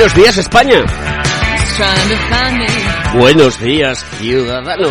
Buenos 0.00 0.16
días, 0.16 0.38
España. 0.38 0.84
Buenos 3.12 3.60
días, 3.60 4.02
ciudadano. 4.18 4.88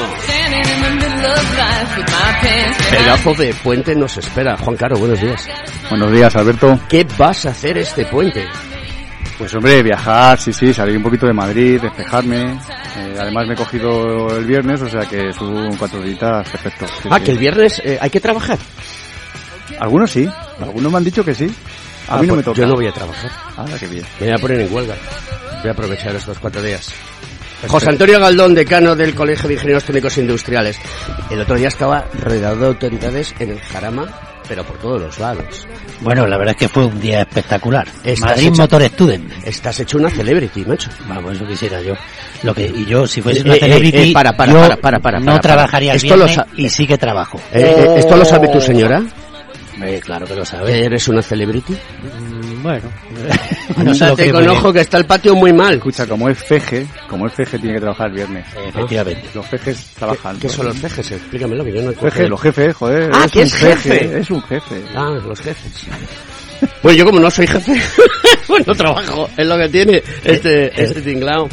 Pedazo 2.92 3.34
de 3.34 3.52
puente 3.56 3.96
nos 3.96 4.18
espera. 4.18 4.56
Juan 4.58 4.78
Caro, 4.78 5.00
buenos 5.00 5.20
días. 5.20 5.48
Buenos 5.90 6.12
días, 6.12 6.36
Alberto. 6.36 6.80
¿Qué 6.88 7.08
vas 7.18 7.48
a 7.48 7.50
hacer 7.50 7.80
este 7.80 8.06
puente? 8.06 8.46
Pues 9.40 9.52
hombre, 9.56 9.82
viajar, 9.82 10.38
sí, 10.38 10.54
sí, 10.54 10.72
salir 10.76 10.98
un 10.98 11.04
poquito 11.04 11.26
de 11.26 11.34
Madrid, 11.34 11.82
despejarme. 11.82 12.52
Eh, 12.52 13.16
además 13.20 13.48
me 13.48 13.56
he 13.56 13.58
cogido 13.58 14.38
el 14.38 14.46
viernes, 14.46 14.80
o 14.84 14.90
sea 14.90 15.08
que 15.08 15.34
son 15.34 15.76
cuatro 15.76 16.04
días 16.04 16.48
perfecto. 16.48 16.86
sí, 16.86 17.10
ah, 17.10 17.18
sí. 17.18 17.24
que 17.24 17.32
el 17.32 17.40
viernes 17.40 17.82
eh, 17.84 17.98
hay 18.00 18.12
que 18.12 18.20
trabajar. 18.20 18.60
Algunos 19.80 20.12
sí, 20.12 20.30
algunos 20.62 20.92
me 20.92 20.98
han 21.00 21.04
dicho 21.04 21.26
que 21.26 21.34
sí. 21.34 21.52
A 22.10 22.16
Ah, 22.16 22.22
mí 22.22 22.28
no 22.28 22.34
pues 22.34 22.38
me 22.38 22.44
toca. 22.44 22.58
Yo 22.62 22.68
no 22.68 22.76
voy 22.76 22.88
a 22.88 22.92
trabajar. 22.92 23.32
Ah, 23.58 23.66
qué 23.80 23.88
bien. 23.88 24.04
Me 24.20 24.26
voy 24.28 24.36
a 24.36 24.40
poner 24.40 24.62
en 24.62 24.74
huelga. 24.74 24.96
Voy 25.62 25.70
a 25.70 25.72
aprovechar 25.74 26.16
estos 26.16 26.40
cuatro 26.40 26.62
días. 26.62 26.92
José 27.68 27.90
Antonio 27.90 28.20
Galdón, 28.20 28.56
decano 28.56 28.96
del 28.96 29.14
Colegio 29.14 29.48
de 29.48 29.56
Ingenieros 29.56 29.84
Técnicos 29.84 30.18
Industriales. 30.18 30.80
El 31.30 31.42
otro 31.42 31.56
día 31.56 31.68
estaba 31.68 32.06
rodeado 32.22 32.56
de 32.56 32.66
autoridades 32.68 33.36
en 33.38 33.50
el 33.52 33.60
Jarama, 33.60 34.08
pero 34.48 34.64
por 34.64 34.78
todos 34.78 35.02
los 35.02 35.20
lados. 35.20 35.68
Bueno, 36.00 36.26
la 36.26 36.38
verdad 36.38 36.56
es 36.56 36.60
que 36.62 36.70
fue 36.70 36.86
un 36.86 37.00
día 37.02 37.20
espectacular. 37.22 37.86
Estás 38.06 38.22
Madrid 38.32 38.48
hecha- 38.48 38.62
Motor 38.62 38.84
Student. 38.86 39.32
Estás 39.46 39.80
hecho 39.82 39.98
una 39.98 40.10
celebrity, 40.10 40.64
macho. 40.64 40.90
Vamos, 41.10 41.36
eso 41.36 41.46
quisiera 41.46 41.82
yo. 41.82 41.94
Lo 42.44 42.56
que 42.56 42.66
y 42.66 42.86
yo 42.86 43.06
si 43.06 43.22
fuese 43.22 43.42
Eh, 43.42 43.44
una 43.44 43.56
eh, 43.56 43.60
celebrity, 43.60 44.12
eh, 44.12 44.14
para, 44.14 44.38
para, 44.38 44.52
yo 44.54 44.60
para, 44.62 44.78
para, 44.78 45.00
para, 45.00 45.20
no 45.20 45.26
para, 45.26 45.42
para. 45.42 45.42
trabajaría 45.56 45.92
el 45.92 45.98
Esto 45.98 46.16
lo 46.16 46.26
viernes 46.26 46.48
y 46.56 46.70
sí 46.70 46.88
que 46.88 46.98
trabajo. 46.98 47.38
Eh, 47.52 47.76
eh, 47.78 47.94
¿Esto 47.98 48.16
lo 48.16 48.24
sabe 48.24 48.48
tu 48.48 48.62
señora? 48.62 49.04
Eh, 49.82 50.00
claro 50.04 50.26
que 50.26 50.36
lo 50.36 50.46
sabe. 50.46 50.86
¿Eres 50.86 51.08
una 51.08 51.22
celebrity? 51.22 51.74
Mm, 51.74 52.64
bueno, 52.64 52.90
No 53.78 53.94
sé 53.94 54.00
lo 54.06 54.06
Andate 54.12 54.24
que 54.26 54.32
con 54.32 54.48
ojo 54.50 54.74
que 54.74 54.82
está 54.82 54.98
el 54.98 55.06
patio 55.06 55.36
muy 55.36 55.54
mal. 55.54 55.76
Escucha, 55.76 56.06
como 56.08 56.30
es 56.30 56.38
feje, 56.38 56.88
como 57.08 57.28
es 57.28 57.34
feje 57.34 57.58
tiene 57.60 57.76
que 57.76 57.82
trabajar 57.82 58.12
viernes. 58.12 58.46
Efectivamente. 58.68 59.24
Los 59.34 59.46
fejes 59.48 59.92
trabajan. 59.98 60.40
¿Qué 60.40 60.50
son 60.50 60.66
los 60.68 60.78
cejes? 60.78 61.12
Explícamelo 61.12 61.64
que 61.64 61.74
yo 61.74 61.82
no 61.82 61.94
Feje, 61.94 62.28
los 62.28 62.42
jefes, 62.42 62.76
joder. 62.76 63.10
Ah, 63.14 63.24
es 63.26 63.32
que 63.32 63.40
un 63.40 63.46
es 63.46 63.56
jefe. 63.56 63.90
jefe, 64.00 64.20
Es 64.20 64.32
un 64.32 64.42
jefe. 64.44 64.84
Ah, 64.96 65.18
los 65.26 65.40
jefes. 65.40 65.86
Pues 66.82 66.98
yo 66.98 67.06
como 67.06 67.20
no 67.20 67.32
soy 67.32 67.48
jefe, 67.48 67.74
pues 68.48 68.68
no 68.68 68.76
trabajo, 68.76 69.30
es 69.38 69.48
lo 69.48 69.58
que 69.58 69.70
tiene 69.70 70.04
este, 70.26 70.82
este 70.84 71.02
tinglao. 71.02 71.48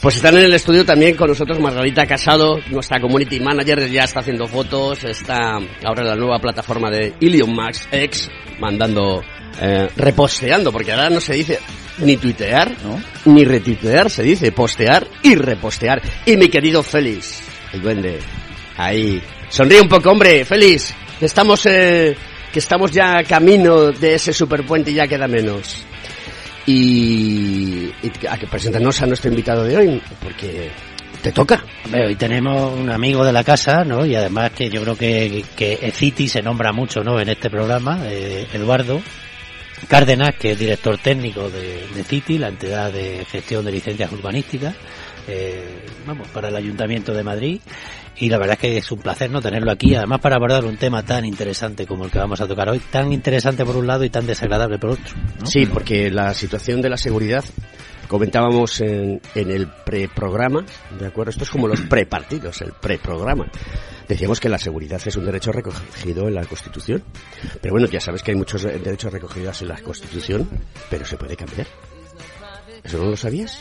Pues 0.00 0.16
están 0.16 0.34
en 0.38 0.44
el 0.44 0.54
estudio 0.54 0.82
también 0.82 1.14
con 1.14 1.28
nosotros 1.28 1.60
Margarita 1.60 2.06
Casado, 2.06 2.58
nuestra 2.70 2.98
community 2.98 3.38
manager, 3.38 3.86
ya 3.90 4.04
está 4.04 4.20
haciendo 4.20 4.46
fotos, 4.46 5.04
está 5.04 5.58
ahora 5.84 6.00
en 6.00 6.08
la 6.08 6.16
nueva 6.16 6.38
plataforma 6.38 6.90
de 6.90 7.12
Ilium 7.20 7.54
Max 7.54 7.86
X, 7.92 8.30
mandando, 8.58 9.22
eh, 9.60 9.90
reposteando, 9.96 10.72
porque 10.72 10.92
ahora 10.92 11.10
no 11.10 11.20
se 11.20 11.34
dice 11.34 11.58
ni 11.98 12.16
tuitear, 12.16 12.74
¿No? 12.82 12.98
ni 13.30 13.44
retuitear, 13.44 14.08
se 14.08 14.22
dice 14.22 14.52
postear 14.52 15.06
y 15.22 15.34
repostear. 15.34 16.00
Y 16.24 16.34
mi 16.38 16.48
querido 16.48 16.82
Félix, 16.82 17.42
el 17.74 17.82
duende, 17.82 18.20
ahí. 18.78 19.20
Sonríe 19.50 19.82
un 19.82 19.88
poco, 19.88 20.12
hombre, 20.12 20.46
Félix, 20.46 20.94
que 21.18 21.26
estamos, 21.26 21.66
eh, 21.66 22.16
que 22.50 22.58
estamos 22.58 22.90
ya 22.90 23.22
camino 23.22 23.92
de 23.92 24.14
ese 24.14 24.32
superpuente 24.32 24.92
y 24.92 24.94
ya 24.94 25.06
queda 25.06 25.28
menos. 25.28 25.84
Y, 26.66 27.90
a 28.28 28.38
que 28.38 28.46
presentarnos 28.46 29.00
a 29.02 29.06
nuestro 29.06 29.30
invitado 29.30 29.64
de 29.64 29.76
hoy, 29.76 30.02
porque 30.22 30.70
te 31.22 31.32
toca. 31.32 31.64
Hoy 31.92 32.14
tenemos 32.16 32.78
un 32.78 32.90
amigo 32.90 33.24
de 33.24 33.32
la 33.32 33.44
casa, 33.44 33.84
¿no? 33.84 34.04
Y 34.06 34.14
además 34.14 34.50
que 34.50 34.68
yo 34.70 34.82
creo 34.82 34.96
que, 34.96 35.44
que 35.56 35.90
City 35.92 36.28
se 36.28 36.42
nombra 36.42 36.72
mucho, 36.72 37.02
¿no? 37.02 37.20
En 37.20 37.28
este 37.28 37.50
programa, 37.50 38.00
eh, 38.04 38.46
Eduardo 38.52 39.00
Cárdenas, 39.88 40.34
que 40.36 40.52
es 40.52 40.58
director 40.58 40.98
técnico 40.98 41.48
de, 41.50 41.86
de 41.94 42.04
City, 42.04 42.38
la 42.38 42.48
entidad 42.48 42.92
de 42.92 43.24
gestión 43.24 43.64
de 43.64 43.72
licencias 43.72 44.12
urbanísticas, 44.12 44.74
eh, 45.26 45.84
vamos, 46.06 46.28
para 46.28 46.48
el 46.48 46.56
Ayuntamiento 46.56 47.12
de 47.12 47.22
Madrid. 47.22 47.60
Y 48.16 48.28
la 48.28 48.38
verdad 48.38 48.54
es 48.54 48.58
que 48.60 48.76
es 48.76 48.92
un 48.92 48.98
placer 48.98 49.30
no 49.30 49.40
tenerlo 49.40 49.70
aquí, 49.70 49.94
además 49.94 50.20
para 50.20 50.36
abordar 50.36 50.64
un 50.64 50.76
tema 50.76 51.02
tan 51.02 51.24
interesante 51.24 51.86
como 51.86 52.04
el 52.04 52.10
que 52.10 52.18
vamos 52.18 52.40
a 52.40 52.46
tocar 52.46 52.68
hoy, 52.68 52.78
tan 52.78 53.12
interesante 53.12 53.64
por 53.64 53.76
un 53.76 53.86
lado 53.86 54.04
y 54.04 54.10
tan 54.10 54.26
desagradable 54.26 54.78
por 54.78 54.90
otro. 54.90 55.14
Sí, 55.44 55.64
porque 55.64 56.10
la 56.10 56.34
situación 56.34 56.82
de 56.82 56.90
la 56.90 56.98
seguridad, 56.98 57.44
comentábamos 58.10 58.80
en, 58.80 59.20
en 59.36 59.50
el 59.52 59.68
preprograma, 59.68 60.66
¿de 60.98 61.06
acuerdo? 61.06 61.30
Esto 61.30 61.44
es 61.44 61.50
como 61.50 61.68
los 61.68 61.80
prepartidos, 61.82 62.60
el 62.60 62.72
preprograma. 62.72 63.46
Decíamos 64.08 64.40
que 64.40 64.48
la 64.48 64.58
seguridad 64.58 65.00
es 65.06 65.14
un 65.14 65.24
derecho 65.24 65.52
recogido 65.52 66.26
en 66.26 66.34
la 66.34 66.44
Constitución. 66.44 67.04
Pero 67.62 67.74
bueno, 67.74 67.86
ya 67.86 68.00
sabes 68.00 68.24
que 68.24 68.32
hay 68.32 68.36
muchos 68.36 68.64
derechos 68.64 69.12
recogidos 69.12 69.62
en 69.62 69.68
la 69.68 69.80
Constitución, 69.80 70.48
pero 70.90 71.06
se 71.06 71.16
puede 71.16 71.36
cambiar. 71.36 71.68
¿Eso 72.82 72.98
no 72.98 73.10
lo 73.10 73.16
sabías? 73.16 73.60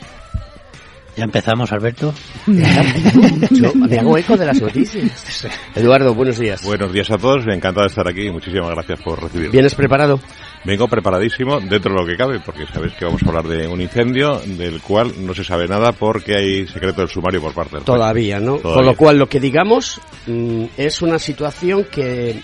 Ya 1.15 1.23
empezamos, 1.23 1.71
Alberto. 1.71 2.13
Yo 3.51 3.73
me 3.75 3.99
hago 3.99 4.17
eco 4.17 4.37
de 4.37 4.45
las 4.45 4.61
noticias. 4.61 5.47
Eduardo, 5.75 6.13
buenos 6.13 6.37
días. 6.39 6.63
Buenos 6.63 6.93
días 6.93 7.11
a 7.11 7.17
todos, 7.17 7.45
encantado 7.47 7.81
de 7.81 7.87
estar 7.87 8.07
aquí 8.07 8.27
y 8.27 8.31
muchísimas 8.31 8.69
gracias 8.71 9.01
por 9.01 9.21
recibirme. 9.21 9.51
¿Vienes 9.51 9.75
preparado? 9.75 10.19
Vengo 10.63 10.87
preparadísimo 10.87 11.59
dentro 11.59 11.93
de 11.93 12.01
lo 12.01 12.05
que 12.05 12.17
cabe, 12.17 12.39
porque 12.39 12.65
sabéis 12.67 12.93
que 12.93 13.05
vamos 13.05 13.23
a 13.23 13.27
hablar 13.27 13.47
de 13.47 13.67
un 13.67 13.81
incendio 13.81 14.39
del 14.45 14.81
cual 14.81 15.13
no 15.19 15.33
se 15.33 15.43
sabe 15.43 15.67
nada 15.67 15.93
porque 15.93 16.35
hay 16.35 16.67
secreto 16.67 17.01
del 17.01 17.09
sumario 17.09 17.41
por 17.41 17.53
parte 17.53 17.77
del. 17.77 17.85
Todavía, 17.85 18.39
¿no? 18.39 18.57
Todavía. 18.57 18.75
Con 18.75 18.85
lo 18.85 18.95
cual, 18.95 19.17
lo 19.17 19.27
que 19.27 19.39
digamos 19.39 20.01
mm, 20.27 20.65
es 20.77 21.01
una 21.01 21.17
situación 21.17 21.85
que 21.85 22.41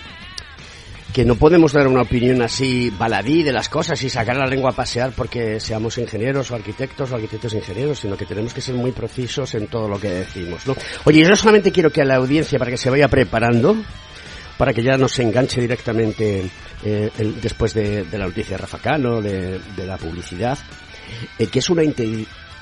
que 1.12 1.24
no 1.24 1.36
podemos 1.36 1.72
dar 1.72 1.86
una 1.88 2.02
opinión 2.02 2.42
así 2.42 2.90
baladí 2.90 3.42
de 3.42 3.52
las 3.52 3.68
cosas 3.70 4.02
y 4.02 4.10
sacar 4.10 4.36
la 4.36 4.46
lengua 4.46 4.70
a 4.70 4.74
pasear 4.76 5.12
porque 5.16 5.60
seamos 5.60 5.96
ingenieros 5.98 6.50
o 6.50 6.54
arquitectos 6.54 7.10
o 7.10 7.14
arquitectos 7.14 7.54
ingenieros, 7.54 8.00
sino 8.00 8.16
que 8.16 8.26
tenemos 8.26 8.52
que 8.52 8.60
ser 8.60 8.74
muy 8.74 8.92
precisos 8.92 9.54
en 9.54 9.66
todo 9.68 9.88
lo 9.88 9.98
que 9.98 10.10
decimos, 10.10 10.66
¿no? 10.66 10.76
Oye, 11.04 11.24
yo 11.24 11.34
solamente 11.36 11.72
quiero 11.72 11.90
que 11.90 12.02
a 12.02 12.04
la 12.04 12.16
audiencia, 12.16 12.58
para 12.58 12.70
que 12.70 12.76
se 12.76 12.90
vaya 12.90 13.08
preparando, 13.08 13.76
para 14.58 14.74
que 14.74 14.82
ya 14.82 14.98
no 14.98 15.08
se 15.08 15.22
enganche 15.22 15.60
directamente 15.60 16.50
eh, 16.84 17.10
el- 17.18 17.40
después 17.40 17.72
de, 17.72 18.04
la 18.12 18.26
noticia 18.26 18.56
de 18.56 18.62
Rafa 18.62 18.78
Cano, 18.78 19.22
de, 19.22 19.58
de 19.74 19.86
la 19.86 19.96
publicidad, 19.96 20.58
eh, 21.38 21.46
que 21.46 21.60
es 21.60 21.70
una, 21.70 21.82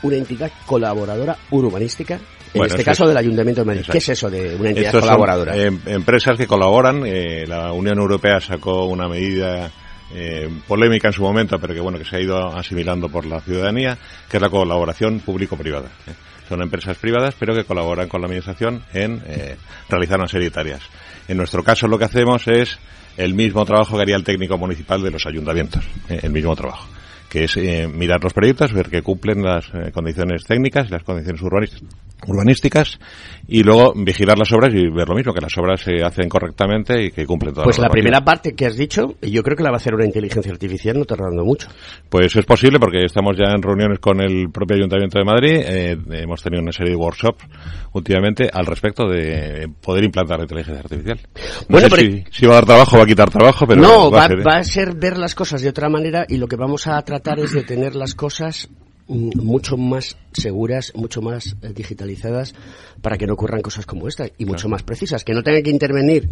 una 0.02 0.16
entidad 0.16 0.52
colaboradora 0.66 1.36
urbanística, 1.50 2.20
Bueno, 2.58 2.66
este 2.66 2.82
eso 2.82 2.90
caso 2.90 3.04
es- 3.04 3.08
del 3.08 3.16
Ayuntamiento 3.18 3.60
de 3.62 3.66
Madrid. 3.66 3.80
Exacto. 3.80 3.92
¿Qué 3.92 3.98
es 3.98 4.08
eso 4.10 4.30
de 4.30 4.56
una 4.56 4.68
entidad 4.70 4.86
Estos 4.86 5.00
son, 5.00 5.08
colaboradora? 5.08 5.56
eh, 5.56 5.70
empresas 5.86 6.36
que 6.38 6.46
colaboran. 6.46 7.02
eh, 7.06 7.44
la 7.46 7.72
Unión 7.72 7.98
Europea 7.98 8.40
sacó 8.40 8.84
una 8.86 9.08
medida 9.08 9.70
eh, 10.14 10.48
polémica 10.68 11.08
en 11.08 11.12
su 11.14 11.22
momento, 11.22 11.58
pero 11.58 11.74
que 11.74 11.80
bueno 11.80 11.98
que 11.98 12.04
se 12.04 12.16
ha 12.16 12.20
ido 12.20 12.54
asimilando 12.56 13.08
por 13.08 13.26
la 13.26 13.40
ciudadanía, 13.40 13.98
que 14.30 14.36
es 14.36 14.40
la 14.42 14.48
colaboración 14.50 15.20
público-privada. 15.20 15.88
¿eh? 16.06 16.12
Son 16.48 16.60
empresas 16.62 16.96
privadas, 16.98 17.34
pero 17.38 17.54
que 17.54 17.64
colaboran 17.64 18.08
con 18.08 18.20
la 18.20 18.26
administración 18.26 18.82
en 18.92 19.22
eh, 19.26 19.56
realizar 19.88 20.18
una 20.18 20.28
serie 20.28 20.48
de 20.50 20.54
tareas. 20.54 20.82
En 21.26 21.38
nuestro 21.38 21.64
caso, 21.64 21.88
lo 21.88 21.98
que 21.98 22.04
hacemos 22.04 22.46
es 22.46 22.78
el 23.16 23.32
mismo 23.34 23.64
trabajo 23.64 23.96
que 23.96 24.02
haría 24.02 24.16
el 24.16 24.24
técnico 24.24 24.58
municipal 24.58 25.02
de 25.02 25.10
los 25.10 25.24
ayuntamientos, 25.26 25.84
el 26.08 26.30
mismo 26.30 26.54
trabajo 26.54 26.86
que 27.30 27.44
es 27.44 27.56
eh, 27.56 27.88
mirar 27.92 28.22
los 28.22 28.32
proyectos, 28.32 28.72
ver 28.72 28.88
que 28.88 29.02
cumplen 29.02 29.42
las 29.42 29.64
eh, 29.74 29.90
condiciones 29.92 30.44
técnicas, 30.44 30.88
las 30.92 31.02
condiciones 31.02 31.42
urbanis- 31.42 31.82
urbanísticas 32.26 32.98
y 33.46 33.62
luego 33.62 33.92
vigilar 33.94 34.38
las 34.38 34.50
obras 34.52 34.72
y 34.74 34.88
ver 34.88 35.06
lo 35.08 35.14
mismo, 35.14 35.34
que 35.34 35.40
las 35.40 35.56
obras 35.58 35.82
se 35.82 36.02
hacen 36.02 36.28
correctamente 36.28 37.04
y 37.04 37.10
que 37.10 37.26
cumplen 37.26 37.52
todas 37.52 37.64
Pues 37.66 37.78
la 37.78 37.88
primera 37.90 38.24
parte 38.24 38.54
que 38.54 38.64
has 38.66 38.76
dicho, 38.76 39.16
yo 39.20 39.42
creo 39.42 39.56
que 39.56 39.62
la 39.62 39.70
va 39.70 39.76
a 39.76 39.78
hacer 39.78 39.94
una 39.94 40.06
inteligencia 40.06 40.50
artificial 40.50 40.98
no 40.98 41.04
tardando 41.04 41.44
mucho. 41.44 41.68
Pues 42.08 42.34
es 42.34 42.46
posible 42.46 42.78
porque 42.80 43.04
estamos 43.04 43.36
ya 43.36 43.52
en 43.54 43.60
reuniones 43.62 43.98
con 43.98 44.20
el 44.22 44.50
propio 44.50 44.76
Ayuntamiento 44.76 45.18
de 45.18 45.24
Madrid. 45.24 45.60
eh, 45.66 45.96
hemos 46.22 46.42
tenido 46.42 46.62
una 46.62 46.72
serie 46.72 46.92
de 46.92 46.96
workshops 46.96 47.44
últimamente 47.92 48.48
al 48.52 48.64
respecto 48.66 49.06
de 49.08 49.68
poder 49.82 50.04
implantar 50.04 50.38
la 50.38 50.44
inteligencia 50.44 50.80
artificial. 50.80 51.20
No 51.34 51.40
Bueno, 51.68 51.88
sé 51.88 51.96
pero- 51.96 52.10
si, 52.10 52.24
si 52.30 52.46
va 52.46 52.52
a 52.52 52.56
dar 52.56 52.64
trabajo 52.66 52.96
va 52.96 53.02
a 53.02 53.06
quitar 53.06 53.30
trabajo, 53.30 53.66
pero 53.66 53.82
no, 53.82 54.10
va, 54.10 54.18
va, 54.20 54.24
a 54.24 54.28
ser, 54.28 54.38
¿eh? 54.38 54.42
va 54.44 54.56
a 54.56 54.64
ser 54.64 54.94
ver 54.96 55.18
las 55.18 55.34
cosas 55.34 55.60
de 55.60 55.68
otra 55.68 55.88
manera 55.90 56.24
y 56.28 56.38
lo 56.38 56.46
que 56.48 56.56
vamos 56.56 56.86
a 56.86 57.00
tratar 57.02 57.38
es 57.40 57.52
de 57.52 57.62
tener 57.62 57.94
las 57.94 58.14
cosas 58.14 58.68
mucho 59.06 59.76
más 59.76 60.16
seguras, 60.32 60.92
mucho 60.94 61.20
más 61.20 61.56
eh, 61.62 61.72
digitalizadas 61.74 62.54
para 63.02 63.18
que 63.18 63.26
no 63.26 63.34
ocurran 63.34 63.60
cosas 63.60 63.86
como 63.86 64.08
esta 64.08 64.28
y 64.38 64.46
mucho 64.46 64.68
más 64.68 64.82
precisas, 64.82 65.24
que 65.24 65.34
no 65.34 65.42
tenga 65.42 65.62
que 65.62 65.70
intervenir 65.70 66.28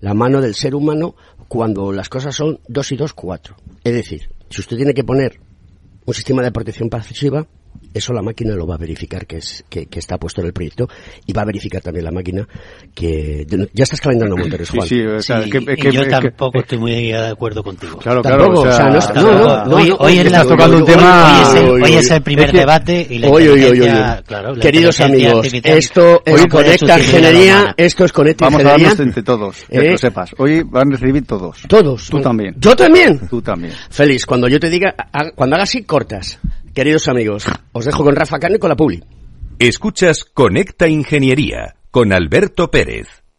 la 0.00 0.14
mano 0.14 0.40
del 0.40 0.54
ser 0.54 0.74
humano 0.74 1.14
cuando 1.48 1.92
las 1.92 2.08
cosas 2.08 2.34
son 2.34 2.60
dos 2.68 2.90
y 2.92 2.96
dos, 2.96 3.12
cuatro. 3.12 3.56
Es 3.84 3.92
decir, 3.92 4.28
si 4.50 4.60
usted 4.60 4.76
tiene 4.76 4.94
que 4.94 5.04
poner 5.04 5.40
un 6.04 6.14
sistema 6.14 6.42
de 6.42 6.52
protección 6.52 6.88
pasiva, 6.88 7.46
eso 7.94 8.12
la 8.12 8.22
máquina 8.22 8.54
lo 8.54 8.66
va 8.66 8.74
a 8.74 8.78
verificar 8.78 9.26
que, 9.26 9.36
es, 9.38 9.64
que, 9.68 9.86
que 9.86 9.98
está 9.98 10.18
puesto 10.18 10.40
en 10.40 10.48
el 10.48 10.52
proyecto 10.52 10.88
y 11.26 11.32
va 11.32 11.42
a 11.42 11.44
verificar 11.44 11.80
también 11.82 12.04
la 12.04 12.10
máquina 12.12 12.46
que... 12.94 13.46
Ya 13.72 13.84
estás 13.84 14.00
calentando 14.00 14.36
motores, 14.44 14.70
Juan. 14.70 14.86
Sí, 14.88 14.96
sí, 14.96 15.06
o 15.06 15.20
sea, 15.22 15.42
Sí, 15.42 15.50
que- 15.50 15.58
y 15.58 15.76
que- 15.76 15.92
yo 15.92 16.02
que- 16.02 16.10
tampoco 16.10 16.60
estoy 16.60 16.78
muy 16.78 16.92
de 17.12 17.16
acuerdo 17.28 17.62
contigo. 17.62 17.98
Claro, 17.98 18.22
Tampoco, 18.22 18.62
claro. 18.62 18.70
o 18.70 18.72
sea, 18.76 18.90
no 18.90 18.98
está- 18.98 19.22
no, 19.22 19.76
hoy, 19.98 20.18
es 20.18 20.30
la- 20.30 20.38
estás 20.42 20.48
tocando 20.48 20.76
un 20.78 20.84
tema- 20.84 21.38
hoy 21.38 21.42
es 21.42 21.54
el, 21.62 21.68
hoy 21.70 21.92
es 21.94 22.10
el 22.10 22.22
primer 22.22 22.52
debate 22.52 23.06
y 23.08 23.18
la 23.18 23.28
inteligencia- 23.28 24.22
claro, 24.26 24.54
la 24.54 24.60
Queridos 24.60 25.00
amigos, 25.00 25.48
esto 25.52 26.22
es 26.24 26.46
Conecta 26.46 26.98
Ingeniería, 26.98 27.74
esto 27.76 28.04
es 28.04 28.12
Conecta 28.12 28.46
Vamos 28.46 28.60
a 28.60 28.62
Ingeniería. 28.62 28.88
darnos 28.88 29.06
entre 29.06 29.22
todos, 29.22 29.56
que 29.70 29.78
¿Eh? 29.78 29.90
lo 29.92 29.98
sepas. 29.98 30.30
Hoy 30.38 30.62
van 30.62 30.88
a 30.92 30.96
recibir 30.96 31.26
todos. 31.26 31.62
Todos. 31.68 32.08
Tú 32.08 32.20
también. 32.20 32.54
Yo 32.58 32.74
también. 32.76 33.20
Tú 33.28 33.40
también. 33.42 33.72
Félix, 33.90 34.24
cuando 34.26 34.48
yo 34.48 34.58
te 34.60 34.68
diga, 34.70 34.94
cuando 35.34 35.56
haga 35.56 35.64
así, 35.64 35.82
cortas. 35.84 36.38
Queridos 36.76 37.08
amigos, 37.08 37.46
os 37.72 37.86
dejo 37.86 38.04
con 38.04 38.14
Rafa 38.14 38.38
Cano 38.38 38.56
y 38.56 38.58
con 38.58 38.68
la 38.68 38.76
Publi. 38.76 39.02
Escuchas 39.58 40.24
Conecta 40.26 40.86
Ingeniería 40.86 41.76
con 41.90 42.12
Alberto 42.12 42.70
Pérez. 42.70 43.25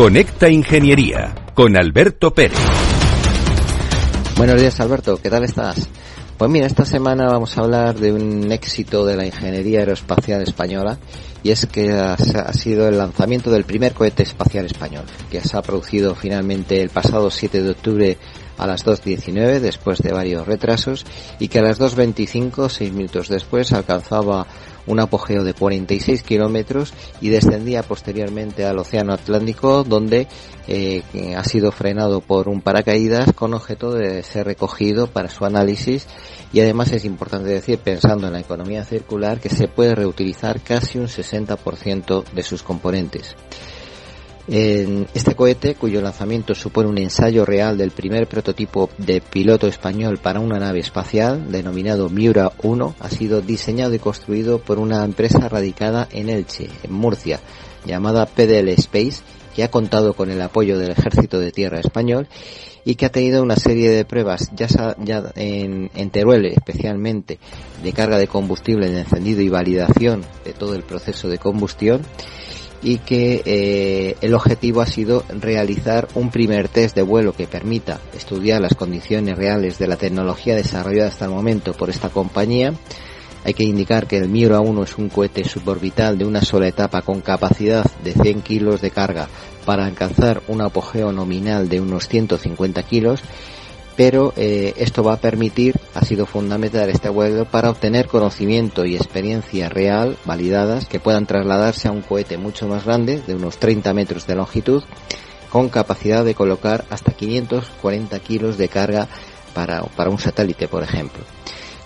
Conecta 0.00 0.48
Ingeniería 0.48 1.34
con 1.52 1.76
Alberto 1.76 2.30
Pérez. 2.30 2.56
Buenos 4.34 4.58
días 4.58 4.80
Alberto, 4.80 5.20
¿qué 5.22 5.28
tal 5.28 5.44
estás? 5.44 5.90
Pues 6.38 6.50
mira, 6.50 6.66
esta 6.66 6.86
semana 6.86 7.26
vamos 7.26 7.58
a 7.58 7.60
hablar 7.60 7.96
de 7.96 8.10
un 8.10 8.50
éxito 8.50 9.04
de 9.04 9.14
la 9.14 9.26
ingeniería 9.26 9.80
aeroespacial 9.80 10.40
española 10.40 10.98
y 11.42 11.50
es 11.50 11.66
que 11.66 11.92
ha, 11.92 12.16
sido 12.54 12.88
el 12.88 12.96
lanzamiento 12.96 13.50
del 13.50 13.64
primer 13.64 13.92
cohete 13.92 14.22
espacial 14.22 14.64
español, 14.64 15.04
que 15.30 15.42
se 15.42 15.54
ha 15.54 15.60
producido 15.60 16.14
finalmente 16.14 16.80
el 16.80 16.88
pasado 16.88 17.30
7 17.30 17.62
de 17.62 17.70
octubre 17.70 18.18
a 18.56 18.66
las 18.66 18.86
2.19 18.86 19.60
después 19.60 19.98
de 19.98 20.12
varios 20.12 20.46
retrasos 20.46 21.04
y 21.38 21.48
que 21.48 21.58
a 21.58 21.62
las 21.62 21.78
2.25, 21.78 22.70
seis 22.70 22.90
minutos 22.90 23.28
después, 23.28 23.70
alcanzaba 23.74 24.46
un 24.90 25.00
apogeo 25.00 25.44
de 25.44 25.54
46 25.54 26.22
kilómetros 26.22 26.92
y 27.20 27.28
descendía 27.28 27.82
posteriormente 27.82 28.64
al 28.64 28.78
Océano 28.78 29.12
Atlántico 29.12 29.84
donde 29.84 30.26
eh, 30.66 31.02
ha 31.36 31.44
sido 31.44 31.72
frenado 31.72 32.20
por 32.20 32.48
un 32.48 32.60
paracaídas 32.60 33.32
con 33.32 33.54
objeto 33.54 33.92
de 33.92 34.22
ser 34.22 34.46
recogido 34.46 35.06
para 35.06 35.28
su 35.28 35.44
análisis 35.44 36.06
y 36.52 36.60
además 36.60 36.92
es 36.92 37.04
importante 37.04 37.48
decir, 37.48 37.78
pensando 37.78 38.26
en 38.26 38.32
la 38.32 38.40
economía 38.40 38.84
circular, 38.84 39.38
que 39.40 39.48
se 39.48 39.68
puede 39.68 39.94
reutilizar 39.94 40.60
casi 40.60 40.98
un 40.98 41.06
60% 41.06 42.24
de 42.24 42.42
sus 42.42 42.62
componentes. 42.62 43.36
Este 44.48 45.34
cohete, 45.36 45.74
cuyo 45.76 46.00
lanzamiento 46.00 46.54
supone 46.54 46.88
un 46.88 46.98
ensayo 46.98 47.44
real 47.44 47.78
del 47.78 47.92
primer 47.92 48.26
prototipo 48.26 48.90
de 48.98 49.20
piloto 49.20 49.66
español 49.68 50.18
para 50.18 50.40
una 50.40 50.58
nave 50.58 50.80
espacial, 50.80 51.52
denominado 51.52 52.08
Miura 52.08 52.52
1, 52.62 52.94
ha 52.98 53.10
sido 53.10 53.42
diseñado 53.42 53.94
y 53.94 53.98
construido 53.98 54.58
por 54.58 54.78
una 54.78 55.04
empresa 55.04 55.48
radicada 55.48 56.08
en 56.10 56.28
Elche, 56.28 56.68
en 56.82 56.92
Murcia, 56.92 57.40
llamada 57.86 58.26
PDL 58.26 58.70
Space, 58.70 59.22
que 59.54 59.62
ha 59.62 59.70
contado 59.70 60.14
con 60.14 60.30
el 60.30 60.40
apoyo 60.42 60.78
del 60.78 60.92
Ejército 60.92 61.38
de 61.38 61.52
Tierra 61.52 61.80
español 61.80 62.28
y 62.84 62.94
que 62.94 63.06
ha 63.06 63.10
tenido 63.10 63.42
una 63.42 63.56
serie 63.56 63.90
de 63.90 64.04
pruebas 64.04 64.50
ya, 64.54 64.66
ya 64.98 65.30
en, 65.36 65.90
en, 65.94 66.10
Teruel 66.10 66.46
especialmente 66.46 67.38
de 67.82 67.92
carga 67.92 68.16
de 68.18 68.26
combustible 68.26 68.90
de 68.90 69.00
encendido 69.00 69.42
y 69.42 69.48
validación 69.48 70.24
de 70.44 70.52
todo 70.52 70.74
el 70.74 70.82
proceso 70.82 71.28
de 71.28 71.38
combustión 71.38 72.02
y 72.82 72.98
que 72.98 73.42
eh, 73.44 74.16
el 74.20 74.34
objetivo 74.34 74.80
ha 74.80 74.86
sido 74.86 75.24
realizar 75.28 76.08
un 76.14 76.30
primer 76.30 76.68
test 76.68 76.96
de 76.96 77.02
vuelo 77.02 77.32
que 77.32 77.46
permita 77.46 78.00
estudiar 78.14 78.60
las 78.60 78.74
condiciones 78.74 79.36
reales 79.36 79.78
de 79.78 79.86
la 79.86 79.96
tecnología 79.96 80.54
desarrollada 80.54 81.08
hasta 81.08 81.26
el 81.26 81.30
momento 81.30 81.72
por 81.72 81.90
esta 81.90 82.08
compañía. 82.08 82.72
Hay 83.44 83.54
que 83.54 83.64
indicar 83.64 84.06
que 84.06 84.18
el 84.18 84.28
Miura 84.28 84.60
1 84.60 84.82
es 84.82 84.98
un 84.98 85.08
cohete 85.08 85.44
suborbital 85.44 86.18
de 86.18 86.26
una 86.26 86.42
sola 86.42 86.68
etapa 86.68 87.02
con 87.02 87.20
capacidad 87.20 87.84
de 88.04 88.12
100 88.12 88.42
kilos 88.42 88.80
de 88.80 88.90
carga 88.90 89.28
para 89.64 89.86
alcanzar 89.86 90.42
un 90.48 90.60
apogeo 90.60 91.12
nominal 91.12 91.68
de 91.68 91.80
unos 91.80 92.08
150 92.08 92.82
kilos 92.82 93.22
pero 94.00 94.32
eh, 94.34 94.72
esto 94.78 95.02
va 95.04 95.12
a 95.12 95.20
permitir, 95.20 95.78
ha 95.92 96.02
sido 96.06 96.24
fundamental 96.24 96.88
este 96.88 97.10
vuelo 97.10 97.44
para 97.44 97.68
obtener 97.68 98.06
conocimiento 98.06 98.86
y 98.86 98.96
experiencia 98.96 99.68
real, 99.68 100.16
validadas, 100.24 100.86
que 100.86 101.00
puedan 101.00 101.26
trasladarse 101.26 101.86
a 101.86 101.90
un 101.90 102.00
cohete 102.00 102.38
mucho 102.38 102.66
más 102.66 102.86
grande, 102.86 103.20
de 103.20 103.34
unos 103.34 103.58
30 103.58 103.92
metros 103.92 104.26
de 104.26 104.36
longitud, 104.36 104.82
con 105.50 105.68
capacidad 105.68 106.24
de 106.24 106.34
colocar 106.34 106.86
hasta 106.88 107.12
540 107.12 108.18
kilos 108.20 108.56
de 108.56 108.70
carga 108.70 109.06
para, 109.52 109.82
para 109.82 110.08
un 110.08 110.18
satélite, 110.18 110.66
por 110.66 110.82
ejemplo. 110.82 111.22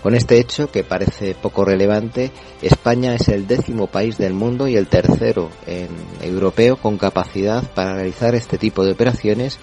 Con 0.01 0.15
este 0.15 0.39
hecho, 0.39 0.71
que 0.71 0.85
parece 0.85 1.35
poco 1.35 1.65
relevante, 1.65 2.31
España 2.61 3.13
es 3.13 3.27
el 3.27 3.45
décimo 3.45 3.87
país 3.87 4.17
del 4.17 4.33
mundo 4.33 4.69
y 4.69 4.77
el 4.77 4.87
tercero 4.87 5.49
europeo 6.21 6.77
con 6.77 6.97
capacidad 6.97 7.61
para 7.73 7.95
realizar 7.95 8.35
este 8.35 8.57
tipo 8.57 8.85
de 8.85 8.93
operaciones 8.93 9.59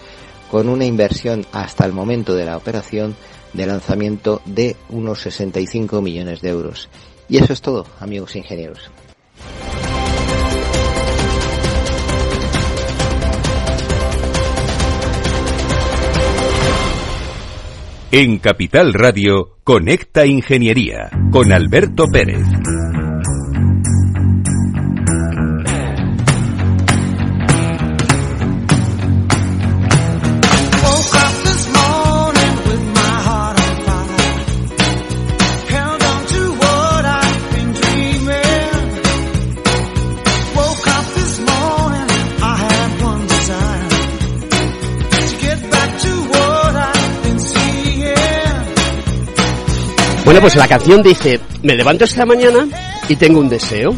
con 0.52 0.68
una 0.68 0.84
inversión 0.84 1.46
hasta 1.50 1.86
el 1.86 1.94
momento 1.94 2.34
de 2.34 2.44
la 2.44 2.58
operación 2.58 3.16
de 3.54 3.64
lanzamiento 3.64 4.42
de 4.44 4.76
unos 4.90 5.22
65 5.22 6.02
millones 6.02 6.42
de 6.42 6.50
euros. 6.50 6.90
Y 7.26 7.38
eso 7.38 7.54
es 7.54 7.62
todo, 7.62 7.86
amigos 8.00 8.36
ingenieros. 8.36 8.90
En 18.10 18.38
Capital 18.38 18.92
Radio, 18.92 19.56
Conecta 19.64 20.26
Ingeniería 20.26 21.08
con 21.32 21.50
Alberto 21.50 22.04
Pérez. 22.12 22.46
Pues 50.42 50.56
la 50.56 50.66
canción 50.66 51.04
dice, 51.04 51.38
me 51.62 51.76
levanto 51.76 52.02
esta 52.02 52.26
mañana 52.26 52.66
y 53.08 53.14
tengo 53.14 53.38
un 53.38 53.48
deseo. 53.48 53.94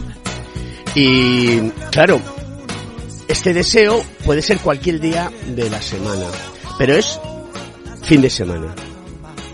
Y 0.95 1.71
claro, 1.91 2.21
este 3.27 3.55
deseo 3.55 4.05
puede 4.27 4.43
ser 4.43 4.59
cualquier 4.59 5.01
día 5.01 5.33
de 5.57 5.71
la 5.71 5.81
semana, 5.81 6.27
pero 6.77 6.97
es 6.97 7.19
fin 8.03 8.21
de 8.21 8.29
semana. 8.29 8.75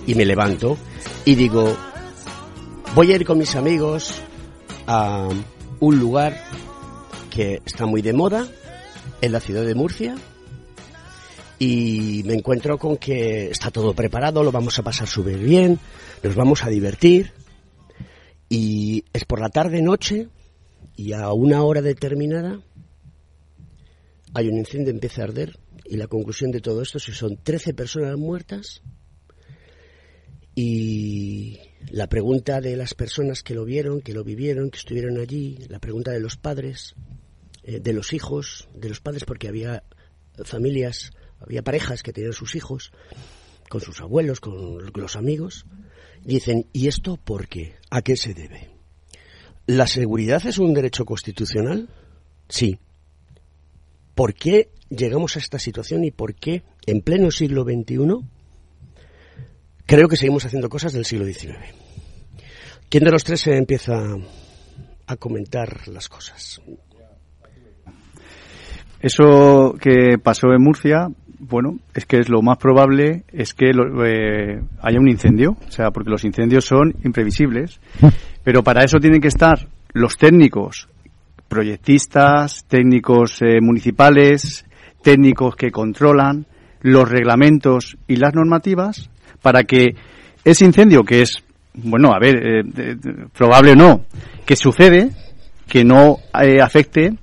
Y 0.04 0.16
me 0.16 0.24
levanto 0.24 0.76
y 1.24 1.36
digo, 1.36 1.76
voy 2.96 3.12
a 3.12 3.14
ir 3.14 3.24
con 3.24 3.38
mis 3.38 3.54
amigos 3.54 4.12
a 4.88 5.28
un 5.78 6.00
lugar 6.00 6.42
que 7.30 7.62
está 7.64 7.86
muy 7.86 8.02
de 8.02 8.14
moda 8.14 8.48
en 9.20 9.30
la 9.30 9.38
ciudad 9.38 9.64
de 9.64 9.76
Murcia 9.76 10.16
y 11.62 12.22
me 12.24 12.32
encuentro 12.32 12.78
con 12.78 12.96
que 12.96 13.50
está 13.50 13.70
todo 13.70 13.94
preparado, 13.94 14.42
lo 14.42 14.50
vamos 14.50 14.78
a 14.78 14.82
pasar 14.82 15.06
súper 15.06 15.38
bien, 15.38 15.78
nos 16.22 16.34
vamos 16.34 16.64
a 16.64 16.70
divertir 16.70 17.32
y 18.48 19.04
es 19.12 19.26
por 19.26 19.40
la 19.40 19.50
tarde 19.50 19.82
noche 19.82 20.28
y 20.96 21.12
a 21.12 21.30
una 21.32 21.62
hora 21.62 21.82
determinada 21.82 22.62
hay 24.32 24.48
un 24.48 24.56
incendio, 24.56 24.90
empieza 24.90 25.20
a 25.20 25.24
arder 25.24 25.58
y 25.84 25.98
la 25.98 26.06
conclusión 26.06 26.50
de 26.50 26.62
todo 26.62 26.80
esto 26.80 26.96
es 26.96 27.04
que 27.04 27.12
son 27.12 27.36
13 27.36 27.74
personas 27.74 28.16
muertas 28.16 28.80
y 30.54 31.58
la 31.90 32.08
pregunta 32.08 32.62
de 32.62 32.74
las 32.74 32.94
personas 32.94 33.42
que 33.42 33.54
lo 33.54 33.66
vieron, 33.66 34.00
que 34.00 34.14
lo 34.14 34.24
vivieron, 34.24 34.70
que 34.70 34.78
estuvieron 34.78 35.18
allí, 35.18 35.58
la 35.68 35.78
pregunta 35.78 36.10
de 36.10 36.20
los 36.20 36.38
padres, 36.38 36.94
eh, 37.64 37.80
de 37.80 37.92
los 37.92 38.14
hijos, 38.14 38.66
de 38.74 38.88
los 38.88 39.00
padres, 39.00 39.24
porque 39.24 39.48
había 39.48 39.84
familias, 40.44 41.12
había 41.40 41.62
parejas 41.62 42.02
que 42.02 42.12
tenían 42.12 42.32
sus 42.32 42.54
hijos 42.54 42.92
con 43.68 43.80
sus 43.80 44.00
abuelos, 44.00 44.40
con 44.40 44.78
los 44.94 45.16
amigos, 45.16 45.64
dicen, 46.24 46.66
¿y 46.72 46.88
esto 46.88 47.16
por 47.16 47.48
qué? 47.48 47.76
¿A 47.90 48.02
qué 48.02 48.16
se 48.16 48.34
debe? 48.34 48.70
¿La 49.66 49.86
seguridad 49.86 50.44
es 50.46 50.58
un 50.58 50.74
derecho 50.74 51.04
constitucional? 51.04 51.88
Sí. 52.48 52.78
¿Por 54.14 54.34
qué 54.34 54.70
llegamos 54.88 55.36
a 55.36 55.38
esta 55.38 55.58
situación 55.58 56.04
y 56.04 56.10
por 56.10 56.34
qué 56.34 56.64
en 56.86 57.00
pleno 57.00 57.30
siglo 57.30 57.62
XXI 57.62 57.96
creo 59.86 60.08
que 60.08 60.16
seguimos 60.16 60.44
haciendo 60.44 60.68
cosas 60.68 60.92
del 60.92 61.04
siglo 61.04 61.24
XIX? 61.24 61.56
¿Quién 62.88 63.04
de 63.04 63.12
los 63.12 63.22
tres 63.22 63.42
se 63.42 63.56
empieza 63.56 63.94
a 65.06 65.16
comentar 65.16 65.86
las 65.86 66.08
cosas? 66.08 66.60
Eso 69.00 69.74
que 69.80 70.18
pasó 70.18 70.48
en 70.48 70.62
Murcia, 70.62 71.08
bueno, 71.40 71.78
es 71.94 72.04
que 72.04 72.18
es 72.18 72.28
lo 72.28 72.42
más 72.42 72.58
probable 72.58 73.24
es 73.32 73.54
que 73.54 73.70
eh, 73.70 74.60
haya 74.82 75.00
un 75.00 75.08
incendio, 75.08 75.56
o 75.66 75.70
sea, 75.70 75.90
porque 75.90 76.10
los 76.10 76.24
incendios 76.24 76.66
son 76.66 76.94
imprevisibles, 77.02 77.80
pero 78.44 78.62
para 78.62 78.84
eso 78.84 78.98
tienen 78.98 79.20
que 79.20 79.28
estar 79.28 79.66
los 79.94 80.18
técnicos, 80.18 80.88
proyectistas, 81.48 82.64
técnicos 82.68 83.40
eh, 83.40 83.58
municipales, 83.60 84.66
técnicos 85.02 85.56
que 85.56 85.70
controlan 85.70 86.46
los 86.82 87.08
reglamentos 87.08 87.96
y 88.06 88.16
las 88.16 88.34
normativas 88.34 89.10
para 89.40 89.64
que 89.64 89.94
ese 90.44 90.64
incendio 90.66 91.02
que 91.04 91.22
es, 91.22 91.42
bueno, 91.74 92.12
a 92.12 92.18
ver, 92.20 92.36
eh, 92.36 92.96
probable 93.36 93.72
o 93.72 93.76
no, 93.76 94.04
que 94.44 94.56
sucede, 94.56 95.10
que 95.66 95.84
no 95.84 96.18
afecte 96.62 97.14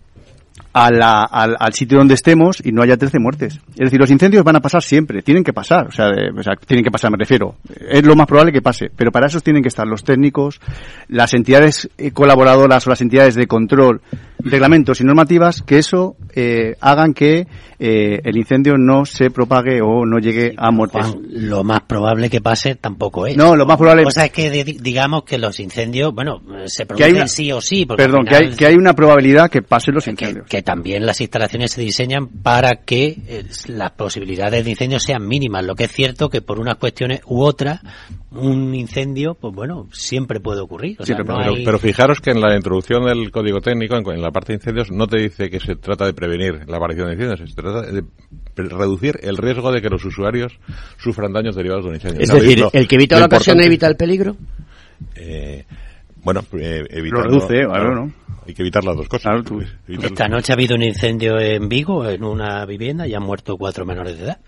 al, 0.86 1.55
al, 1.60 1.74
sitio 1.74 1.98
donde 1.98 2.13
estemos 2.13 2.62
y 2.63 2.72
no 2.72 2.84
haya 2.84 2.98
13 2.98 3.19
muertes. 3.19 3.60
Es 3.72 3.86
decir, 3.86 4.00
los 4.00 4.12
incendios 4.12 4.43
van 4.43 4.55
a 4.55 4.60
pasar 4.60 4.84
siempre, 4.84 5.22
tienen 5.22 5.43
que 5.43 5.53
pasar, 5.53 5.88
o 5.88 5.91
sea, 5.91 6.10
o 6.10 6.43
sea, 6.43 6.53
tienen 6.55 6.84
que 6.84 6.91
pasar, 6.91 7.12
me 7.12 7.17
refiero. 7.17 7.55
Es 7.89 8.05
lo 8.05 8.15
más 8.15 8.27
probable 8.27 8.51
que 8.51 8.62
pase, 8.62 8.91
pero 8.96 9.12
para 9.12 9.27
eso 9.27 9.41
tienen 9.41 9.63
que 9.63 9.69
estar 9.69 9.88
los 9.88 10.03
técnicos, 10.03 10.60
las 11.07 11.34
entidades 11.34 11.89
eh, 11.98 12.12
colaboradoras 12.12 12.86
o 12.86 12.89
las 12.89 13.01
entidades 13.01 13.36
de 13.36 13.48
control, 13.48 14.01
reglamentos 14.39 15.01
y 15.01 15.03
normativas 15.03 15.62
que 15.62 15.79
eso 15.79 16.15
eh, 16.36 16.75
hagan 16.79 17.13
que 17.13 17.48
eh, 17.79 18.22
el 18.24 18.38
incendio 18.38 18.77
no 18.77 19.06
se 19.06 19.29
propague 19.32 19.82
o 19.82 20.06
no 20.06 20.20
llegue 20.20 20.53
a 20.58 20.72
muertes. 20.72 21.15
lo 21.29 21.63
más 21.63 21.82
probable 21.82 22.29
que 22.29 22.41
pase 22.41 22.75
tampoco 22.75 23.25
es. 23.27 23.38
No, 23.38 23.56
lo 23.56 23.65
más 23.65 23.77
probable. 23.77 24.03
O 24.06 24.12
sea, 24.12 24.25
es 24.25 24.32
que 24.32 24.63
digamos 24.63 25.24
que 25.24 25.38
los 25.38 25.60
incendios, 25.60 26.13
bueno, 26.13 26.41
se 26.65 26.86
producen 26.86 27.27
sí 27.27 27.51
o 27.51 27.62
sí. 27.62 27.86
perdón, 27.86 28.25
que, 28.25 28.36
hay, 28.36 28.50
que 28.51 28.65
hay 28.65 28.75
una 28.75 28.94
probabilidad 28.94 29.50
que 29.50 29.62
pasen 29.62 29.96
los 29.96 30.08
incendios 30.08 30.46
también 30.67 31.06
las 31.06 31.22
instalaciones 31.22 31.72
se 31.72 31.82
diseñan 31.82 32.27
para 32.27 32.82
que 32.84 33.15
eh, 33.27 33.46
las 33.67 33.91
posibilidades 33.91 34.65
de 34.65 34.72
incendio 34.72 35.00
sean 35.00 35.25
mínimas. 35.25 35.65
Lo 35.65 35.75
que 35.75 35.86
es 35.86 35.91
cierto 35.94 36.29
que 36.29 36.41
por 36.41 36.60
unas 36.60 36.75
cuestiones 36.75 37.22
u 37.25 37.41
otras, 37.41 37.79
un 38.32 38.75
incendio, 38.75 39.36
pues 39.36 39.56
bueno, 39.56 39.88
siempre 39.94 40.41
puede 40.41 40.60
ocurrir. 40.60 40.98
pero, 40.98 41.79
fijaros 41.79 42.20
que 42.20 42.32
en 42.32 42.41
la 42.41 42.56
introducción 42.56 43.06
del 43.06 43.32
código 43.32 43.62
técnico, 43.62 43.96
en, 43.96 44.22
la 44.22 44.26
parte 44.31 44.53
de 44.53 44.57
incendios, 44.57 44.91
no 44.91 45.07
te 45.07 45.19
dice 45.19 45.50
que 45.50 45.60
se 45.60 45.75
trata 45.75 46.05
de 46.05 46.13
prevenir 46.13 46.67
la 46.67 46.77
aparición 46.77 47.07
de 47.07 47.13
incendios, 47.13 47.50
se 47.50 47.55
trata 47.55 47.81
de 47.84 48.03
reducir 48.55 49.19
el 49.22 49.38
riesgo 49.38 49.72
de 49.72 49.81
que 49.81 49.89
los 49.89 50.03
usuarios 50.05 50.60
sufran 50.98 51.34
daños 51.34 51.55
derivados 51.55 51.86
de 51.86 51.89
un 51.89 51.96
incendio. 51.96 52.22
Es 52.22 52.29
decir, 52.29 52.63
el 52.72 52.88
que 52.88 52.96
evita 52.96 53.19
la 53.19 53.25
ocasión 53.25 53.60
evita 53.62 53.88
el 53.88 53.96
peligro. 53.96 54.36
Eh, 55.15 55.65
bueno, 56.24 56.43
eh, 56.53 56.84
Lo 56.89 57.22
reduce, 57.24 57.63
¿no? 57.63 58.12
Hay 58.46 58.53
que 58.53 58.62
evitar 58.62 58.84
las 58.84 58.96
dos 58.96 59.07
cosas. 59.10 59.43
Esta 59.88 60.27
noche 60.27 60.53
ha 60.53 60.55
habido 60.55 60.75
un 60.75 60.84
incendio 60.84 61.38
en 61.39 61.67
Vigo, 61.67 62.07
en 62.07 62.24
una 62.24 62.65
vivienda, 62.65 63.05
y 63.07 63.13
han 63.13 63.24
muerto 63.24 63.57
cuatro 63.57 63.86
menores 63.86 64.17
de 64.17 64.24
edad 64.25 64.39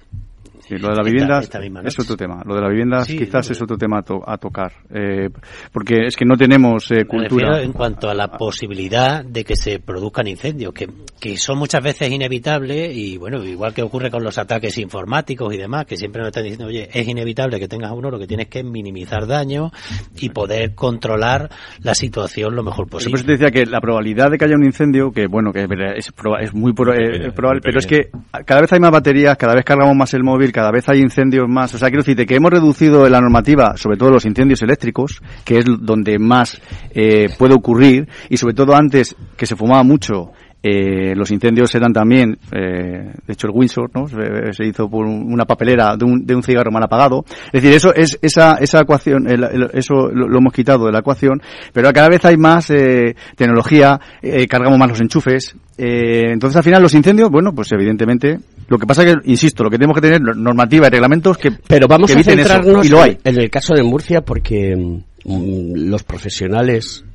lo 0.78 0.90
de 0.90 0.96
la 0.96 1.04
vivienda 1.04 1.40
es 1.84 2.00
otro 2.00 2.16
tema. 2.16 2.42
Lo 2.46 2.56
de 2.56 2.62
la 2.62 2.70
vivienda 2.70 3.04
quizás 3.06 3.50
es 3.52 3.62
otro 3.62 3.78
tema 3.78 4.00
a, 4.00 4.38
tocar. 4.38 4.72
Eh, 4.94 5.30
porque 5.72 6.06
es 6.08 6.16
que 6.16 6.26
no 6.26 6.36
tenemos 6.36 6.92
eh, 6.92 7.06
cultura. 7.06 7.62
En 7.62 7.74
cuanto 7.74 8.10
a 8.10 8.14
la 8.14 8.28
posibilidad 8.28 9.24
de 9.24 9.44
que 9.44 9.56
se 9.56 9.80
produzcan 9.80 10.28
incendios, 10.28 10.74
que, 10.74 10.88
que 11.20 11.38
son 11.38 11.58
muchas 11.58 11.84
veces 11.84 12.12
inevitables 12.12 12.96
y 12.96 13.18
bueno, 13.18 13.44
igual 13.44 13.74
que 13.74 13.82
ocurre 13.82 14.12
con 14.12 14.24
los 14.24 14.38
ataques 14.38 14.78
informáticos 14.78 15.54
y 15.54 15.58
demás, 15.58 15.86
que 15.86 15.98
siempre 15.98 16.22
nos 16.22 16.28
están 16.28 16.44
diciendo, 16.44 16.68
oye, 16.68 16.90
es 16.92 17.08
inevitable 17.08 17.60
que 17.60 17.68
tengas 17.68 17.92
uno, 17.92 18.10
lo 18.10 18.20
que 18.20 18.28
tienes 18.28 18.48
que 18.48 18.60
es 18.60 18.66
minimizar 18.66 19.28
daño 19.28 19.72
y 20.20 20.30
poder 20.30 20.76
controlar 20.76 21.50
la 21.82 21.96
situación 21.96 22.56
lo 22.56 22.64
mejor 22.64 22.88
posible. 22.88 23.12
Por 23.12 23.20
eso 23.20 23.26
te 23.26 23.32
decía 23.34 23.52
que 23.52 23.66
la 23.66 23.82
probabilidad 23.82 24.32
de 24.32 24.38
que 24.38 24.46
haya 24.46 24.56
un 24.56 24.66
incendio, 24.66 25.12
que 25.12 25.28
bueno, 25.28 25.52
que 25.52 25.64
es, 25.96 26.12
es 26.42 26.54
muy 26.54 26.72
eh, 26.72 27.32
probable, 27.32 27.62
pero 27.64 27.80
es 27.80 27.88
que 27.88 28.10
cada 28.46 28.62
vez 28.62 28.72
hay 28.74 28.80
más 28.80 28.92
baterías, 28.92 29.38
cada 29.38 29.56
vez 29.56 29.66
cargamos 29.66 29.96
más 29.96 30.14
el 30.14 30.24
móvil, 30.24 30.52
cada 30.60 30.72
vez 30.72 30.90
hay 30.90 31.00
incendios 31.00 31.48
más. 31.48 31.74
O 31.74 31.78
sea, 31.78 31.88
quiero 31.88 32.02
decirte 32.02 32.26
que 32.26 32.36
hemos 32.36 32.52
reducido 32.52 33.08
la 33.08 33.22
normativa, 33.22 33.78
sobre 33.78 33.96
todo 33.96 34.12
los 34.12 34.26
incendios 34.26 34.62
eléctricos, 34.62 35.22
que 35.46 35.60
es 35.60 35.66
donde 35.66 36.20
más 36.20 36.62
eh, 36.92 37.30
puede 37.38 37.54
ocurrir, 37.54 38.10
y 38.30 38.36
sobre 38.36 38.54
todo 38.54 38.76
antes 38.76 39.16
que 39.38 39.46
se 39.46 39.56
fumaba 39.56 39.84
mucho 39.84 40.34
eh, 40.62 41.16
los 41.16 41.32
incendios 41.32 41.74
eran 41.74 41.94
también, 41.94 42.38
eh, 42.52 43.14
de 43.26 43.34
hecho 43.34 43.48
el 43.48 43.54
Windsor, 43.54 43.90
¿no? 43.94 44.08
Se, 44.08 44.66
hizo 44.66 44.90
por 44.90 45.06
una 45.06 45.46
papelera 45.46 45.96
de 45.96 46.04
un, 46.06 46.26
de 46.26 46.36
un, 46.36 46.44
cigarro 46.44 46.72
mal 46.72 46.84
apagado. 46.84 47.24
Es 47.54 47.62
decir, 47.62 47.74
eso 47.74 47.94
es 47.94 48.20
esa 48.22 48.56
esa 48.56 48.82
ecuación, 48.82 49.26
eso 49.74 50.10
lo, 50.12 50.38
hemos 50.38 50.52
quitado 50.52 50.86
de 50.86 50.92
la 50.92 51.00
ecuación, 51.00 51.42
pero 51.72 51.92
cada 51.94 52.10
vez 52.10 52.26
hay 52.26 52.36
más 52.36 52.70
eh, 52.72 53.16
tecnología, 53.36 54.00
eh, 54.22 54.48
cargamos 54.48 54.78
más 54.78 54.90
los 54.90 55.02
enchufes. 55.02 55.56
Eh, 55.78 56.32
entonces 56.34 56.58
al 56.58 56.64
final 56.64 56.82
los 56.82 56.94
incendios, 56.94 57.30
bueno, 57.30 57.54
pues 57.56 57.72
evidentemente, 57.72 58.38
lo 58.68 58.78
que 58.78 58.86
pasa 58.86 59.06
que, 59.06 59.16
insisto, 59.26 59.64
lo 59.64 59.70
que 59.70 59.78
tenemos 59.78 59.96
que 59.96 60.02
tener 60.02 60.22
normativa 60.36 60.88
y 60.88 60.90
reglamentos 60.90 61.38
que 61.38 61.52
pero 61.52 61.88
vamos 61.88 62.14
a 62.14 62.22
centrarnos 62.22 62.86
y 62.86 62.90
lo 62.90 63.02
hay. 63.02 63.18
en 63.24 63.40
el 63.40 63.50
caso 63.50 63.74
de 63.74 63.84
Murcia 63.84 64.22
porque 64.22 64.76
mm, 64.76 65.90
los 65.90 66.04
profesionales 66.04 67.06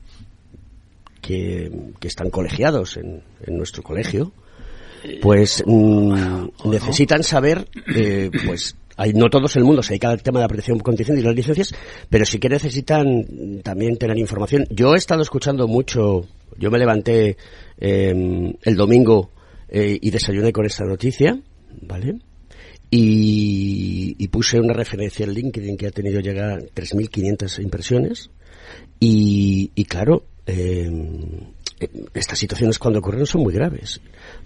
que, 1.25 1.71
están 2.02 2.31
colegiados 2.31 2.99
en, 2.99 3.23
nuestro 3.47 3.83
colegio, 3.83 4.33
pues 5.23 5.62
mm, 5.66 6.47
necesitan 6.66 7.23
saber, 7.23 7.66
eh, 7.95 8.31
pues 8.47 8.76
hay, 8.97 9.12
no 9.12 9.28
todos 9.28 9.57
el 9.57 9.64
mundo 9.64 9.83
se 9.83 9.90
dedica 9.90 10.11
al 10.11 10.23
tema 10.23 10.38
de 10.38 10.45
la 10.45 10.49
protección 10.49 10.78
contra 10.78 11.04
y 11.14 11.23
las 11.23 11.35
licencias, 11.35 11.75
pero 12.09 12.25
sí 12.25 12.38
que 12.38 12.49
necesitan 12.49 13.61
también 13.62 13.97
tener 13.97 14.19
información. 14.19 14.66
Yo 14.71 14.95
he 14.95 14.99
estado 14.99 15.23
escuchando 15.23 15.66
mucho, 15.66 16.26
yo 16.59 16.71
me 16.71 16.78
levanté 16.78 17.37
em, 17.78 18.52
el 18.62 18.76
domingo 18.76 19.31
eh, 19.69 19.99
y 20.00 20.11
desayuné 20.11 20.52
con 20.52 20.66
esta 20.66 20.85
noticia, 20.85 21.38
¿vale? 21.83 22.19
Y, 22.90 24.14
y, 24.19 24.28
puse 24.28 24.61
una 24.61 24.73
referencia 24.73 25.25
en 25.25 25.33
LinkedIn 25.33 25.76
que 25.76 25.88
ha 25.88 25.90
tenido 25.90 26.21
llegar 26.21 26.62
3.500 26.73 27.61
impresiones. 27.61 28.31
Y, 29.00 29.73
y 29.75 29.85
claro, 29.85 30.25
eh, 30.46 30.90
estas 32.14 32.38
situaciones 32.38 32.78
cuando 32.78 33.00
ocurren 33.00 33.26
son 33.26 33.42
muy 33.42 33.52
graves 33.52 34.00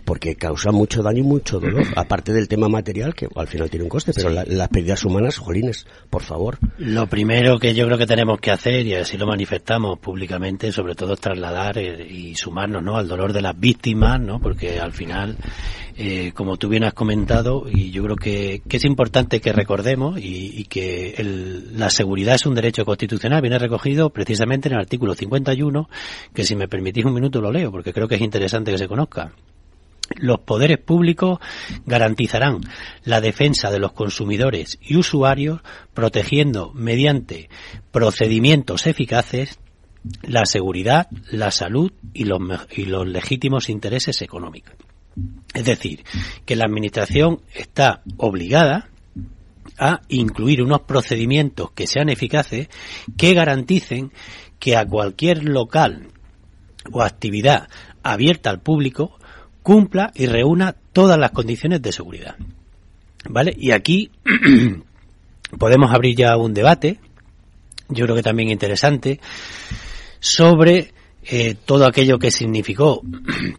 porque 0.08 0.36
causan 0.36 0.74
mucho 0.74 1.02
daño 1.02 1.18
y 1.18 1.22
mucho 1.22 1.60
dolor. 1.60 1.84
Aparte 1.94 2.32
del 2.32 2.48
tema 2.48 2.66
material 2.66 3.14
que 3.14 3.28
al 3.36 3.46
final 3.46 3.68
tiene 3.68 3.84
un 3.84 3.90
coste 3.90 4.12
pero 4.14 4.30
las 4.30 4.68
pérdidas 4.70 5.04
humanas 5.04 5.36
jolines 5.36 5.86
por 6.08 6.22
favor. 6.22 6.56
Lo 6.78 7.06
primero 7.08 7.58
que 7.58 7.74
yo 7.74 7.84
creo 7.84 7.98
que 7.98 8.06
tenemos 8.06 8.40
que 8.40 8.50
hacer 8.50 8.86
y 8.86 8.94
así 8.94 9.18
lo 9.18 9.26
manifestamos 9.26 9.98
públicamente 9.98 10.72
sobre 10.72 10.94
todo 10.94 11.12
es 11.12 11.20
trasladar 11.20 11.76
eh, 11.76 12.08
y 12.10 12.34
sumarnos 12.36 12.82
¿no? 12.82 12.96
al 12.96 13.06
dolor 13.06 13.34
de 13.34 13.42
las 13.42 13.60
víctimas 13.60 14.18
no 14.18 14.40
porque 14.40 14.80
al 14.80 14.94
final 14.94 15.36
eh, 16.00 16.32
como 16.32 16.56
tú 16.56 16.68
bien 16.68 16.84
has 16.84 16.94
comentado, 16.94 17.64
y 17.68 17.90
yo 17.90 18.04
creo 18.04 18.14
que, 18.14 18.62
es 18.70 18.84
importante 18.84 19.40
que 19.40 19.52
recordemos 19.52 20.16
y, 20.22 20.62
que 20.66 21.12
la 21.74 21.90
seguridad 21.90 22.36
es 22.36 22.46
un 22.46 22.54
derecho 22.54 22.84
constitucional, 22.84 23.42
viene 23.42 23.58
recogido 23.58 24.10
precisamente 24.10 24.68
en 24.68 24.74
el 24.74 24.80
artículo 24.80 25.16
51, 25.16 25.90
que 26.32 26.44
si 26.44 26.54
me 26.54 26.68
permitís 26.68 27.04
un 27.04 27.14
minuto 27.14 27.40
lo 27.40 27.50
leo, 27.50 27.72
porque 27.72 27.92
creo 27.92 28.06
que 28.06 28.14
es 28.14 28.20
interesante 28.20 28.70
que 28.70 28.78
se 28.78 28.86
conozca. 28.86 29.32
Los 30.16 30.40
poderes 30.40 30.78
públicos 30.78 31.38
garantizarán 31.86 32.60
la 33.04 33.20
defensa 33.20 33.70
de 33.70 33.78
los 33.78 33.92
consumidores 33.92 34.78
y 34.80 34.96
usuarios, 34.96 35.60
protegiendo 35.94 36.72
mediante 36.74 37.48
procedimientos 37.90 38.86
eficaces 38.86 39.58
la 40.22 40.46
seguridad, 40.46 41.08
la 41.30 41.50
salud 41.50 41.92
y 42.14 42.24
los, 42.24 42.40
legítimos 43.06 43.68
intereses 43.68 44.22
económicos. 44.22 44.74
Es 45.52 45.64
decir, 45.64 46.04
que 46.44 46.56
la 46.56 46.64
Administración 46.64 47.42
está 47.54 48.02
obligada 48.16 48.88
a 49.78 50.00
incluir 50.08 50.62
unos 50.62 50.82
procedimientos 50.82 51.72
que 51.72 51.86
sean 51.86 52.08
eficaces 52.08 52.68
que 53.16 53.34
garanticen 53.34 54.12
que 54.58 54.76
a 54.76 54.86
cualquier 54.86 55.44
local 55.44 56.08
o 56.92 57.02
actividad 57.02 57.68
abierta 58.02 58.50
al 58.50 58.60
público 58.60 59.17
cumpla 59.68 60.12
y 60.14 60.24
reúna 60.24 60.74
todas 60.94 61.18
las 61.18 61.32
condiciones 61.32 61.82
de 61.82 61.92
seguridad. 61.92 62.36
¿Vale? 63.28 63.54
Y 63.54 63.72
aquí 63.72 64.10
podemos 65.58 65.92
abrir 65.92 66.16
ya 66.16 66.38
un 66.38 66.54
debate, 66.54 66.98
yo 67.90 68.06
creo 68.06 68.16
que 68.16 68.22
también 68.22 68.48
interesante, 68.48 69.20
sobre 70.20 70.94
eh, 71.22 71.54
todo 71.66 71.84
aquello 71.84 72.18
que 72.18 72.30
significó 72.30 73.02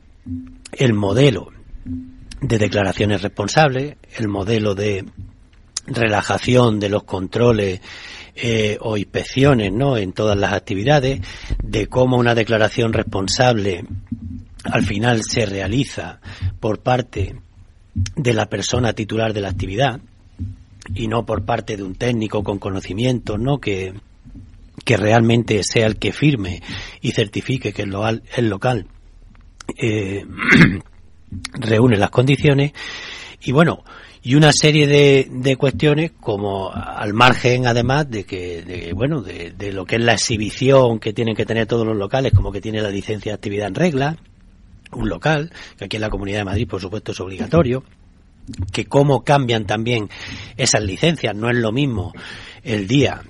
el 0.72 0.94
modelo 0.94 1.52
de 2.42 2.58
declaraciones 2.58 3.22
responsables, 3.22 3.98
el 4.18 4.30
modelo 4.30 4.74
de 4.74 5.06
relajación 5.86 6.80
de 6.80 6.90
los 6.90 7.04
controles 7.04 7.82
eh, 8.34 8.80
o 8.82 8.98
inspecciones 8.98 9.72
¿no? 9.72 9.96
en 9.96 10.14
todas 10.14 10.40
las 10.40 10.54
actividades, 10.54 11.22
de 11.62 11.86
cómo 11.86 12.18
una 12.18 12.34
declaración 12.34 12.94
responsable 12.94 13.86
al 14.64 14.86
final 14.86 15.22
se 15.24 15.46
realiza 15.46 16.20
por 16.60 16.80
parte 16.80 17.36
de 17.94 18.34
la 18.34 18.48
persona 18.48 18.94
titular 18.94 19.34
de 19.34 19.42
la 19.42 19.50
actividad 19.50 20.00
y 20.94 21.08
no 21.08 21.26
por 21.26 21.46
parte 21.46 21.78
de 21.78 21.84
un 21.84 21.96
técnico 21.96 22.44
con 22.44 22.60
conocimiento, 22.60 23.38
¿no? 23.38 23.60
Que, 23.60 23.94
que 24.86 24.98
realmente 24.98 25.62
sea 25.64 25.88
el 25.88 25.98
que 25.98 26.12
firme 26.12 26.62
y 27.02 27.12
certifique 27.12 27.74
que 27.74 27.84
el 27.84 27.90
local, 27.90 28.24
el 28.36 28.50
local 28.50 28.88
eh, 29.78 30.26
reúne 31.54 31.98
las 31.98 32.10
condiciones 32.10 32.74
y 33.42 33.52
bueno 33.52 33.84
y 34.22 34.36
una 34.36 34.52
serie 34.52 34.88
de, 34.88 35.28
de 35.32 35.56
cuestiones 35.56 36.12
como 36.20 36.72
al 36.74 37.14
margen 37.14 37.68
además 37.68 38.10
de 38.10 38.26
que 38.26 38.64
de, 38.64 38.94
bueno 38.94 39.22
de, 39.22 39.52
de, 39.52 39.72
lo 39.72 39.86
que 39.86 39.96
es 39.96 40.02
la 40.02 40.14
exhibición 40.14 41.00
que 41.00 41.14
tienen 41.14 41.36
que 41.36 41.46
tener 41.46 41.68
todos 41.68 41.86
los 41.86 41.96
locales 41.96 42.34
como 42.34 42.52
que 42.52 42.60
tiene 42.60 42.82
la 42.82 42.90
licencia 42.90 43.32
de 43.32 43.36
actividad 43.36 43.68
en 43.68 43.76
regla 43.76 44.18
un 44.92 45.10
local 45.10 45.52
que 45.78 45.86
aquí 45.86 45.98
en 45.98 46.02
la 46.02 46.10
Comunidad 46.10 46.40
de 46.40 46.46
Madrid 46.46 46.68
por 46.68 46.82
supuesto 46.82 47.12
es 47.12 47.20
obligatorio 47.20 47.84
que 48.72 48.86
cómo 48.86 49.24
cambian 49.24 49.66
también 49.66 50.10
esas 50.58 50.84
licencias. 50.84 51.36
No 51.36 51.50
es 51.50 51.58
lo 51.58 51.72
mismo 51.72 52.14
el 52.64 52.88
día 52.88 53.22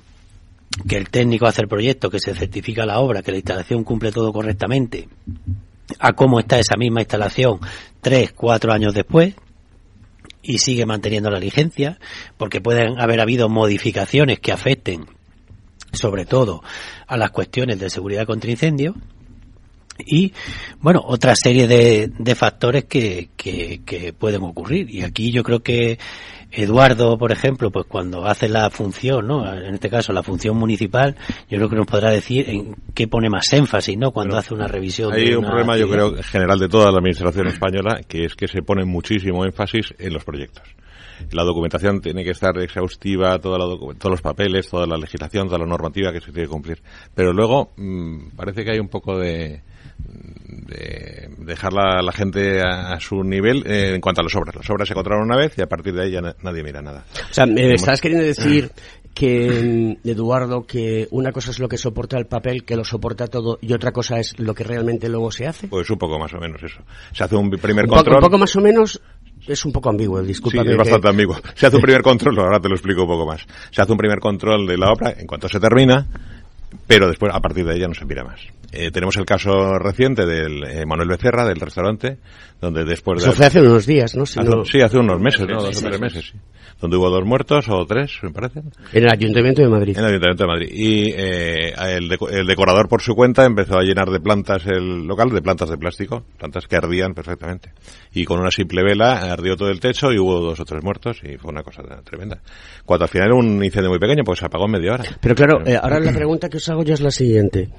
que 0.87 0.97
el 0.97 1.09
técnico 1.09 1.45
hace 1.45 1.61
el 1.61 1.67
proyecto, 1.67 2.09
que 2.09 2.19
se 2.19 2.33
certifica 2.33 2.85
la 2.85 2.99
obra, 2.99 3.21
que 3.21 3.31
la 3.31 3.37
instalación 3.37 3.83
cumple 3.83 4.11
todo 4.11 4.31
correctamente, 4.31 5.09
a 5.99 6.13
cómo 6.13 6.39
está 6.39 6.59
esa 6.59 6.77
misma 6.77 7.01
instalación 7.01 7.59
tres, 8.01 8.31
cuatro 8.33 8.71
años 8.71 8.93
después 8.93 9.35
y 10.41 10.59
sigue 10.59 10.85
manteniendo 10.85 11.29
la 11.29 11.39
licencia, 11.39 11.99
porque 12.37 12.61
pueden 12.61 12.99
haber 12.99 13.19
habido 13.19 13.49
modificaciones 13.49 14.39
que 14.39 14.51
afecten 14.51 15.05
sobre 15.91 16.25
todo 16.25 16.61
a 17.07 17.17
las 17.17 17.31
cuestiones 17.31 17.79
de 17.79 17.89
seguridad 17.89 18.25
contra 18.25 18.51
incendio 18.51 18.95
y 20.05 20.33
bueno 20.79 21.01
otra 21.05 21.35
serie 21.35 21.67
de, 21.67 22.11
de 22.17 22.35
factores 22.35 22.85
que, 22.85 23.29
que, 23.35 23.81
que 23.85 24.13
pueden 24.13 24.43
ocurrir 24.43 24.89
y 24.89 25.03
aquí 25.03 25.31
yo 25.31 25.43
creo 25.43 25.61
que 25.61 25.97
Eduardo, 26.51 27.17
por 27.17 27.31
ejemplo, 27.31 27.69
pues 27.69 27.85
cuando 27.85 28.25
hace 28.25 28.49
la 28.49 28.69
función, 28.71 29.27
¿no? 29.27 29.53
En 29.53 29.75
este 29.75 29.89
caso, 29.89 30.13
la 30.13 30.23
función 30.23 30.57
municipal, 30.57 31.15
yo 31.47 31.57
creo 31.57 31.69
que 31.69 31.75
nos 31.75 31.85
podrá 31.85 32.09
decir 32.09 32.49
en 32.49 32.75
qué 32.95 33.07
pone 33.07 33.29
más 33.29 33.53
énfasis, 33.53 33.95
¿no? 33.97 34.11
Cuando 34.11 34.35
hace 34.35 34.55
una 34.55 34.67
revisión. 34.67 35.13
Hay 35.13 35.33
un 35.33 35.45
problema, 35.45 35.77
yo 35.77 35.87
creo, 35.87 36.15
general 36.23 36.57
de 36.57 36.67
toda 36.67 36.91
la 36.91 36.97
administración 36.97 37.47
española, 37.47 38.01
que 38.07 38.25
es 38.25 38.35
que 38.35 38.47
se 38.47 38.63
pone 38.63 38.83
muchísimo 38.83 39.45
énfasis 39.45 39.93
en 39.99 40.13
los 40.13 40.23
proyectos. 40.23 40.63
La 41.31 41.43
documentación 41.43 42.01
tiene 42.01 42.23
que 42.23 42.31
estar 42.31 42.57
exhaustiva, 42.57 43.37
toda 43.39 43.59
la 43.59 43.65
todos 43.65 44.09
los 44.09 44.21
papeles, 44.21 44.69
toda 44.69 44.87
la 44.87 44.97
legislación, 44.97 45.47
toda 45.47 45.59
la 45.59 45.65
normativa 45.65 46.11
que 46.11 46.21
se 46.21 46.31
tiene 46.31 46.47
que 46.47 46.51
cumplir. 46.51 46.81
Pero 47.13 47.33
luego 47.33 47.73
mmm, 47.75 48.29
parece 48.35 48.63
que 48.63 48.71
hay 48.71 48.79
un 48.79 48.87
poco 48.87 49.19
de, 49.19 49.61
de 49.99 51.29
dejar 51.39 51.73
la, 51.73 52.01
la 52.01 52.11
gente 52.11 52.61
a, 52.61 52.93
a, 52.93 52.99
su 52.99 53.23
nivel 53.23 53.63
eh, 53.65 53.93
en 53.95 54.01
cuanto 54.01 54.21
a 54.21 54.23
las 54.23 54.35
obras. 54.35 54.55
Las 54.55 54.69
obras 54.69 54.87
se 54.87 54.93
controlan 54.93 55.25
una 55.25 55.37
vez 55.37 55.57
y 55.57 55.61
a 55.61 55.67
partir 55.67 55.93
de 55.93 56.03
ahí 56.03 56.11
ya 56.11 56.21
na, 56.21 56.35
nadie 56.41 56.63
mira 56.63 56.81
nada. 56.81 57.05
O 57.29 57.33
sea, 57.33 57.45
me 57.45 57.73
estás 57.73 58.01
queriendo 58.01 58.25
decir 58.25 58.71
que, 59.13 59.97
Eduardo, 60.03 60.65
que 60.65 61.07
una 61.11 61.31
cosa 61.31 61.51
es 61.51 61.59
lo 61.59 61.67
que 61.67 61.77
soporta 61.77 62.17
el 62.17 62.27
papel, 62.27 62.63
que 62.63 62.75
lo 62.75 62.83
soporta 62.83 63.27
todo, 63.27 63.57
y 63.61 63.73
otra 63.73 63.91
cosa 63.91 64.19
es 64.19 64.37
lo 64.39 64.53
que 64.53 64.63
realmente 64.63 65.09
luego 65.09 65.31
se 65.31 65.47
hace? 65.47 65.67
Pues 65.67 65.89
un 65.89 65.97
poco 65.97 66.19
más 66.19 66.33
o 66.33 66.39
menos 66.39 66.61
eso. 66.63 66.81
Se 67.13 67.23
hace 67.23 67.35
un 67.35 67.49
primer 67.49 67.85
un 67.85 67.91
control. 67.91 68.15
Poco, 68.15 68.25
un 68.25 68.31
poco 68.31 68.37
más 68.37 68.55
o 68.55 68.61
menos 68.61 69.01
es 69.47 69.65
un 69.65 69.71
poco 69.71 69.89
ambiguo, 69.89 70.21
disculpa. 70.21 70.63
Sí, 70.63 70.69
es 70.69 70.77
bastante 70.77 71.03
que... 71.03 71.09
ambiguo. 71.09 71.37
Se 71.55 71.67
hace 71.67 71.75
un 71.75 71.81
primer 71.81 72.01
control, 72.01 72.39
ahora 72.39 72.59
te 72.59 72.69
lo 72.69 72.75
explico 72.75 73.01
un 73.01 73.07
poco 73.07 73.25
más. 73.25 73.45
Se 73.71 73.81
hace 73.81 73.91
un 73.91 73.97
primer 73.97 74.19
control 74.19 74.67
de 74.67 74.77
la 74.77 74.91
obra, 74.91 75.13
en 75.17 75.25
cuanto 75.25 75.49
se 75.49 75.59
termina, 75.59 76.07
pero 76.87 77.07
después, 77.07 77.33
a 77.33 77.39
partir 77.39 77.65
de 77.65 77.73
ahí 77.73 77.79
ya 77.79 77.87
no 77.87 77.93
se 77.93 78.05
mira 78.05 78.23
más. 78.23 78.41
Eh, 78.71 78.91
tenemos 78.91 79.17
el 79.17 79.25
caso 79.25 79.79
reciente 79.79 80.25
del 80.25 80.63
eh, 80.63 80.85
Manuel 80.85 81.09
Becerra, 81.09 81.45
del 81.45 81.59
restaurante, 81.59 82.19
donde 82.61 82.85
después 82.85 83.21
Eso 83.21 83.31
de... 83.31 83.35
fue 83.35 83.45
hace 83.47 83.61
unos 83.61 83.85
días, 83.85 84.15
¿no? 84.15 84.25
Si 84.25 84.39
hace, 84.39 84.49
no... 84.49 84.65
Sí, 84.65 84.81
hace 84.81 84.97
unos 84.99 85.19
meses, 85.19 85.47
¿no? 85.47 85.61
Dos 85.61 85.77
o 85.77 85.87
tres 85.87 85.99
meses, 85.99 86.25
sí. 86.31 86.39
Donde 86.79 86.95
hubo 86.95 87.09
dos 87.09 87.25
muertos, 87.25 87.67
o 87.67 87.85
tres, 87.85 88.19
me 88.21 88.29
parece. 88.31 88.61
En 88.93 89.03
el 89.03 89.09
Ayuntamiento 89.11 89.61
de 89.61 89.67
Madrid. 89.67 89.97
En 89.97 90.03
el 90.03 90.11
Ayuntamiento 90.11 90.43
de 90.43 90.47
Madrid. 90.47 90.69
Y 90.71 91.11
eh, 91.11 91.73
el, 91.97 92.07
deco 92.07 92.29
el, 92.29 92.47
decorador, 92.47 92.87
por 92.87 93.01
su 93.01 93.15
cuenta, 93.15 93.43
empezó 93.43 93.77
a 93.77 93.81
llenar 93.81 94.09
de 94.09 94.19
plantas 94.19 94.65
el 94.65 95.05
local, 95.05 95.29
de 95.29 95.41
plantas 95.41 95.69
de 95.69 95.77
plástico, 95.77 96.23
plantas 96.37 96.67
que 96.67 96.75
ardían 96.77 97.13
perfectamente. 97.13 97.71
Y 98.13 98.23
con 98.23 98.39
una 98.39 98.51
simple 98.51 98.83
vela 98.83 99.31
ardió 99.31 99.57
todo 99.57 99.69
el 99.69 99.79
techo 99.79 100.11
y 100.13 100.19
hubo 100.19 100.39
dos 100.39 100.59
o 100.59 100.65
tres 100.65 100.83
muertos 100.83 101.19
y 101.23 101.37
fue 101.37 101.51
una 101.51 101.63
cosa 101.63 101.81
tremenda. 102.03 102.39
Cuando 102.85 103.05
al 103.05 103.09
final 103.09 103.27
era 103.27 103.35
un 103.35 103.63
incendio 103.63 103.89
muy 103.89 103.99
pequeño, 103.99 104.23
pues 104.23 104.39
se 104.39 104.45
apagó 104.45 104.65
en 104.65 104.71
media 104.71 104.93
hora. 104.93 105.03
Pero 105.19 105.35
claro, 105.35 105.65
eh, 105.65 105.77
ahora 105.81 105.99
la 105.99 106.13
pregunta 106.13 106.49
que 106.49 106.57
os 106.57 106.69
hago 106.69 106.83
ya 106.83 106.93
es 106.93 107.01
la 107.01 107.11
siguiente. 107.11 107.69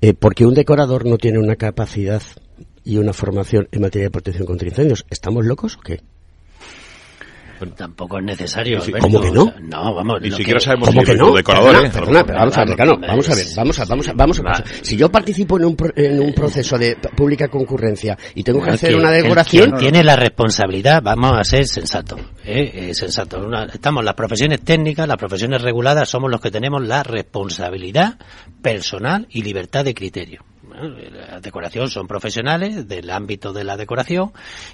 Eh, 0.00 0.14
¿Por 0.14 0.34
qué 0.34 0.46
un 0.46 0.54
decorador 0.54 1.06
no 1.06 1.18
tiene 1.18 1.38
una 1.38 1.56
capacidad 1.56 2.22
y 2.84 2.98
una 2.98 3.12
formación 3.12 3.68
en 3.72 3.80
materia 3.80 4.06
de 4.06 4.12
protección 4.12 4.46
contra 4.46 4.68
incendios? 4.68 5.06
¿Estamos 5.10 5.44
locos 5.44 5.76
o 5.76 5.80
qué? 5.80 6.02
Tampoco 7.72 8.18
es 8.18 8.24
necesario. 8.24 8.80
Sí, 8.80 8.92
¿Cómo 8.92 9.20
que 9.20 9.30
no? 9.30 9.42
O 9.44 9.50
sea, 9.50 9.60
no, 9.60 9.94
vamos. 9.94 10.20
Ni 10.20 10.30
siquiera 10.30 10.58
que... 10.58 10.64
sabemos 10.64 10.88
¿Cómo 10.88 11.00
si 11.00 11.06
que 11.06 11.14
no? 11.16 11.32
decorador, 11.32 11.72
perdona, 11.72 11.86
¿eh? 11.86 11.90
Perdona, 11.92 12.24
pero 12.24 12.38
vamos 12.38 12.58
a 12.58 12.64
ver, 12.64 12.76
vamos 12.76 13.28
a 13.28 13.34
ver, 13.34 13.46
vamos 13.56 13.78
a, 13.78 13.84
vamos 13.84 14.08
a, 14.08 14.12
vamos 14.12 14.38
a, 14.38 14.42
vamos 14.42 14.60
a, 14.60 14.64
Si 14.82 14.96
yo 14.96 15.10
participo 15.10 15.58
en 15.58 15.64
un, 15.66 15.76
en 15.96 16.20
un 16.20 16.32
proceso 16.32 16.78
de 16.78 16.96
pública 17.16 17.48
concurrencia 17.48 18.16
y 18.34 18.42
tengo 18.42 18.62
que 18.62 18.70
hacer 18.70 18.90
que, 18.90 18.96
una 18.96 19.10
decoración... 19.10 19.70
Quien 19.70 19.78
tiene 19.78 20.04
la 20.04 20.16
responsabilidad, 20.16 21.02
vamos 21.02 21.32
a 21.38 21.44
ser 21.44 21.66
sensatos, 21.66 22.20
¿eh? 22.44 22.88
eh 22.90 22.94
sensato. 22.94 23.38
Una, 23.38 23.64
estamos 23.64 24.04
las 24.04 24.14
profesiones 24.14 24.62
técnicas, 24.62 25.08
las 25.08 25.16
profesiones 25.16 25.62
reguladas, 25.62 26.08
somos 26.08 26.30
los 26.30 26.40
que 26.40 26.50
tenemos 26.50 26.86
la 26.86 27.02
responsabilidad 27.02 28.18
personal 28.62 29.26
y 29.30 29.42
libertad 29.42 29.84
de 29.84 29.94
criterio 29.94 30.44
la 30.74 31.40
decoración 31.40 31.88
son 31.88 32.06
profesionales 32.06 32.88
del 32.88 33.10
ámbito 33.10 33.52
de 33.52 33.64
la 33.64 33.76
decoración 33.76 34.32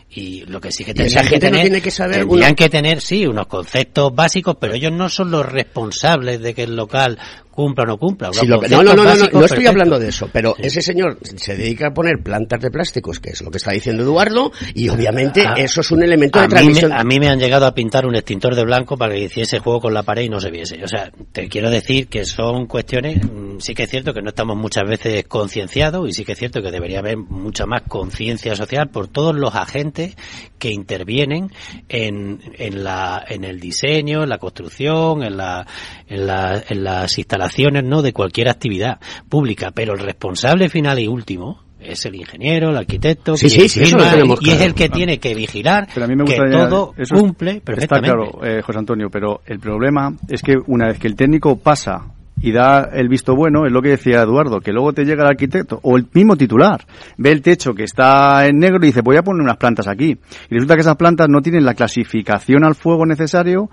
y 0.08 0.44
lo 0.46 0.60
que 0.60 0.72
sí 0.72 0.84
que 0.84 0.94
tendrían 0.94 1.26
que 1.26 1.38
tener, 1.38 1.54
no 1.54 1.60
tiene 1.60 1.82
que 1.82 1.90
saber 1.90 2.20
tendrían 2.20 2.50
uno... 2.50 2.56
que 2.56 2.68
tener 2.68 3.00
sí 3.00 3.26
unos 3.26 3.46
conceptos 3.46 4.14
básicos 4.14 4.56
pero 4.60 4.74
ellos 4.74 4.92
no 4.92 5.08
son 5.08 5.30
los 5.30 5.44
responsables 5.44 6.40
de 6.40 6.54
que 6.54 6.62
el 6.62 6.76
local 6.76 7.18
cumpla 7.50 7.84
o 7.84 7.86
no 7.86 7.98
cumpla. 7.98 8.30
Sí, 8.32 8.46
lo 8.46 8.60
no, 8.62 8.82
no, 8.82 8.94
no, 8.94 9.04
no, 9.04 9.14
no, 9.14 9.28
no 9.32 9.44
estoy 9.44 9.66
hablando 9.66 9.98
de 9.98 10.08
eso, 10.08 10.28
pero 10.32 10.54
sí. 10.56 10.62
ese 10.66 10.82
señor 10.82 11.18
se 11.22 11.56
dedica 11.56 11.88
a 11.88 11.94
poner 11.94 12.22
plantas 12.22 12.60
de 12.60 12.70
plásticos, 12.70 13.20
que 13.20 13.30
es 13.30 13.42
lo 13.42 13.50
que 13.50 13.58
está 13.58 13.72
diciendo 13.72 14.02
Eduardo, 14.02 14.52
y 14.74 14.88
obviamente 14.88 15.46
a, 15.46 15.54
eso 15.54 15.82
es 15.82 15.90
un 15.90 16.02
elemento 16.02 16.38
de 16.38 16.46
a 16.46 16.48
transmisión. 16.48 16.90
Mí 16.90 16.94
me, 16.94 17.00
a 17.00 17.04
mí 17.04 17.20
me 17.20 17.28
han 17.28 17.38
llegado 17.38 17.66
a 17.66 17.74
pintar 17.74 18.06
un 18.06 18.14
extintor 18.14 18.54
de 18.54 18.64
blanco 18.64 18.96
para 18.96 19.14
que 19.14 19.24
hiciese 19.24 19.58
juego 19.58 19.80
con 19.80 19.94
la 19.94 20.02
pared 20.02 20.22
y 20.22 20.28
no 20.28 20.40
se 20.40 20.50
viese. 20.50 20.82
O 20.82 20.88
sea, 20.88 21.10
te 21.32 21.48
quiero 21.48 21.70
decir 21.70 22.08
que 22.08 22.24
son 22.24 22.66
cuestiones, 22.66 23.20
sí 23.58 23.74
que 23.74 23.82
es 23.82 23.90
cierto 23.90 24.14
que 24.14 24.22
no 24.22 24.30
estamos 24.30 24.56
muchas 24.56 24.88
veces 24.88 25.24
concienciados 25.24 26.08
y 26.08 26.12
sí 26.12 26.24
que 26.24 26.32
es 26.32 26.38
cierto 26.38 26.62
que 26.62 26.70
debería 26.70 27.00
haber 27.00 27.18
mucha 27.18 27.66
más 27.66 27.82
conciencia 27.88 28.54
social 28.56 28.88
por 28.88 29.08
todos 29.08 29.34
los 29.34 29.54
agentes 29.54 30.16
que 30.58 30.70
intervienen 30.70 31.50
en, 31.88 32.40
en, 32.58 32.84
la, 32.84 33.24
en 33.28 33.44
el 33.44 33.60
diseño, 33.60 34.22
en 34.22 34.28
la 34.28 34.38
construcción, 34.38 35.22
en, 35.22 35.36
la, 35.36 35.66
en, 36.06 36.26
la, 36.26 36.62
en 36.68 36.84
las 36.84 37.18
instalaciones 37.18 37.49
¿no? 37.84 38.02
de 38.02 38.12
cualquier 38.12 38.48
actividad 38.48 38.98
pública, 39.28 39.70
pero 39.72 39.94
el 39.94 40.00
responsable 40.00 40.68
final 40.68 40.98
y 40.98 41.06
último 41.06 41.60
es 41.80 42.04
el 42.04 42.14
ingeniero, 42.14 42.70
el 42.70 42.76
arquitecto, 42.76 43.36
sí, 43.36 43.48
sí, 43.48 43.68
sí, 43.68 43.84
firma, 43.84 44.08
eso 44.08 44.16
lo 44.18 44.34
y 44.34 44.36
claro. 44.36 44.58
es 44.58 44.60
el 44.60 44.74
que 44.74 44.88
tiene 44.90 45.18
que 45.18 45.34
vigilar 45.34 45.88
pero 45.92 46.04
a 46.04 46.08
mí 46.08 46.14
me 46.14 46.24
que 46.24 46.36
todo 46.36 46.92
eso 46.96 47.14
cumple 47.14 47.60
perfectamente. 47.60 48.10
Está 48.10 48.38
claro, 48.38 48.58
eh, 48.58 48.62
José 48.62 48.78
Antonio, 48.78 49.08
pero 49.10 49.40
el 49.46 49.58
problema 49.58 50.12
es 50.28 50.42
que 50.42 50.54
una 50.66 50.88
vez 50.88 50.98
que 50.98 51.08
el 51.08 51.16
técnico 51.16 51.56
pasa 51.56 52.12
y 52.42 52.52
da 52.52 52.88
el 52.92 53.08
visto 53.08 53.34
bueno, 53.34 53.66
es 53.66 53.72
lo 53.72 53.82
que 53.82 53.90
decía 53.90 54.22
Eduardo, 54.22 54.60
que 54.60 54.72
luego 54.72 54.92
te 54.92 55.04
llega 55.04 55.22
el 55.22 55.28
arquitecto 55.28 55.78
o 55.82 55.96
el 55.96 56.06
mismo 56.12 56.36
titular, 56.36 56.84
ve 57.18 57.32
el 57.32 57.42
techo 57.42 57.74
que 57.74 57.84
está 57.84 58.46
en 58.46 58.58
negro 58.58 58.78
y 58.82 58.86
dice 58.86 59.02
voy 59.02 59.16
a 59.16 59.22
poner 59.22 59.42
unas 59.42 59.56
plantas 59.56 59.88
aquí. 59.88 60.18
Y 60.48 60.54
resulta 60.54 60.74
que 60.74 60.80
esas 60.80 60.96
plantas 60.96 61.28
no 61.28 61.42
tienen 61.42 61.64
la 61.64 61.74
clasificación 61.74 62.64
al 62.64 62.74
fuego 62.74 63.04
necesario 63.04 63.70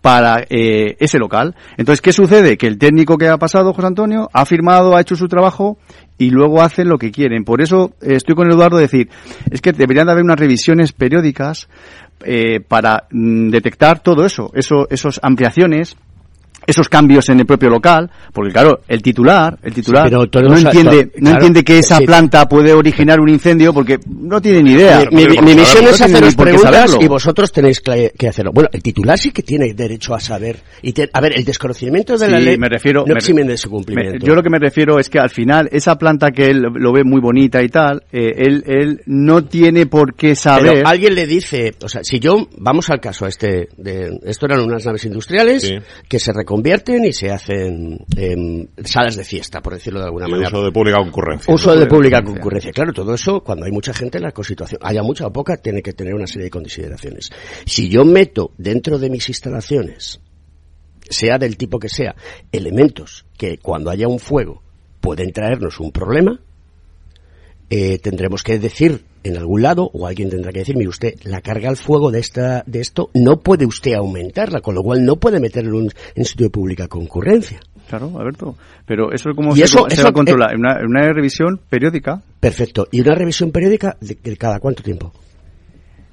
para 0.00 0.44
eh, 0.48 0.96
ese 1.00 1.18
local. 1.18 1.54
Entonces, 1.76 2.00
¿qué 2.00 2.12
sucede? 2.12 2.56
Que 2.56 2.66
el 2.66 2.78
técnico 2.78 3.18
que 3.18 3.28
ha 3.28 3.36
pasado, 3.36 3.72
José 3.72 3.86
Antonio, 3.86 4.28
ha 4.32 4.46
firmado, 4.46 4.96
ha 4.96 5.00
hecho 5.00 5.16
su 5.16 5.28
trabajo 5.28 5.78
y 6.16 6.30
luego 6.30 6.62
hacen 6.62 6.88
lo 6.88 6.98
que 6.98 7.10
quieren. 7.10 7.44
Por 7.44 7.60
eso 7.62 7.92
eh, 8.00 8.14
estoy 8.14 8.34
con 8.34 8.50
Eduardo 8.50 8.76
de 8.76 8.82
decir, 8.82 9.08
es 9.50 9.60
que 9.60 9.72
deberían 9.72 10.06
de 10.06 10.12
haber 10.12 10.24
unas 10.24 10.38
revisiones 10.38 10.92
periódicas 10.92 11.68
eh, 12.24 12.60
para 12.60 13.04
mm, 13.10 13.50
detectar 13.50 14.00
todo 14.00 14.24
eso, 14.24 14.50
eso, 14.54 14.88
esas 14.90 15.20
ampliaciones, 15.22 15.96
esos 16.68 16.88
cambios 16.88 17.28
en 17.30 17.40
el 17.40 17.46
propio 17.46 17.70
local, 17.70 18.10
porque 18.32 18.52
claro, 18.52 18.80
el 18.86 19.02
titular, 19.02 19.58
el 19.62 19.72
titular 19.74 20.04
Sí, 20.04 20.10
pero 20.10 20.26
todos 20.28 20.44
no 20.48 20.54
los- 20.54 20.64
entiende, 20.64 21.08
claro, 21.08 21.18
no 21.20 21.30
entiende 21.30 21.64
que 21.64 21.78
esa 21.78 21.96
sí. 21.98 22.04
planta 22.06 22.48
puede 22.48 22.72
originar 22.72 23.18
un 23.20 23.28
incendio 23.28 23.72
porque 23.72 23.98
no 24.08 24.40
tiene 24.40 24.62
ni 24.62 24.72
idea. 24.72 25.04
Mi, 25.10 25.26
mi- 25.26 25.38
mi 25.38 25.54
misión 25.54 25.84
No 25.84 25.90
es 25.90 26.00
haceros 26.00 26.34
preguntas 26.36 26.96
y 27.00 27.08
vosotros 27.08 27.50
tenéis 27.50 27.80
que, 27.80 28.12
que 28.16 28.28
hacerlo. 28.28 28.52
Bueno, 28.52 28.68
el 28.72 28.82
titular 28.82 29.18
sí 29.18 29.30
que 29.30 29.42
tiene 29.42 29.72
derecho 29.74 30.14
a 30.14 30.20
saber. 30.20 30.56
Y 30.82 30.92
te- 30.92 31.08
a 31.12 31.20
ver, 31.20 31.32
el 31.36 31.44
desconocimiento 31.44 32.16
de 32.16 32.28
la 32.28 32.38
Sí, 32.38 32.44
ley 32.44 32.58
me 32.58 32.68
refiero, 32.68 33.00
no 33.06 33.14
me- 33.14 33.18
eximen 33.18 33.46
de 33.46 33.56
su 33.56 33.68
me- 33.68 33.76
cumplimiento. 33.76 34.26
yo 34.26 34.34
lo 34.34 34.42
que 34.42 34.50
me 34.50 34.58
refiero 34.58 34.98
es 34.98 35.08
que 35.08 35.18
al 35.18 35.30
final 35.30 35.68
esa 35.72 35.96
planta 35.96 36.30
que 36.30 36.46
él 36.50 36.60
lo 36.62 36.92
ve 36.92 37.02
muy 37.04 37.20
bonita 37.20 37.62
y 37.62 37.68
tal, 37.68 38.02
eh, 38.12 38.32
él, 38.36 38.62
él 38.66 39.00
no 39.06 39.44
tiene 39.44 39.86
por 39.86 40.14
qué 40.14 40.34
saber. 40.36 40.72
Pero 40.74 40.88
alguien 40.88 41.14
le 41.14 41.26
dice, 41.26 41.74
o 41.82 41.88
sea, 41.88 42.02
si 42.04 42.20
yo, 42.20 42.46
vamos 42.58 42.90
al 42.90 43.00
caso 43.00 43.26
este, 43.26 43.68
de, 43.76 44.18
esto 44.24 44.46
eran 44.46 44.60
unas 44.60 44.84
naves 44.84 45.04
industriales 45.04 45.62
Sí. 45.62 45.74
que 46.08 46.18
se 46.18 46.32
reconvierten 46.58 47.04
y 47.04 47.12
se 47.12 47.30
hacen 47.30 47.98
em, 48.16 48.66
salas 48.84 49.16
de 49.16 49.24
fiesta, 49.24 49.60
por 49.60 49.74
decirlo 49.74 50.00
de 50.00 50.06
alguna 50.06 50.26
Y 50.28 50.32
manera. 50.32 50.48
uso 50.48 50.64
de 50.64 50.72
pública 50.72 50.98
concurrencia. 50.98 51.54
Uso 51.54 51.76
de 51.76 51.86
pública 51.86 52.16
concurrencia. 52.18 52.40
concurrencia. 52.42 52.72
Claro, 52.72 52.92
todo 52.92 53.14
eso, 53.14 53.40
cuando 53.42 53.66
hay 53.66 53.72
mucha 53.72 53.94
gente, 53.94 54.18
la 54.18 54.32
constitución, 54.32 54.80
haya 54.82 55.02
mucha 55.02 55.26
o 55.26 55.32
poca, 55.32 55.56
tiene 55.56 55.82
que 55.82 55.92
tener 55.92 56.14
una 56.14 56.26
serie 56.26 56.44
de 56.44 56.50
consideraciones. 56.50 57.30
Si 57.64 57.88
yo 57.88 58.04
meto 58.04 58.52
dentro 58.58 58.98
de 58.98 59.10
mis 59.10 59.28
instalaciones, 59.28 60.20
sea 61.08 61.38
del 61.38 61.56
tipo 61.56 61.78
que 61.78 61.88
sea, 61.88 62.14
elementos 62.52 63.24
que 63.36 63.58
cuando 63.58 63.90
haya 63.90 64.08
un 64.08 64.18
fuego 64.18 64.62
pueden 65.00 65.32
traernos 65.32 65.80
un 65.80 65.92
problema, 65.92 66.40
eh, 67.70 67.98
tendremos 67.98 68.42
que 68.42 68.58
decir 68.58 69.04
en 69.28 69.36
algún 69.38 69.62
lado, 69.62 69.90
o 69.92 70.06
alguien 70.06 70.30
tendrá 70.30 70.52
que 70.52 70.60
decir, 70.60 70.76
mire 70.76 70.88
usted, 70.88 71.14
la 71.24 71.40
carga 71.40 71.68
al 71.68 71.76
fuego 71.76 72.10
de 72.10 72.20
esta, 72.20 72.62
de 72.66 72.80
esto 72.80 73.10
no 73.14 73.38
puede 73.40 73.66
usted 73.66 73.94
aumentarla, 73.94 74.60
con 74.60 74.74
lo 74.74 74.82
cual 74.82 75.04
no 75.04 75.16
puede 75.16 75.40
meterlo 75.40 75.78
en 75.78 75.84
un 75.86 75.92
en 76.14 76.24
sitio 76.24 76.46
de 76.46 76.50
pública 76.50 76.88
concurrencia. 76.88 77.60
Claro, 77.88 78.12
Alberto. 78.18 78.54
Pero 78.84 79.12
eso 79.12 79.30
Y 79.30 79.56
se, 79.58 79.64
eso- 79.64 79.86
se 79.88 79.94
eso- 79.94 80.02
va 80.04 80.10
a 80.10 80.12
controlar. 80.12 80.54
En 80.54 80.60
una, 80.60 81.12
revisión 81.12 81.58
periódica. 81.70 82.20
Perfecto. 82.38 82.86
¿Y 82.90 83.00
una 83.00 83.14
revisión 83.14 83.50
periódica 83.50 83.96
de, 84.00 84.18
de 84.22 84.36
cada 84.36 84.60
cuánto 84.60 84.82
tiempo? 84.82 85.12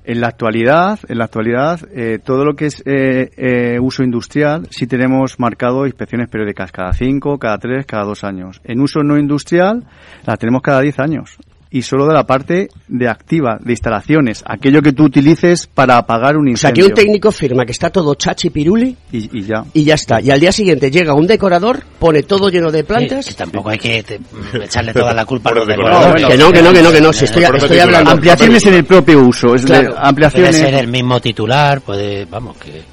En 0.07 0.21
la 0.21 0.27
actualidad, 0.27 0.99
en 1.09 1.17
la 1.17 1.25
actualidad, 1.25 1.79
eh, 1.91 2.19
todo 2.23 2.45
lo 2.45 2.55
que 2.55 2.67
es 2.67 2.81
eh, 2.85 3.31
eh, 3.37 3.79
uso 3.81 4.03
industrial, 4.03 4.67
sí 4.69 4.85
tenemos 4.85 5.39
marcado 5.39 5.87
inspecciones 5.87 6.29
periódicas 6.29 6.71
cada 6.71 6.93
cinco, 6.93 7.39
cada 7.39 7.57
tres, 7.57 7.87
cada 7.87 8.03
dos 8.05 8.23
años. 8.23 8.61
En 8.63 8.81
uso 8.81 9.01
no 9.03 9.17
industrial, 9.17 9.83
la 10.25 10.37
tenemos 10.37 10.61
cada 10.61 10.81
diez 10.81 10.99
años. 10.99 11.37
Y 11.77 11.81
solo 11.81 12.07
de 12.07 12.13
la 12.13 12.25
parte 12.25 12.69
de 12.87 13.09
activa, 13.09 13.57
de 13.59 13.73
instalaciones, 13.73 14.45
aquello 14.47 14.81
que 14.81 14.93
tú 14.93 15.03
utilices 15.03 15.67
para 15.67 15.97
apagar 15.97 16.37
un 16.37 16.53
O 16.53 16.55
sea, 16.55 16.71
que 16.71 16.79
incendio. 16.79 16.85
un 16.87 16.93
técnico 16.93 17.31
firma 17.33 17.65
que 17.65 17.73
está 17.73 17.89
todo 17.89 18.15
chachi 18.15 18.49
piruli 18.49 18.95
y, 19.11 19.39
y 19.39 19.43
ya. 19.43 19.65
y 19.73 19.83
ya 19.83 19.95
está. 19.95 20.21
Y 20.21 20.31
al 20.31 20.39
día 20.39 20.53
siguiente 20.53 20.89
llega 20.89 21.13
un 21.13 21.27
decorador, 21.27 21.83
pone 21.99 22.23
todo 22.23 22.47
lleno 22.49 22.71
de 22.71 22.85
plantas. 22.85 23.25
Sí, 23.25 23.31
que 23.31 23.37
tampoco 23.37 23.71
hay 23.71 23.77
que 23.79 24.03
te- 24.03 24.19
echarle 24.63 24.93
toda 24.93 25.13
la 25.13 25.25
culpa 25.25 25.49
a 25.49 25.53
Por 25.53 25.63
los 25.63 25.69
el 25.69 25.75
decoradores. 25.75 26.21
decorador. 26.21 26.31
que 26.31 26.37
no, 26.37 26.51
que 26.53 26.61
no, 26.61 26.73
que 26.73 26.81
no, 26.81 26.91
que 26.93 27.01
no. 27.01 27.11
Si 27.11 27.25
estoy, 27.25 27.43
Por 27.45 27.55
eso 27.57 27.65
estoy 27.65 27.77
titular. 27.77 27.87
hablando. 27.95 28.11
Ampliaciones 28.11 28.65
en 28.67 28.73
el 28.75 28.85
propio 28.85 29.19
uso. 29.19 29.53
Es 29.55 29.61
de- 29.63 29.67
Claro. 29.67 29.89
Puede 29.95 30.07
ampliaciones. 30.07 30.55
ser 30.55 30.73
el 30.75 30.87
mismo 30.87 31.19
titular, 31.19 31.81
puede, 31.81 32.23
vamos, 32.23 32.55
que... 32.55 32.83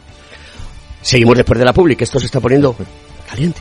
Seguimos 1.01 1.37
después 1.37 1.59
de 1.59 1.64
la 1.64 1.73
public, 1.73 1.99
que 1.99 2.05
esto 2.05 2.18
se 2.18 2.27
está 2.27 2.40
poniendo 2.40 2.75
caliente. 3.29 3.61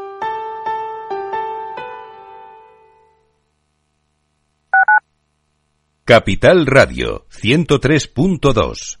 Capital 6.03 6.65
Radio 6.65 7.25
103.2 7.29 9.00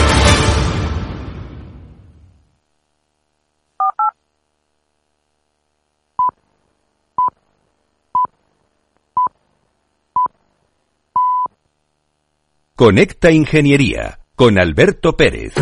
Conecta 12.81 13.29
Ingeniería 13.29 14.17
con 14.35 14.57
Alberto 14.57 15.15
Pérez. 15.15 15.53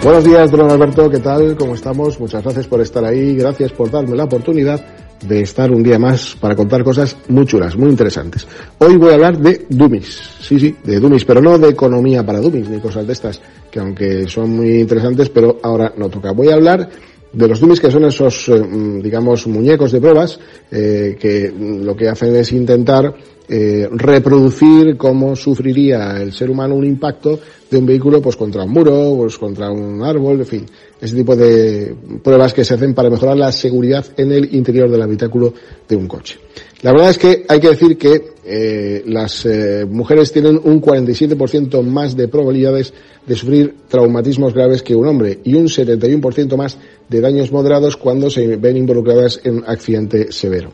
Buenos 0.00 0.24
días, 0.24 0.48
don 0.52 0.70
Alberto, 0.70 1.10
¿qué 1.10 1.18
tal? 1.18 1.56
¿Cómo 1.56 1.74
estamos? 1.74 2.20
Muchas 2.20 2.44
gracias 2.44 2.68
por 2.68 2.80
estar 2.80 3.04
ahí, 3.04 3.34
gracias 3.34 3.72
por 3.72 3.90
darme 3.90 4.14
la 4.14 4.22
oportunidad 4.22 4.80
de 5.26 5.40
estar 5.40 5.72
un 5.72 5.82
día 5.82 5.98
más 5.98 6.36
para 6.36 6.54
contar 6.54 6.84
cosas 6.84 7.16
muy 7.26 7.46
chulas, 7.46 7.76
muy 7.76 7.90
interesantes. 7.90 8.46
Hoy 8.78 8.96
voy 8.96 9.10
a 9.10 9.14
hablar 9.14 9.38
de 9.38 9.66
dummies, 9.68 10.20
sí, 10.40 10.60
sí, 10.60 10.76
de 10.84 11.00
dummies, 11.00 11.24
pero 11.24 11.40
no 11.42 11.58
de 11.58 11.70
economía 11.70 12.24
para 12.24 12.40
dummies 12.40 12.68
ni 12.68 12.78
cosas 12.78 13.08
de 13.08 13.12
estas, 13.12 13.42
que 13.72 13.80
aunque 13.80 14.28
son 14.28 14.50
muy 14.50 14.82
interesantes, 14.82 15.30
pero 15.30 15.58
ahora 15.64 15.92
no 15.96 16.08
toca. 16.08 16.30
Voy 16.30 16.50
a 16.50 16.54
hablar 16.54 16.88
de 17.32 17.48
los 17.48 17.60
dummies 17.60 17.80
que 17.80 17.90
son 17.90 18.04
esos, 18.04 18.48
eh, 18.48 18.58
mm, 18.58 19.02
digamos, 19.02 19.46
muñecos 19.46 19.92
de 19.92 20.00
pruebas 20.00 20.38
eh, 20.70 21.16
que 21.18 21.52
lo 21.58 21.96
que 21.96 22.08
hacen 22.08 22.34
es 22.36 22.52
intentar 22.52 23.14
eh, 23.48 23.88
reproducir 23.92 24.96
cómo 24.96 25.36
sufriría 25.36 26.20
el 26.20 26.32
ser 26.32 26.50
humano 26.50 26.74
un 26.74 26.84
impacto 26.84 27.38
de 27.70 27.78
un 27.78 27.86
vehículo 27.86 28.20
pues 28.20 28.36
contra 28.36 28.64
un 28.64 28.70
muro, 28.70 29.14
pues 29.18 29.38
contra 29.38 29.70
un 29.70 30.02
árbol, 30.02 30.40
en 30.40 30.46
fin, 30.46 30.66
ese 31.00 31.14
tipo 31.14 31.36
de 31.36 31.94
pruebas 32.22 32.54
que 32.54 32.64
se 32.64 32.74
hacen 32.74 32.94
para 32.94 33.10
mejorar 33.10 33.36
la 33.36 33.52
seguridad 33.52 34.04
en 34.16 34.32
el 34.32 34.54
interior 34.54 34.90
del 34.90 35.02
habitáculo 35.02 35.52
de 35.88 35.96
un 35.96 36.06
coche. 36.06 36.38
La 36.82 36.92
verdad 36.92 37.10
es 37.10 37.18
que 37.18 37.44
hay 37.48 37.60
que 37.60 37.68
decir 37.68 37.98
que 37.98 38.32
eh, 38.44 39.02
las 39.06 39.44
eh, 39.46 39.86
mujeres 39.88 40.32
tienen 40.32 40.60
un 40.62 40.80
47% 40.80 41.82
más 41.82 42.16
de 42.16 42.28
probabilidades 42.28 42.92
de 43.26 43.34
sufrir 43.34 43.74
traumatismos 43.88 44.54
graves 44.54 44.82
que 44.82 44.94
un 44.94 45.06
hombre 45.06 45.40
y 45.44 45.54
un 45.54 45.66
71% 45.66 46.56
más 46.56 46.78
de 47.08 47.20
daños 47.20 47.50
moderados 47.50 47.96
cuando 47.96 48.30
se 48.30 48.56
ven 48.56 48.76
involucradas 48.76 49.40
en 49.44 49.56
un 49.56 49.64
accidente 49.66 50.32
severo. 50.32 50.70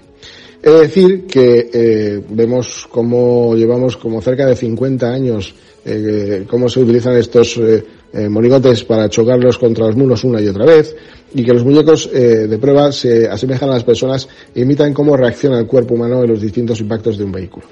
Es 0.63 0.73
decir 0.73 1.27
que 1.27 1.71
eh, 1.73 2.23
vemos 2.29 2.87
cómo 2.91 3.57
llevamos 3.57 3.97
como 3.97 4.21
cerca 4.21 4.47
de 4.47 4.57
50 4.57 5.13
años 5.13 5.55
cómo 6.47 6.69
se 6.69 6.79
utilizan 6.79 7.17
estos 7.17 7.59
eh, 8.13 8.29
monigotes 8.29 8.85
para 8.85 9.09
chocarlos 9.09 9.59
contra 9.59 9.87
los 9.87 9.97
muros 9.97 10.25
una 10.25 10.41
y 10.41 10.49
otra 10.49 10.67
vez 10.67 10.95
y 11.35 11.45
que 11.45 11.53
los 11.53 11.65
muñecos 11.65 12.11
eh, 12.13 12.47
de 12.47 12.59
prueba 12.59 12.93
se 12.93 13.27
asemejan 13.27 13.71
a 13.71 13.75
las 13.75 13.85
personas 13.85 14.29
e 14.55 14.61
imitan 14.61 14.93
cómo 14.93 15.17
reacciona 15.17 15.59
el 15.59 15.67
cuerpo 15.67 15.95
humano 15.95 16.23
en 16.23 16.31
los 16.31 16.41
distintos 16.41 16.81
impactos 16.81 17.17
de 17.19 17.25
un 17.25 17.33
vehículo. 17.33 17.67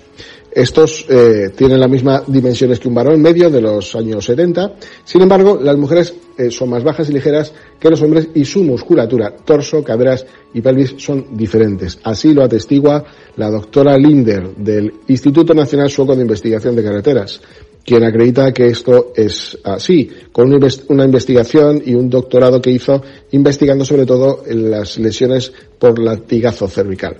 Estos 0.53 1.07
eh, 1.09 1.51
tienen 1.55 1.79
las 1.79 1.89
mismas 1.89 2.23
dimensiones 2.27 2.81
que 2.81 2.89
un 2.89 2.95
varón 2.95 3.23
medio 3.23 3.51
de 3.51 3.61
los 3.61 3.95
años 3.95 4.25
70. 4.25 4.75
Sin 5.05 5.23
embargo, 5.23 5.61
las 5.63 5.77
mujeres 5.77 6.13
eh, 6.37 6.51
son 6.51 6.71
más 6.71 6.83
bajas 6.83 7.09
y 7.09 7.13
ligeras 7.13 7.53
que 7.79 7.89
los 7.89 8.03
hombres 8.03 8.29
y 8.35 8.45
su 8.45 8.65
musculatura, 8.65 9.31
torso, 9.45 9.85
caderas 9.85 10.27
y 10.53 10.61
pelvis 10.61 10.95
son 10.99 11.37
diferentes. 11.37 12.01
Así 12.03 12.35
lo 12.35 12.43
atestigua 12.43 13.05
la 13.37 13.49
doctora 13.49 13.97
Linder 13.97 14.57
del 14.57 14.93
Instituto 15.07 15.55
Nacional 15.55 15.89
Sueco 15.89 16.17
de 16.17 16.23
Investigación 16.23 16.75
de 16.75 16.83
Carreteras 16.83 17.41
quien 17.85 18.05
acredita 18.05 18.53
que 18.53 18.67
esto 18.67 19.13
es 19.17 19.59
así, 19.65 20.11
con 20.33 20.53
una 20.89 21.05
investigación 21.05 21.83
y 21.85 21.95
un 21.95 22.11
doctorado 22.11 22.61
que 22.61 22.71
hizo 22.71 23.03
investigando 23.33 23.85
sobre 23.85 24.07
todo 24.07 24.43
las 24.47 24.99
lesiones 24.99 25.53
por 25.79 25.99
latigazo 25.99 26.69
cervical. 26.69 27.17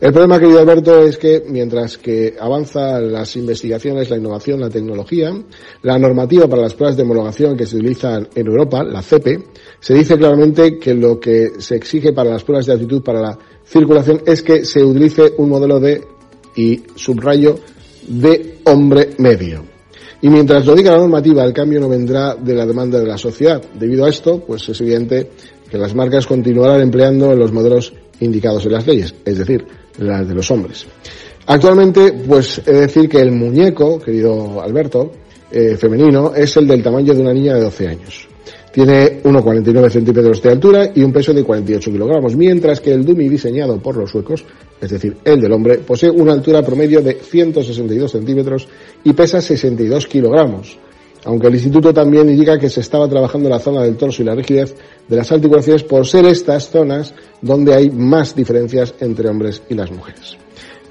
El 0.00 0.12
problema, 0.12 0.40
querido 0.40 0.58
Alberto, 0.58 1.02
es 1.04 1.16
que 1.16 1.44
mientras 1.48 1.98
que 1.98 2.34
avanzan 2.38 3.12
las 3.12 3.36
investigaciones, 3.36 4.10
la 4.10 4.16
innovación, 4.16 4.60
la 4.60 4.68
tecnología, 4.68 5.32
la 5.82 5.98
normativa 5.98 6.48
para 6.48 6.62
las 6.62 6.74
pruebas 6.74 6.96
de 6.96 7.04
homologación 7.04 7.56
que 7.56 7.64
se 7.64 7.76
utilizan 7.76 8.28
en 8.34 8.46
Europa, 8.46 8.82
la 8.82 9.02
CEPE, 9.02 9.42
se 9.80 9.94
dice 9.94 10.18
claramente 10.18 10.78
que 10.78 10.94
lo 10.94 11.20
que 11.20 11.52
se 11.58 11.76
exige 11.76 12.12
para 12.12 12.30
las 12.30 12.44
pruebas 12.44 12.66
de 12.66 12.74
actitud 12.74 13.02
para 13.02 13.20
la 13.20 13.38
circulación 13.64 14.20
es 14.26 14.42
que 14.42 14.64
se 14.64 14.82
utilice 14.82 15.32
un 15.38 15.48
modelo 15.48 15.78
de, 15.78 16.02
y 16.56 16.82
subrayo, 16.96 17.58
de 18.06 18.58
hombre 18.64 19.10
medio. 19.18 19.73
Y 20.22 20.28
mientras 20.28 20.64
lo 20.64 20.74
diga 20.74 20.92
la 20.92 20.98
normativa, 20.98 21.44
el 21.44 21.52
cambio 21.52 21.80
no 21.80 21.88
vendrá 21.88 22.34
de 22.34 22.54
la 22.54 22.66
demanda 22.66 22.98
de 22.98 23.06
la 23.06 23.18
sociedad. 23.18 23.62
Debido 23.74 24.04
a 24.04 24.08
esto, 24.08 24.40
pues 24.40 24.68
es 24.68 24.80
evidente 24.80 25.30
que 25.70 25.78
las 25.78 25.94
marcas 25.94 26.26
continuarán 26.26 26.80
empleando 26.80 27.34
los 27.34 27.52
modelos 27.52 27.92
indicados 28.20 28.64
en 28.66 28.72
las 28.72 28.86
leyes, 28.86 29.14
es 29.24 29.38
decir, 29.38 29.66
las 29.98 30.26
de 30.26 30.34
los 30.34 30.50
hombres. 30.50 30.86
Actualmente, 31.46 32.12
pues 32.26 32.62
he 32.66 32.72
de 32.72 32.80
decir 32.82 33.08
que 33.08 33.20
el 33.20 33.32
muñeco, 33.32 33.98
querido 33.98 34.62
Alberto, 34.62 35.12
eh, 35.50 35.76
femenino, 35.76 36.34
es 36.34 36.56
el 36.56 36.66
del 36.66 36.82
tamaño 36.82 37.12
de 37.14 37.20
una 37.20 37.32
niña 37.32 37.54
de 37.54 37.62
12 37.62 37.88
años. 37.88 38.28
Tiene 38.72 39.22
1,49 39.22 39.88
centímetros 39.88 40.42
de 40.42 40.50
altura 40.50 40.90
y 40.94 41.02
un 41.02 41.12
peso 41.12 41.32
de 41.32 41.44
48 41.44 41.92
kilogramos, 41.92 42.34
mientras 42.34 42.80
que 42.80 42.92
el 42.92 43.04
dummy 43.04 43.28
diseñado 43.28 43.78
por 43.78 43.96
los 43.96 44.10
suecos, 44.10 44.44
es 44.84 44.90
decir, 44.90 45.16
el 45.24 45.40
del 45.40 45.52
hombre, 45.52 45.78
posee 45.78 46.10
una 46.10 46.32
altura 46.32 46.62
promedio 46.62 47.00
de 47.00 47.14
162 47.14 48.12
centímetros 48.12 48.68
y 49.02 49.12
pesa 49.12 49.40
62 49.40 50.06
kilogramos. 50.06 50.78
Aunque 51.24 51.46
el 51.46 51.54
instituto 51.54 51.94
también 51.94 52.28
indica 52.28 52.58
que 52.58 52.68
se 52.68 52.80
estaba 52.80 53.08
trabajando 53.08 53.48
la 53.48 53.58
zona 53.58 53.82
del 53.82 53.96
torso 53.96 54.22
y 54.22 54.26
la 54.26 54.34
rigidez 54.34 54.74
de 55.08 55.16
las 55.16 55.32
articulaciones 55.32 55.82
por 55.82 56.06
ser 56.06 56.26
estas 56.26 56.68
zonas 56.68 57.14
donde 57.40 57.74
hay 57.74 57.90
más 57.90 58.36
diferencias 58.36 58.94
entre 59.00 59.28
hombres 59.28 59.62
y 59.70 59.74
las 59.74 59.90
mujeres. 59.90 60.36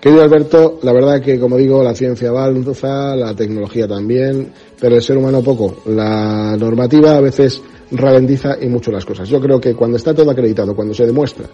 Querido 0.01 0.23
Alberto, 0.23 0.79
la 0.81 0.91
verdad 0.91 1.21
que, 1.21 1.39
como 1.39 1.55
digo, 1.55 1.83
la 1.83 1.95
ciencia 1.95 2.29
avanza, 2.29 3.15
la 3.15 3.35
tecnología 3.35 3.87
también, 3.87 4.51
pero 4.79 4.95
el 4.95 5.01
ser 5.01 5.17
humano 5.17 5.41
poco. 5.41 5.77
La 5.85 6.57
normativa 6.57 7.15
a 7.15 7.21
veces 7.21 7.61
ralentiza 7.91 8.57
y 8.59 8.67
mucho 8.67 8.91
las 8.91 9.05
cosas. 9.05 9.29
Yo 9.29 9.39
creo 9.39 9.61
que 9.61 9.75
cuando 9.75 9.97
está 9.97 10.13
todo 10.13 10.31
acreditado, 10.31 10.75
cuando 10.75 10.93
se 10.93 11.05
demuestra 11.05 11.47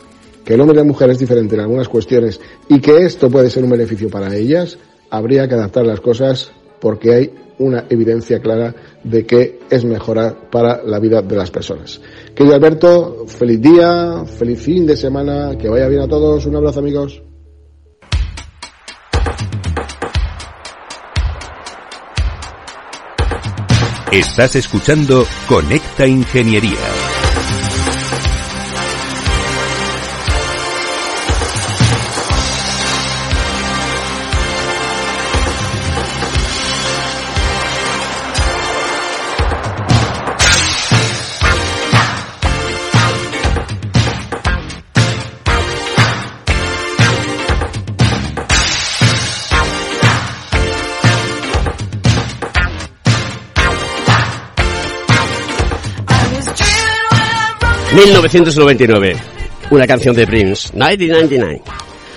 que 0.50 0.56
el 0.56 0.62
hombre 0.62 0.78
y 0.78 0.80
la 0.80 0.84
mujer 0.84 1.12
es 1.12 1.20
diferente 1.20 1.54
en 1.54 1.62
algunas 1.62 1.88
cuestiones 1.88 2.42
y 2.68 2.82
que 2.82 3.06
esto 3.06 3.30
puede 3.30 3.52
ser 3.52 3.64
un 3.64 3.70
beneficio 3.70 4.10
para 4.10 4.36
ellas, 4.36 4.80
habría 5.12 5.48
que 5.48 5.54
adaptar 5.54 5.86
las 5.86 6.02
cosas 6.02 6.52
porque 6.80 7.14
hay 7.14 7.34
una 7.60 7.86
evidencia 7.88 8.40
clara 8.40 8.74
de 9.04 9.28
que 9.28 9.60
es 9.70 9.86
mejora 9.86 10.50
para 10.50 10.82
la 10.84 10.98
vida 10.98 11.22
de 11.22 11.36
las 11.36 11.52
personas. 11.52 12.02
Querido 12.34 12.56
Alberto, 12.56 13.26
feliz 13.28 13.62
día, 13.62 14.26
feliz 14.26 14.60
fin 14.60 14.88
de 14.88 14.98
semana, 14.98 15.56
que 15.56 15.70
vaya 15.70 15.88
bien 15.88 16.02
a 16.02 16.08
todos, 16.08 16.48
un 16.48 16.56
abrazo 16.56 16.80
amigos. 16.80 17.22
Estás 24.12 24.56
escuchando 24.56 25.28
Conecta 25.48 26.08
Ingeniería. 26.08 26.99
...1999... 58.00 59.16
Una 59.72 59.86
canción 59.86 60.16
de 60.16 60.26
Prince... 60.26 60.74
...1999... 60.74 61.62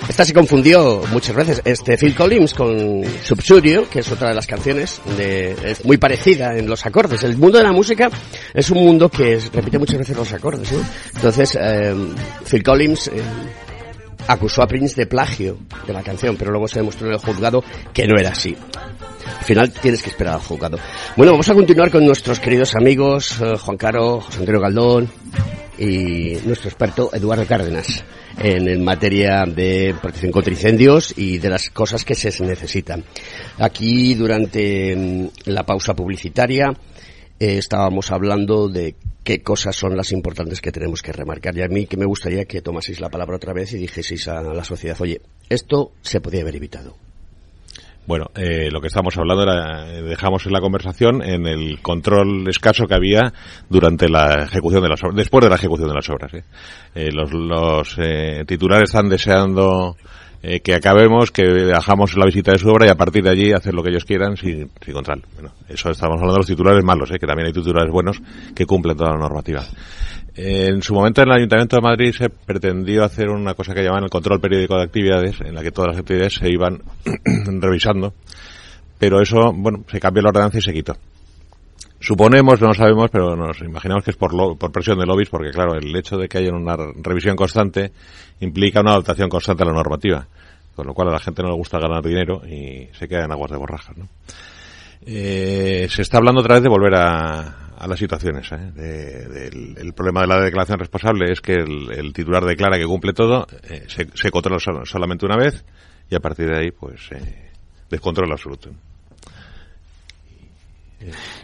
Esta 0.07 0.25
se 0.25 0.33
confundió 0.33 1.01
muchas 1.11 1.35
veces, 1.35 1.61
este 1.63 1.97
Phil 1.97 2.13
Collins 2.13 2.53
con 2.53 3.03
Subsurio, 3.23 3.89
que 3.89 3.99
es 3.99 4.11
otra 4.11 4.29
de 4.29 4.35
las 4.35 4.45
canciones, 4.45 5.01
de, 5.17 5.55
es 5.63 5.85
muy 5.85 5.95
parecida 5.97 6.57
en 6.57 6.67
los 6.67 6.85
acordes. 6.85 7.23
El 7.23 7.37
mundo 7.37 7.57
de 7.57 7.63
la 7.63 7.71
música 7.71 8.09
es 8.53 8.69
un 8.69 8.79
mundo 8.83 9.07
que 9.07 9.39
repite 9.53 9.79
muchas 9.79 9.99
veces 9.99 10.17
los 10.17 10.31
acordes. 10.33 10.73
Entonces, 11.15 11.57
eh, 11.59 11.95
Phil 12.49 12.63
Collins 12.63 13.07
eh, 13.07 13.11
acusó 14.27 14.61
a 14.61 14.67
Prince 14.67 14.95
de 14.95 15.05
plagio 15.05 15.57
de 15.87 15.93
la 15.93 16.03
canción, 16.03 16.35
pero 16.37 16.51
luego 16.51 16.67
se 16.67 16.79
demostró 16.79 17.07
en 17.07 17.13
el 17.13 17.19
juzgado 17.19 17.63
que 17.93 18.05
no 18.05 18.15
era 18.19 18.31
así. 18.31 18.55
Al 19.39 19.45
final 19.45 19.71
tienes 19.71 20.03
que 20.03 20.09
esperar 20.09 20.33
al 20.35 20.41
juzgado. 20.41 20.79
Bueno, 21.15 21.31
vamos 21.31 21.49
a 21.49 21.53
continuar 21.53 21.89
con 21.89 22.05
nuestros 22.05 22.41
queridos 22.41 22.75
amigos 22.75 23.37
eh, 23.41 23.57
Juan 23.57 23.77
Caro, 23.77 24.19
José 24.19 24.39
Antonio 24.39 24.61
Galdón 24.61 25.09
y 25.77 26.37
nuestro 26.45 26.69
experto 26.69 27.09
Eduardo 27.13 27.45
Cárdenas 27.45 28.03
en, 28.37 28.83
materia 28.83 29.45
de 29.45 29.95
protección 30.01 30.31
contra 30.31 30.53
incendios 30.53 31.13
y 31.17 31.37
de 31.37 31.49
las 31.49 31.69
cosas 31.69 32.03
que 32.05 32.15
se 32.15 32.43
necesitan. 32.43 33.03
Aquí 33.57 34.13
durante 34.15 34.95
mm, 34.95 35.27
la 35.45 35.65
pausa 35.65 35.93
publicitaria 35.93 36.73
eh, 37.39 37.57
estábamos 37.57 38.11
hablando 38.11 38.69
de 38.69 38.95
qué 39.23 39.41
cosas 39.41 39.75
son 39.75 39.95
las 39.97 40.11
importantes 40.11 40.61
que 40.61 40.71
tenemos 40.71 41.01
que 41.01 41.11
remarcar. 41.11 41.57
Y 41.57 41.61
a 41.61 41.67
mí 41.67 41.85
que 41.85 41.97
me 41.97 42.05
gustaría 42.05 42.45
que 42.45 42.61
tomaseis 42.61 42.99
la 42.99 43.09
palabra 43.09 43.37
otra 43.37 43.53
vez 43.53 43.73
y 43.73 43.77
dijeseis 43.77 44.27
a 44.27 44.41
la 44.41 44.63
sociedad, 44.63 44.99
oye, 45.01 45.21
esto 45.49 45.93
se 46.01 46.21
podía 46.21 46.41
haber 46.41 46.55
evitado. 46.55 46.95
Bueno, 48.05 48.25
eh, 48.35 48.69
lo 48.69 48.81
que 48.81 48.87
estamos 48.87 49.17
hablando 49.17 49.43
era, 49.43 49.87
eh, 49.87 50.01
dejamos 50.01 50.45
en 50.45 50.51
la 50.51 50.59
conversación 50.59 51.23
en 51.23 51.47
el 51.47 51.81
control 51.81 52.47
escaso 52.49 52.85
que 52.85 52.95
había 52.95 53.31
durante 53.69 54.09
la 54.09 54.43
ejecución 54.43 54.83
de 54.83 54.89
las 54.89 55.01
obras, 55.03 55.15
después 55.15 55.43
de 55.43 55.49
la 55.49 55.55
ejecución 55.55 55.87
de 55.87 55.95
las 55.95 56.09
obras. 56.09 56.33
¿eh? 56.33 56.43
Eh, 56.95 57.11
los 57.13 57.31
los 57.31 57.95
eh, 57.99 58.43
titulares 58.45 58.89
están 58.89 59.07
deseando 59.07 59.95
eh, 60.45 60.59
que 60.59 60.75
acabemos, 60.75 61.31
que 61.31 61.43
dejamos 61.43 62.17
la 62.17 62.25
visita 62.25 62.51
de 62.51 62.59
su 62.59 62.67
obra 62.67 62.85
y 62.85 62.89
a 62.89 62.95
partir 62.95 63.23
de 63.23 63.29
allí 63.29 63.53
hacer 63.53 63.73
lo 63.73 63.81
que 63.81 63.91
ellos 63.91 64.03
quieran 64.03 64.35
sin, 64.35 64.69
sin 64.83 64.93
control. 64.93 65.23
Bueno, 65.35 65.53
eso 65.69 65.89
estamos 65.89 66.15
hablando 66.15 66.33
de 66.33 66.39
los 66.39 66.47
titulares 66.47 66.83
malos, 66.83 67.09
¿eh? 67.11 67.17
que 67.17 67.25
también 67.25 67.47
hay 67.47 67.53
titulares 67.53 67.89
buenos 67.89 68.21
que 68.53 68.65
cumplen 68.65 68.97
toda 68.97 69.11
la 69.11 69.19
normativa. 69.19 69.63
En 70.35 70.81
su 70.81 70.93
momento 70.93 71.21
en 71.21 71.29
el 71.29 71.35
Ayuntamiento 71.35 71.77
de 71.77 71.81
Madrid 71.81 72.11
se 72.11 72.29
pretendió 72.29 73.05
hacer 73.05 73.29
una 73.29 73.53
cosa 73.53 73.73
que 73.73 73.83
llaman 73.83 74.03
el 74.03 74.09
control 74.09 74.41
periódico 74.41 74.75
de 74.75 74.83
actividades, 74.83 75.39
en 75.39 75.55
la 75.55 75.61
que 75.61 75.71
todas 75.71 75.91
las 75.91 75.99
actividades 75.99 76.33
se 76.33 76.49
iban 76.49 76.81
revisando, 77.61 78.13
pero 78.99 79.21
eso, 79.21 79.53
bueno, 79.53 79.85
se 79.89 79.99
cambió 80.01 80.23
la 80.23 80.29
ordenanza 80.29 80.57
y 80.57 80.61
se 80.61 80.73
quitó. 80.73 80.97
Suponemos, 82.05 82.59
no 82.59 82.67
lo 82.67 82.73
sabemos, 82.73 83.09
pero 83.09 83.35
nos 83.35 83.59
imaginamos 83.61 84.03
que 84.03 84.11
es 84.11 84.17
por, 84.17 84.33
lo- 84.33 84.55
por 84.55 84.71
presión 84.71 84.99
de 84.99 85.05
lobbies, 85.05 85.29
porque 85.29 85.51
claro, 85.51 85.75
el 85.75 85.95
hecho 85.95 86.17
de 86.17 86.27
que 86.27 86.37
haya 86.39 86.51
una 86.51 86.75
revisión 87.01 87.35
constante 87.37 87.93
implica 88.41 88.81
una 88.81 88.91
adaptación 88.91 89.29
constante 89.29 89.63
a 89.63 89.67
la 89.67 89.73
normativa. 89.73 90.27
con 90.75 90.85
lo 90.87 90.93
cual 90.93 91.09
a 91.09 91.11
la 91.11 91.19
gente 91.19 91.41
no 91.43 91.49
le 91.49 91.55
gusta 91.55 91.79
ganar 91.79 92.03
dinero 92.03 92.41
y 92.45 92.89
se 92.97 93.07
queda 93.07 93.25
en 93.25 93.31
aguas 93.31 93.51
de 93.51 93.57
borrajas. 93.57 93.95
¿no? 93.95 94.09
Eh, 95.05 95.87
se 95.89 96.01
está 96.01 96.17
hablando 96.17 96.41
otra 96.41 96.55
vez 96.55 96.63
de 96.63 96.69
volver 96.69 96.95
a, 96.95 97.69
a 97.77 97.87
las 97.87 97.99
situaciones. 97.99 98.51
¿eh? 98.51 98.71
De, 98.73 99.47
el 99.79 99.93
problema 99.93 100.21
de 100.21 100.27
la 100.27 100.41
declaración 100.41 100.79
responsable 100.79 101.31
es 101.31 101.39
que 101.41 101.53
el, 101.53 102.11
titular 102.11 102.43
declara 102.43 102.77
que 102.77 102.85
cumple 102.85 103.13
todo, 103.13 103.45
eh, 103.69 103.85
se, 103.87 104.31
controla 104.31 104.59
sol- 104.59 104.85
solamente 104.85 105.25
una 105.25 105.37
vez 105.37 105.63
y 106.09 106.15
a 106.15 106.19
partir 106.19 106.47
de 106.49 106.57
ahí, 106.57 106.71
pues, 106.71 106.99
eh, 107.11 107.49
descontrol 107.89 108.31
absoluto. 108.31 108.69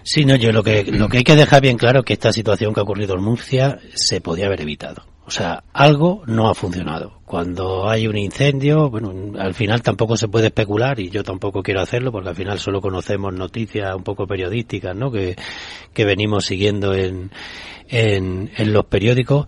Sí, 0.04 0.26
no, 0.26 0.36
yo 0.36 0.52
lo 0.52 0.64
que, 0.64 0.84
lo 0.84 1.08
que 1.08 1.18
hay 1.18 1.24
que 1.24 1.36
dejar 1.36 1.62
bien 1.62 1.78
claro 1.78 2.00
es 2.00 2.06
que 2.06 2.14
esta 2.14 2.32
situación 2.32 2.74
que 2.74 2.80
ha 2.80 2.84
ocurrido 2.84 3.16
en 3.16 3.24
Murcia 3.24 3.80
se 3.94 4.22
podía 4.22 4.48
haber 4.48 4.62
evitado. 4.62 5.04
O 5.30 5.32
sea, 5.32 5.64
algo 5.74 6.24
no 6.26 6.50
ha 6.50 6.56
funcionado. 6.56 7.22
Cuando 7.24 7.88
hay 7.88 8.08
un 8.08 8.18
incendio, 8.18 8.90
bueno, 8.90 9.14
al 9.40 9.54
final 9.54 9.84
tampoco 9.84 10.18
se 10.18 10.28
puede 10.28 10.48
especular 10.48 11.00
y 11.00 11.12
yo 11.12 11.24
tampoco 11.24 11.62
quiero 11.62 11.82
hacerlo 11.82 12.12
porque 12.12 12.30
al 12.30 12.36
final 12.36 12.58
solo 12.58 12.82
conocemos 12.82 13.32
noticias 13.32 13.94
un 13.96 14.04
poco 14.04 14.26
periodísticas, 14.26 14.96
¿no? 14.96 15.12
Que, 15.12 15.36
que 15.94 16.06
venimos 16.06 16.46
siguiendo 16.46 16.96
en, 16.96 17.30
en, 17.90 18.50
en 18.58 18.74
los 18.74 18.86
periódicos. 18.86 19.46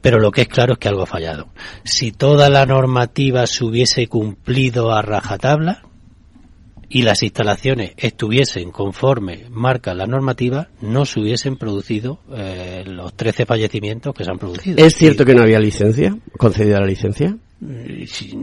Pero 0.00 0.18
lo 0.18 0.30
que 0.30 0.42
es 0.42 0.48
claro 0.48 0.72
es 0.72 0.78
que 0.78 0.88
algo 0.88 1.02
ha 1.02 1.06
fallado. 1.06 1.48
Si 1.84 2.10
toda 2.10 2.48
la 2.48 2.64
normativa 2.64 3.46
se 3.46 3.64
hubiese 3.66 4.06
cumplido 4.06 4.92
a 4.92 5.02
rajatabla, 5.02 5.82
y 6.88 7.02
las 7.02 7.22
instalaciones 7.22 7.92
estuviesen 7.96 8.70
conforme 8.70 9.46
marca 9.50 9.94
la 9.94 10.06
normativa, 10.06 10.68
no 10.80 11.04
se 11.04 11.20
hubiesen 11.20 11.56
producido 11.56 12.20
eh, 12.34 12.84
los 12.86 13.14
13 13.14 13.46
fallecimientos 13.46 14.14
que 14.14 14.24
se 14.24 14.30
han 14.30 14.38
producido. 14.38 14.84
¿Es 14.84 14.94
cierto 14.94 15.24
que 15.24 15.34
no 15.34 15.42
había 15.42 15.60
licencia? 15.60 16.16
¿Concedida 16.38 16.80
la 16.80 16.86
licencia? 16.86 17.36
Si- 18.06 18.38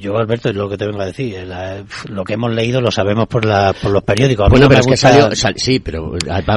Yo, 0.00 0.16
Alberto, 0.16 0.48
es 0.48 0.56
lo 0.56 0.66
que 0.68 0.78
te 0.78 0.86
vengo 0.86 1.02
a 1.02 1.06
decir. 1.06 1.46
la- 1.46 1.84
lo 2.08 2.24
que 2.24 2.34
hemos 2.34 2.54
leído 2.54 2.80
lo 2.80 2.90
sabemos 2.90 3.26
por, 3.28 3.44
la, 3.44 3.74
por 3.74 3.90
los 3.92 4.02
periódicos. 4.02 4.48
Bueno, 4.48 4.64
no 4.64 4.68
pero 4.70 4.80
es 4.80 4.86
que 4.86 4.96
salió, 4.96 5.34
sal- 5.34 5.54
sí, 5.56 5.78
pero 5.78 6.12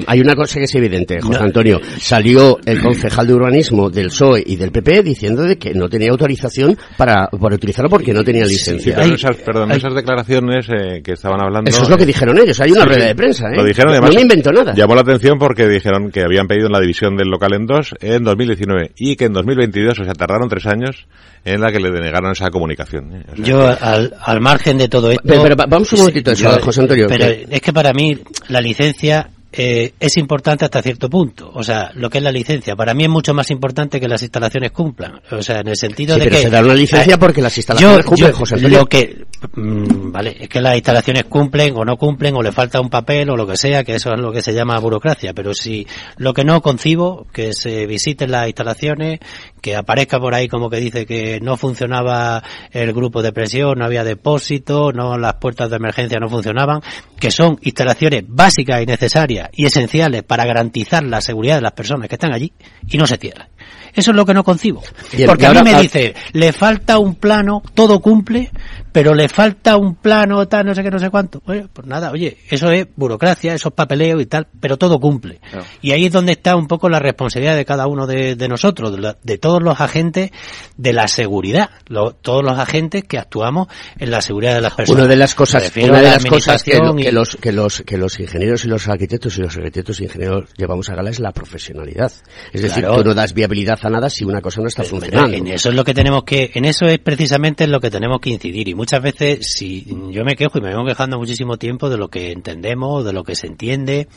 hay 0.08 0.22
una 0.22 0.34
cosa 0.36 0.60
que 0.60 0.64
es 0.66 0.76
evidente, 0.76 1.20
José 1.20 1.40
No. 1.40 1.46
Antonio. 1.46 1.82
Salió 2.00 2.58
el 2.66 2.82
concejal 2.82 3.28
de 3.28 3.34
urbanismo 3.34 3.90
del 3.90 4.08
PSOE 4.08 4.44
y 4.46 4.56
del 4.56 4.72
PP 4.72 5.04
diciendo 5.04 5.44
de 5.44 5.58
que 5.58 5.74
no 5.74 5.90
tenía 5.90 6.12
autorización 6.12 6.78
para, 6.98 7.28
para 7.28 7.56
utilizarlo 7.56 7.90
porque 7.90 8.14
no 8.14 8.24
tenía 8.24 8.46
licencia. 8.46 8.96
Pero 8.96 9.16
esas, 9.16 9.36
perdón, 9.38 9.72
esas 9.72 9.94
declaraciones 9.94 10.68
eh, 10.70 11.02
que 11.04 11.14
estaban 11.14 11.42
hablando... 11.42 11.70
Eso 11.70 11.84
es 11.84 11.90
lo 11.90 11.98
que 11.98 12.04
eh, 12.04 12.08
dijeron 12.08 12.38
ellos. 12.38 12.60
Hay 12.62 12.72
una 12.72 12.82
sí, 12.84 12.88
rueda 12.88 13.02
sí. 13.02 13.08
de 13.08 13.16
prensa, 13.16 13.48
¿eh? 13.50 13.56
Lo 13.58 13.64
dijeron, 13.66 13.92
No 13.92 13.98
además. 13.98 14.16
me 14.16 14.22
invento 14.22 14.52
nada. 14.54 14.74
Llamó 14.74 14.96
la 14.96 15.02
atención 15.02 15.38
porque 15.38 15.68
dijeron 15.68 16.12
que 16.12 16.22
habían 16.22 16.48
pedido 16.48 16.68
en 16.68 16.74
la 16.74 16.80
división 16.80 17.18
del 17.18 17.28
local 17.28 17.54
en 17.54 17.66
dos 17.66 17.94
en 18.00 18.24
2019 18.24 18.92
y 18.96 19.16
que 19.18 19.26
en 19.26 19.34
2022, 19.34 20.00
o 20.00 20.04
sea, 20.06 20.14
tardaron 20.14 20.48
tres 20.48 20.66
años 20.66 21.08
en 21.46 21.62
la 21.62 21.72
que 21.72 21.80
le 21.80 21.90
denegaron 21.92 22.32
esa 22.32 22.50
comunicación. 22.50 23.16
¿eh? 23.16 23.24
O 23.32 23.36
sea, 23.36 23.46
Yo, 23.46 23.68
al, 23.68 24.14
al 24.22 24.42
margen 24.42 24.78
de 24.78 24.88
todo 24.90 25.12
esto... 25.12 25.24
Pero- 25.26 25.44
pero 25.44 25.56
va- 25.56 25.66
vamos 25.68 25.92
un 25.94 26.00
momentito 26.00 26.32
a 26.32 26.34
eso, 26.34 26.44
Yo- 26.56 26.62
José 26.64 26.82
Antonio, 26.82 27.08
Pero 27.08 27.26
es 27.50 27.62
que 27.62 27.74
para 27.74 27.94
mí 27.94 28.18
la 28.50 28.62
licencia 28.62 29.30
eh, 29.52 29.94
es 30.00 30.16
importante 30.18 30.64
hasta 30.66 30.80
cierto 30.84 31.10
punto. 31.10 31.50
O 31.56 31.64
sea, 31.64 31.90
lo 31.96 32.08
que 32.12 32.20
es 32.20 32.24
la 32.24 32.32
licencia, 32.32 32.76
para 32.76 32.94
mí 32.94 33.06
es 33.06 33.10
mucho 33.10 33.34
más 33.34 33.50
importante 33.50 34.00
que 34.00 34.08
las 34.08 34.22
instalaciones 34.22 34.72
cumplan. 34.72 35.20
O 35.32 35.42
sea, 35.42 35.62
en 35.62 35.70
el 35.70 35.76
sentido 35.76 36.14
Sí, 36.14 36.20
de 36.20 36.26
pero 36.28 36.38
que... 36.38 36.44
se 36.44 36.50
da 36.52 36.62
una 36.62 36.76
licencia 36.76 37.16
Eh, 37.16 37.18
porque 37.18 37.42
las 37.42 37.58
instalaciones 37.58 37.98
yo- 37.98 38.06
cumplen, 38.06 38.30
yo- 38.32 38.38
José 38.38 38.56
Antonio. 38.56 38.78
Lo 38.80 38.86
que... 38.86 39.26
mm, 39.56 40.12
vale, 40.12 40.38
es 40.40 40.50
que 40.50 40.62
las 40.62 40.76
instalaciones 40.76 41.24
cumplen 41.24 41.74
o 41.76 41.84
no 41.84 41.98
cumplen 41.98 42.36
o 42.36 42.44
le 42.44 42.52
falta 42.52 42.80
un 42.80 42.92
papel 42.92 43.28
o 43.32 43.36
lo 43.36 43.48
que 43.48 43.58
sea, 43.58 43.84
que 43.84 43.96
eso 43.96 44.14
es 44.14 44.20
lo 44.20 44.32
que 44.32 44.44
se 44.44 44.54
llama 44.54 44.78
burocracia. 44.78 45.34
Pero 45.34 45.56
si 45.56 45.88
lo 46.18 46.32
que 46.32 46.44
no 46.44 46.62
concibo, 46.62 47.26
que 47.34 47.52
se 47.54 47.88
visiten 47.88 48.30
las 48.30 48.46
instalaciones, 48.46 49.20
que 49.62 49.76
aparezca 49.76 50.20
por 50.20 50.34
ahí 50.34 50.48
como 50.48 50.70
que 50.70 50.78
dice 50.78 51.06
que 51.06 51.40
no 51.42 51.58
funcionaba 51.58 52.44
el 52.72 52.94
grupo 52.94 53.22
de 53.22 53.32
presión, 53.32 53.80
no 53.80 53.86
había 53.86 54.04
depósito, 54.04 54.92
no 54.92 55.18
las 55.18 55.36
puertas 55.36 55.70
de 55.70 55.76
emergencia 55.76 56.20
no 56.20 56.30
funcionaban, 56.30 56.82
que 57.20 57.32
son 57.32 57.58
instalaciones 57.62 58.24
básicas 58.28 58.82
y 58.82 58.86
necesarias 58.86 59.50
y 59.54 59.66
esenciales 59.66 60.24
para 60.24 60.46
garantizar 60.46 61.04
la 61.04 61.22
seguridad 61.22 61.56
de 61.56 61.62
las 61.62 61.74
personas 61.74 62.08
que 62.08 62.16
están 62.16 62.34
allí 62.34 62.54
y 62.88 62.98
no 62.98 63.08
se 63.08 63.18
cierran. 63.18 63.48
Eso 63.94 64.12
es 64.12 64.18
lo 64.18 64.26
que 64.26 64.34
no 64.34 64.44
concibo. 64.44 64.82
Porque 65.26 65.46
a 65.46 65.54
mí 65.54 65.62
me 65.64 65.82
dice, 65.82 66.14
le 66.34 66.54
falta 66.54 67.00
un 67.00 67.16
plano, 67.16 67.64
todo 67.74 68.00
cumple, 68.00 68.52
pero 68.92 69.14
le 69.14 69.30
falta 69.30 69.78
un 69.78 69.96
plano, 69.96 70.48
tal, 70.48 70.66
no 70.66 70.76
sé 70.76 70.84
qué, 70.84 70.90
no 70.92 71.00
sé 71.00 71.10
cuánto. 71.10 71.42
Oye, 71.46 71.66
pues 71.72 71.88
nada, 71.88 72.12
oye, 72.12 72.38
eso 72.50 72.72
es 72.72 72.88
burocracia, 72.96 73.54
eso 73.54 73.70
es 73.70 73.74
papeleo 73.76 74.20
y 74.20 74.26
tal, 74.26 74.48
pero 74.60 74.78
todo 74.78 75.00
cumple. 75.00 75.40
Y 75.82 75.92
ahí 75.92 76.06
es 76.06 76.12
donde 76.12 76.34
está 76.34 76.56
un 76.56 76.68
poco 76.68 76.90
la 76.90 77.00
responsabilidad 77.00 77.56
de 77.56 77.66
cada 77.66 77.88
uno 77.88 78.08
de, 78.08 78.36
de 78.36 78.48
nosotros, 78.48 78.92
de, 78.94 79.00
la- 79.00 79.18
de 79.24 79.38
todos 79.38 79.62
los 79.62 79.80
agentes 79.80 80.32
de 80.78 80.94
la 80.94 81.08
seguridad, 81.08 81.70
lo- 81.88 82.14
todos 82.14 82.44
los 82.44 82.58
agentes 82.58 83.04
que 83.04 83.18
actuamos 83.18 83.68
en 83.98 84.12
la 84.12 84.22
seguridad 84.22 84.56
de 84.56 84.62
las 84.62 84.74
personas. 84.74 85.02
Una 85.04 85.10
de 85.10 85.16
las 85.18 85.36
cosas, 85.36 85.72
una 85.76 85.98
a 85.98 85.98
de 86.02 86.04
la 86.08 86.14
las 86.14 86.26
cosas 86.26 86.64
que, 86.64 86.78
lo- 86.80 86.94
los, 87.12 87.36
que 87.36 87.52
los 87.52 87.82
que 87.82 87.98
los 87.98 88.20
ingenieros 88.20 88.66
y 88.66 88.68
los 88.68 88.88
arquitectos 88.88 89.38
y 89.38 89.42
los 89.42 89.56
arquitectos 89.58 90.00
y 90.02 90.06
ingenieros 90.06 90.50
llevamos 90.58 90.90
a 90.90 90.96
gala 90.96 91.10
es 91.10 91.20
la 91.20 91.32
profesionalidad. 91.32 92.12
Es 92.54 92.62
decir, 92.62 92.84
Claro. 92.84 93.02
tú 93.04 93.10
no 93.10 93.14
das 93.14 93.34
viabilidad 93.34 93.80
a 93.84 93.90
nada 93.90 94.10
si 94.10 94.24
una 94.26 94.42
cosa 94.42 94.62
no 94.62 94.68
está 94.68 94.84
funcionando. 94.84 95.36
En 95.36 95.48
eso 95.48 95.70
es 95.70 95.76
lo 95.76 95.84
que 95.84 95.94
tenemos 95.94 96.24
que, 96.24 96.52
en 96.54 96.66
eso 96.66 96.86
es 96.88 97.00
precisamente 97.00 97.64
en 97.66 97.72
lo 97.72 97.80
que 97.80 97.90
tenemos 97.92 98.20
que 98.22 98.30
incidir. 98.30 98.68
Y 98.68 98.74
muchas 98.80 99.02
veces, 99.02 99.40
si 99.42 99.86
yo 100.10 100.24
me 100.24 100.38
quejo 100.38 100.58
y 100.58 100.62
me 100.62 100.70
vengo 100.70 100.86
quejando 100.86 101.18
muchísimo 101.18 101.58
tiempo 101.58 101.90
de 101.90 101.98
lo 101.98 102.08
que 102.08 102.32
entendemos, 102.32 103.04
de 103.04 103.12
lo 103.12 103.26
que 103.26 103.36
se 103.36 103.48
entiende, 103.48 104.08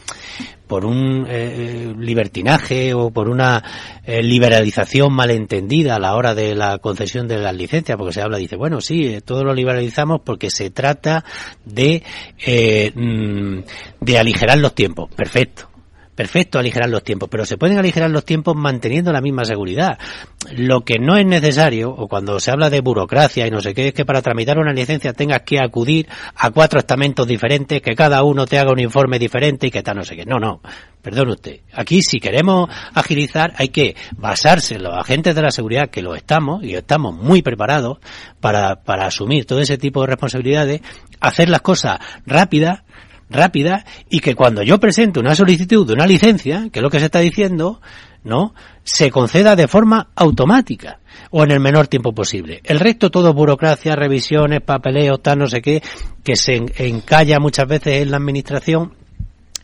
por 0.68 0.84
un 0.84 1.26
eh, 1.28 1.92
libertinaje 1.98 2.94
o 2.94 3.10
por 3.10 3.28
una 3.28 3.60
eh, 4.04 4.22
liberalización 4.22 5.12
malentendida 5.12 5.96
a 5.96 5.98
la 5.98 6.14
hora 6.14 6.36
de 6.36 6.54
la 6.54 6.78
concesión 6.78 7.26
de 7.26 7.38
las 7.38 7.56
licencias, 7.56 7.98
porque 7.98 8.12
se 8.12 8.22
habla, 8.22 8.38
dice, 8.38 8.54
bueno, 8.54 8.80
sí, 8.80 9.02
eh, 9.06 9.20
todo 9.20 9.42
lo 9.42 9.52
liberalizamos 9.52 10.20
porque 10.24 10.48
se 10.48 10.70
trata 10.70 11.24
de, 11.64 12.04
eh, 12.46 12.92
mm, 12.94 13.64
de 14.00 14.18
aligerar 14.18 14.58
los 14.58 14.76
tiempos. 14.76 15.10
Perfecto. 15.12 15.71
Perfecto, 16.22 16.60
aligerar 16.60 16.88
los 16.88 17.02
tiempos, 17.02 17.28
pero 17.28 17.44
se 17.44 17.58
pueden 17.58 17.78
aligerar 17.78 18.08
los 18.08 18.24
tiempos 18.24 18.54
manteniendo 18.54 19.10
la 19.10 19.20
misma 19.20 19.44
seguridad. 19.44 19.98
Lo 20.52 20.82
que 20.82 21.00
no 21.00 21.16
es 21.16 21.26
necesario, 21.26 21.90
o 21.90 22.06
cuando 22.06 22.38
se 22.38 22.52
habla 22.52 22.70
de 22.70 22.80
burocracia 22.80 23.44
y 23.44 23.50
no 23.50 23.60
sé 23.60 23.74
qué, 23.74 23.88
es 23.88 23.92
que 23.92 24.04
para 24.04 24.22
tramitar 24.22 24.56
una 24.56 24.72
licencia 24.72 25.14
tengas 25.14 25.42
que 25.42 25.58
acudir 25.58 26.06
a 26.36 26.52
cuatro 26.52 26.78
estamentos 26.78 27.26
diferentes, 27.26 27.82
que 27.82 27.96
cada 27.96 28.22
uno 28.22 28.46
te 28.46 28.56
haga 28.56 28.70
un 28.70 28.78
informe 28.78 29.18
diferente 29.18 29.66
y 29.66 29.72
que 29.72 29.82
tal 29.82 29.96
no 29.96 30.04
sé 30.04 30.14
qué. 30.14 30.24
No, 30.24 30.38
no, 30.38 30.60
perdone 31.02 31.32
usted. 31.32 31.62
Aquí 31.72 32.02
si 32.02 32.20
queremos 32.20 32.70
agilizar 32.94 33.54
hay 33.56 33.70
que 33.70 33.96
basarse 34.16 34.76
en 34.76 34.84
los 34.84 34.96
agentes 34.96 35.34
de 35.34 35.42
la 35.42 35.50
seguridad, 35.50 35.90
que 35.90 36.02
lo 36.02 36.14
estamos, 36.14 36.62
y 36.62 36.76
estamos 36.76 37.16
muy 37.16 37.42
preparados 37.42 37.98
para, 38.38 38.76
para 38.84 39.06
asumir 39.06 39.44
todo 39.44 39.58
ese 39.58 39.76
tipo 39.76 40.02
de 40.02 40.06
responsabilidades, 40.06 40.82
hacer 41.18 41.48
las 41.48 41.62
cosas 41.62 41.98
rápidas, 42.26 42.84
rápida 43.32 43.84
y 44.08 44.20
que 44.20 44.34
cuando 44.34 44.62
yo 44.62 44.78
presente 44.78 45.20
una 45.20 45.34
solicitud 45.34 45.86
de 45.86 45.94
una 45.94 46.06
licencia, 46.06 46.68
que 46.72 46.78
es 46.78 46.82
lo 46.82 46.90
que 46.90 46.98
se 46.98 47.06
está 47.06 47.20
diciendo, 47.20 47.80
¿no? 48.24 48.54
Se 48.84 49.10
conceda 49.10 49.56
de 49.56 49.68
forma 49.68 50.08
automática 50.14 51.00
o 51.30 51.42
en 51.44 51.50
el 51.50 51.60
menor 51.60 51.88
tiempo 51.88 52.12
posible. 52.12 52.60
El 52.64 52.80
resto 52.80 53.10
todo 53.10 53.32
burocracia, 53.34 53.96
revisiones, 53.96 54.60
papeleos, 54.60 55.22
tal, 55.22 55.38
no 55.40 55.46
sé 55.48 55.60
qué, 55.62 55.82
que 56.22 56.36
se 56.36 56.56
en- 56.56 56.72
encalla 56.76 57.38
muchas 57.40 57.66
veces 57.66 58.02
en 58.02 58.10
la 58.10 58.16
administración 58.18 58.94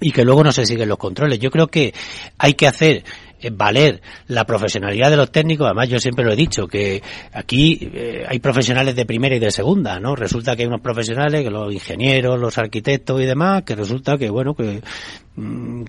y 0.00 0.12
que 0.12 0.24
luego 0.24 0.44
no 0.44 0.52
se 0.52 0.64
siguen 0.64 0.88
los 0.88 0.98
controles. 0.98 1.38
Yo 1.40 1.50
creo 1.50 1.66
que 1.66 1.92
hay 2.38 2.54
que 2.54 2.66
hacer 2.68 3.04
valer 3.52 4.00
la 4.26 4.44
profesionalidad 4.44 5.10
de 5.10 5.16
los 5.16 5.30
técnicos. 5.30 5.66
Además, 5.66 5.88
yo 5.88 5.98
siempre 5.98 6.24
lo 6.24 6.32
he 6.32 6.36
dicho, 6.36 6.66
que 6.66 7.02
aquí 7.32 7.90
eh, 7.92 8.24
hay 8.28 8.38
profesionales 8.38 8.96
de 8.96 9.06
primera 9.06 9.36
y 9.36 9.38
de 9.38 9.50
segunda, 9.50 10.00
¿no? 10.00 10.16
Resulta 10.16 10.56
que 10.56 10.62
hay 10.62 10.68
unos 10.68 10.80
profesionales, 10.80 11.42
que 11.42 11.50
los 11.50 11.72
ingenieros, 11.72 12.38
los 12.38 12.58
arquitectos 12.58 13.20
y 13.20 13.24
demás, 13.24 13.62
que 13.62 13.74
resulta 13.74 14.16
que, 14.18 14.30
bueno, 14.30 14.54
que, 14.54 14.82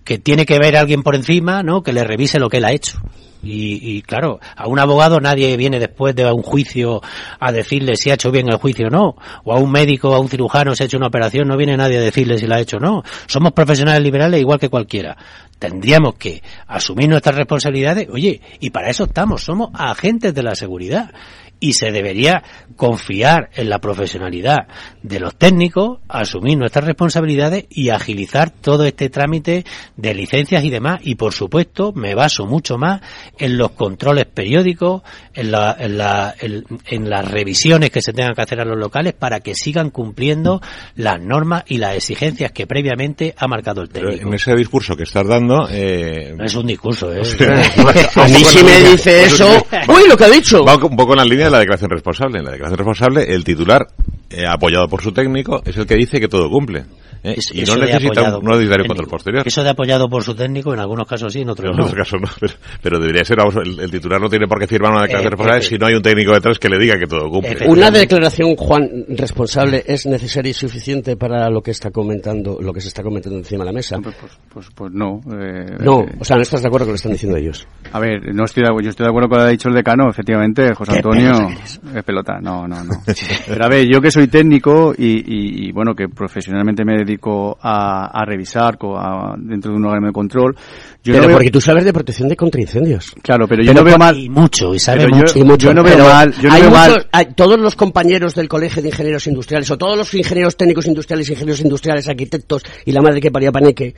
que 0.03 0.17
tiene 0.17 0.45
que 0.45 0.59
ver 0.59 0.77
alguien 0.77 1.03
por 1.03 1.15
encima, 1.15 1.63
¿no? 1.63 1.81
Que 1.81 1.93
le 1.93 2.03
revise 2.03 2.39
lo 2.39 2.49
que 2.49 2.57
él 2.57 2.65
ha 2.65 2.71
hecho. 2.71 2.99
Y, 3.41 3.95
y, 3.95 4.01
claro, 4.01 4.39
a 4.55 4.67
un 4.67 4.79
abogado 4.79 5.21
nadie 5.21 5.55
viene 5.55 5.79
después 5.79 6.13
de 6.13 6.29
un 6.29 6.41
juicio 6.41 7.01
a 7.39 7.51
decirle 7.53 7.95
si 7.95 8.09
ha 8.09 8.15
hecho 8.15 8.31
bien 8.31 8.49
el 8.49 8.57
juicio 8.57 8.87
o 8.87 8.89
no. 8.89 9.15
O 9.45 9.53
a 9.53 9.57
un 9.57 9.71
médico, 9.71 10.13
a 10.13 10.19
un 10.19 10.27
cirujano 10.27 10.75
si 10.75 10.83
ha 10.83 10.85
hecho 10.87 10.97
una 10.97 11.07
operación, 11.07 11.47
no 11.47 11.55
viene 11.55 11.77
nadie 11.77 11.97
a 11.97 12.01
decirle 12.01 12.37
si 12.37 12.47
la 12.47 12.57
ha 12.57 12.59
hecho 12.59 12.77
o 12.77 12.81
no. 12.81 13.03
Somos 13.27 13.53
profesionales 13.53 14.03
liberales 14.03 14.41
igual 14.41 14.59
que 14.59 14.69
cualquiera. 14.69 15.17
Tendríamos 15.57 16.15
que 16.15 16.43
asumir 16.67 17.09
nuestras 17.09 17.35
responsabilidades. 17.35 18.07
Oye, 18.11 18.41
y 18.59 18.69
para 18.71 18.89
eso 18.89 19.05
estamos, 19.05 19.43
somos 19.43 19.69
agentes 19.73 20.33
de 20.33 20.43
la 20.43 20.55
seguridad. 20.55 21.11
Y 21.59 21.73
se 21.73 21.91
debería 21.91 22.43
confiar 22.77 23.49
en 23.55 23.69
la 23.69 23.79
profesionalidad 23.79 24.67
de 25.03 25.19
los 25.19 25.35
técnicos, 25.35 25.99
asumir 26.07 26.57
nuestras 26.57 26.85
responsabilidades 26.85 27.65
y 27.69 27.89
agilizar 27.89 28.49
todo 28.51 28.85
este 28.85 29.09
trámite 29.09 29.65
de 29.97 30.13
licencias 30.13 30.63
y 30.63 30.69
demás. 30.69 30.99
Y 31.03 31.15
por 31.15 31.33
supuesto, 31.33 31.91
me 31.93 32.15
baso 32.15 32.45
mucho 32.45 32.77
más 32.77 33.01
en 33.37 33.57
los 33.57 33.71
controles 33.71 34.25
periódicos, 34.25 35.01
en, 35.33 35.51
la- 35.51 35.75
en, 35.77 35.97
la- 35.97 36.33
en- 36.39 36.63
en 36.85 37.09
las 37.09 37.29
revisiones 37.29 37.89
que 37.89 38.01
se 38.01 38.13
tengan 38.13 38.33
que 38.33 38.41
hacer 38.41 38.61
a 38.61 38.65
los 38.65 38.77
locales 38.77 39.13
para 39.13 39.41
que 39.41 39.53
sigan 39.55 39.89
cumpliendo 39.89 40.61
las 40.95 41.21
normas 41.21 41.63
y 41.67 41.77
las 41.77 41.95
exigencias 41.95 42.51
que 42.53 42.67
previamente 42.67 43.33
ha 43.37 43.47
marcado 43.47 43.81
el 43.81 43.89
Pero 43.89 44.09
técnico. 44.11 44.29
en 44.29 44.33
ese 44.35 44.55
discurso 44.55 44.95
que 44.95 45.03
estás 45.03 45.27
dando. 45.27 45.67
Eh, 45.69 46.35
es 46.41 46.55
un 46.55 46.67
discurso, 46.67 47.13
¿eh? 47.13 47.21
a 48.15 48.27
mí 48.27 48.35
si 48.45 48.63
me 48.63 48.79
dice 48.91 49.25
eso... 49.25 49.47
¡Uy, 49.89 50.07
lo 50.07 50.15
que 50.15 50.23
ha 50.23 50.29
dicho! 50.29 50.63
Va 50.63 50.75
un 50.77 50.95
poco 50.95 51.13
en 51.13 51.17
la 51.17 51.25
línea 51.25 51.48
de 51.49 51.57
la 51.57 51.59
declaración 51.59 51.89
responsable. 51.91 52.39
En 52.39 52.45
la 52.45 52.51
declaración 52.51 52.77
responsable, 52.77 53.23
el 53.33 53.43
titular, 53.43 53.87
eh, 54.29 54.45
apoyado 54.47 54.87
por 54.87 55.01
su 55.01 55.11
técnico, 55.11 55.61
es 55.65 55.75
el 55.77 55.85
que 55.85 55.95
dice 55.95 56.19
que 56.19 56.27
todo 56.27 56.49
cumple. 56.49 56.85
¿eh? 57.23 57.35
Es- 57.37 57.53
y 57.53 57.63
no 57.63 57.75
necesita 57.75 58.37
un 58.37 58.45
no 58.45 58.55
necesario 58.55 58.85
control 58.85 59.09
posterior. 59.09 59.43
Eso 59.45 59.61
de 59.63 59.69
apoyado 59.71 60.07
por 60.07 60.23
su 60.23 60.33
técnico, 60.35 60.73
en 60.73 60.79
algunos 60.79 61.05
casos 61.07 61.33
sí, 61.33 61.41
en 61.41 61.49
otros 61.49 61.71
En 61.71 61.75
no. 61.77 61.83
otros 61.83 61.97
casos 61.97 62.21
no, 62.21 62.27
pero, 62.39 62.53
pero 62.81 62.99
debería 62.99 63.25
ser, 63.25 63.37
vamos, 63.37 63.55
el, 63.57 63.77
el 63.79 63.91
titular 63.91 64.21
no 64.21 64.29
tiene 64.29 64.47
por 64.47 64.57
qué 64.59 64.67
firmar 64.67 64.91
una 64.93 65.01
declaración 65.01 65.27
Eh, 65.27 65.35
responsable 65.35 65.59
eh, 65.65 65.67
si 65.67 65.77
no 65.77 65.85
hay 65.87 65.95
un 65.95 66.01
técnico 66.01 66.31
detrás 66.33 66.57
que 66.59 66.69
le 66.69 66.79
diga 66.79 66.97
que 66.97 67.07
todo 67.07 67.29
cumple. 67.29 67.67
Una 67.67 67.91
declaración, 67.91 68.55
Juan, 68.55 68.89
responsable 69.09 69.83
es 69.85 70.05
necesaria 70.05 70.51
y 70.51 70.53
suficiente 70.53 71.17
para 71.17 71.49
lo 71.49 71.61
que 71.61 71.71
está 71.71 71.91
comentando, 71.91 72.57
lo 72.61 72.71
que 72.71 72.79
se 72.81 72.87
está 72.87 73.03
comentando 73.03 73.37
encima 73.37 73.63
de 73.63 73.69
la 73.69 73.73
mesa. 73.73 73.97
Pues, 74.01 74.15
pues, 74.53 74.67
pues 74.73 74.91
no. 74.93 75.19
eh, 75.37 75.75
No, 75.79 76.05
o 76.19 76.23
sea, 76.23 76.37
no 76.37 76.41
estás 76.43 76.61
de 76.61 76.67
acuerdo 76.67 76.85
con 76.85 76.91
lo 76.91 76.93
que 76.93 76.97
están 76.99 77.11
diciendo 77.11 77.37
ellos. 77.37 77.67
A 77.91 77.99
ver, 77.99 78.33
no 78.33 78.45
estoy 78.45 78.63
de, 78.63 78.69
yo 78.83 78.89
estoy 78.91 79.03
de 79.05 79.09
acuerdo 79.09 79.27
con 79.27 79.39
lo 79.39 79.43
que 79.43 79.47
ha 79.49 79.51
dicho 79.51 79.67
el 79.67 79.75
decano, 79.75 80.09
efectivamente, 80.09 80.73
José 80.73 80.95
Antonio. 80.97 81.33
Pelota 81.47 81.97
Es 81.99 82.03
pelota, 82.03 82.39
no, 82.41 82.67
no, 82.67 82.83
no. 82.83 82.93
Pero 83.47 83.65
a 83.65 83.67
ver, 83.69 83.87
yo 83.91 84.01
que 84.01 84.11
soy 84.11 84.27
técnico 84.27 84.93
y, 84.97 85.05
y- 85.17 85.67
y, 85.67 85.71
bueno, 85.71 85.93
que 85.95 86.07
profesionalmente 86.09 86.83
me 86.85 86.97
dedico 86.97 87.57
a, 87.61 88.07
a 88.07 88.25
revisar 88.25 88.77
a- 88.97 89.35
dentro 89.37 89.71
de 89.71 89.77
un 89.77 89.85
órgano 89.85 90.07
de 90.07 90.13
control. 90.13 90.55
Yo 91.03 91.13
pero 91.13 91.21
no 91.23 91.27
veo- 91.29 91.37
porque 91.37 91.51
tú 91.51 91.61
sabes 91.61 91.85
de 91.85 91.93
protección 91.93 92.27
de 92.29 92.35
contraincendios. 92.35 93.11
Claro, 93.21 93.47
pero 93.47 93.63
yo 93.63 93.71
Pero 93.71 93.81
no 93.81 93.85
veo 93.85 93.97
mal. 93.97 94.17
Y 94.17 94.29
mucho, 94.29 94.73
y 94.75 94.79
sabe 94.79 94.99
pero 95.05 95.11
yo- 95.11 95.17
mucho. 95.17 95.39
Y 95.39 95.43
mucho, 95.43 95.67
yo 95.67 95.73
no 95.73 95.83
veo 95.83 95.93
pero 95.95 96.05
mal, 96.09 96.33
yo 96.33 96.49
no 96.49 96.55
hay 96.55 96.61
veo 96.61 96.71
mal. 96.71 96.89
muchos- 96.91 97.07
hay- 97.11 97.33
todos 97.35 97.59
los 97.59 97.75
compañeros 97.75 98.35
del 98.35 98.47
Colegio 98.49 98.81
de 98.81 98.89
Ingenieros 98.89 99.25
Industriales 99.27 99.69
o 99.71 99.77
todos 99.77 99.97
los 99.97 100.13
ingenieros 100.13 100.57
técnicos 100.57 100.85
industriales, 100.87 101.29
ingenieros 101.29 101.61
industriales, 101.61 102.07
arquitectos 102.09 102.63
y 102.85 102.91
la 102.91 103.01
madre 103.01 103.21
que 103.21 103.31
paría 103.31 103.51
Paneque, 103.51 103.95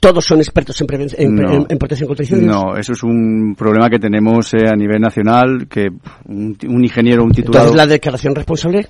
todos 0.00 0.24
son 0.24 0.38
expertos 0.38 0.80
en, 0.80 0.86
preven- 0.86 1.14
en, 1.18 1.34
No. 1.34 1.52
en- 1.52 1.66
en 1.68 1.78
protección 1.78 2.06
contra 2.08 2.24
incendios. 2.24 2.54
No, 2.54 2.76
eso 2.76 2.92
es 2.92 3.02
un 3.02 3.54
problema 3.56 3.88
que 3.90 3.98
tenemos 3.98 4.52
eh, 4.54 4.68
a 4.68 4.74
nivel 4.76 5.00
nacional, 5.00 5.66
que 5.68 5.88
un, 6.26 6.56
un 6.66 6.84
ingeniero, 6.84 7.24
un 7.24 7.32
titulado... 7.32 7.66
Entonces, 7.66 7.76
la 7.76 7.86
declaración 7.86 8.34
responsable 8.34 8.86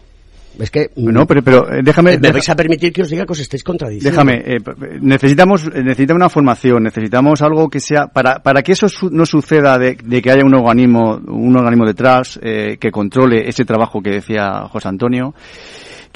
es 0.59 0.71
que... 0.73 0.91
No, 0.97 1.25
pero, 1.27 1.43
pero 1.43 1.73
eh, 1.73 1.81
déjame... 1.85 2.13
¿Me 2.13 2.19
deja- 2.19 2.33
vais 2.33 2.49
a 2.49 2.57
permitir 2.57 2.93
que 2.93 3.03
os 3.03 3.09
diga 3.11 3.25
que 3.25 3.33
os 3.33 3.39
estáis 3.39 3.63
contradiciendo? 3.63 4.11
Déjame, 4.11 4.43
eh, 4.45 4.59
necesitamos, 5.01 5.65
eh, 5.67 5.83
necesitamos 5.85 6.21
una 6.21 6.29
formación, 6.29 6.83
necesitamos 6.83 7.43
algo 7.43 7.69
que 7.69 7.79
sea, 7.81 8.09
para, 8.09 8.41
para 8.43 8.63
que 8.63 8.73
eso 8.73 8.89
su- 8.89 9.09
no 9.11 9.25
suceda 9.25 9.79
de, 9.79 9.97
de 10.03 10.21
que 10.21 10.31
haya 10.33 10.45
un 10.45 10.55
organismo, 10.55 11.21
un 11.29 11.57
organismo 11.57 11.87
detrás 11.87 12.41
eh, 12.43 12.77
que 12.81 12.91
controle 12.91 13.49
ese 13.49 13.65
trabajo 13.65 14.01
que 14.03 14.11
decía 14.11 14.63
José 14.69 14.89
Antonio, 14.89 15.33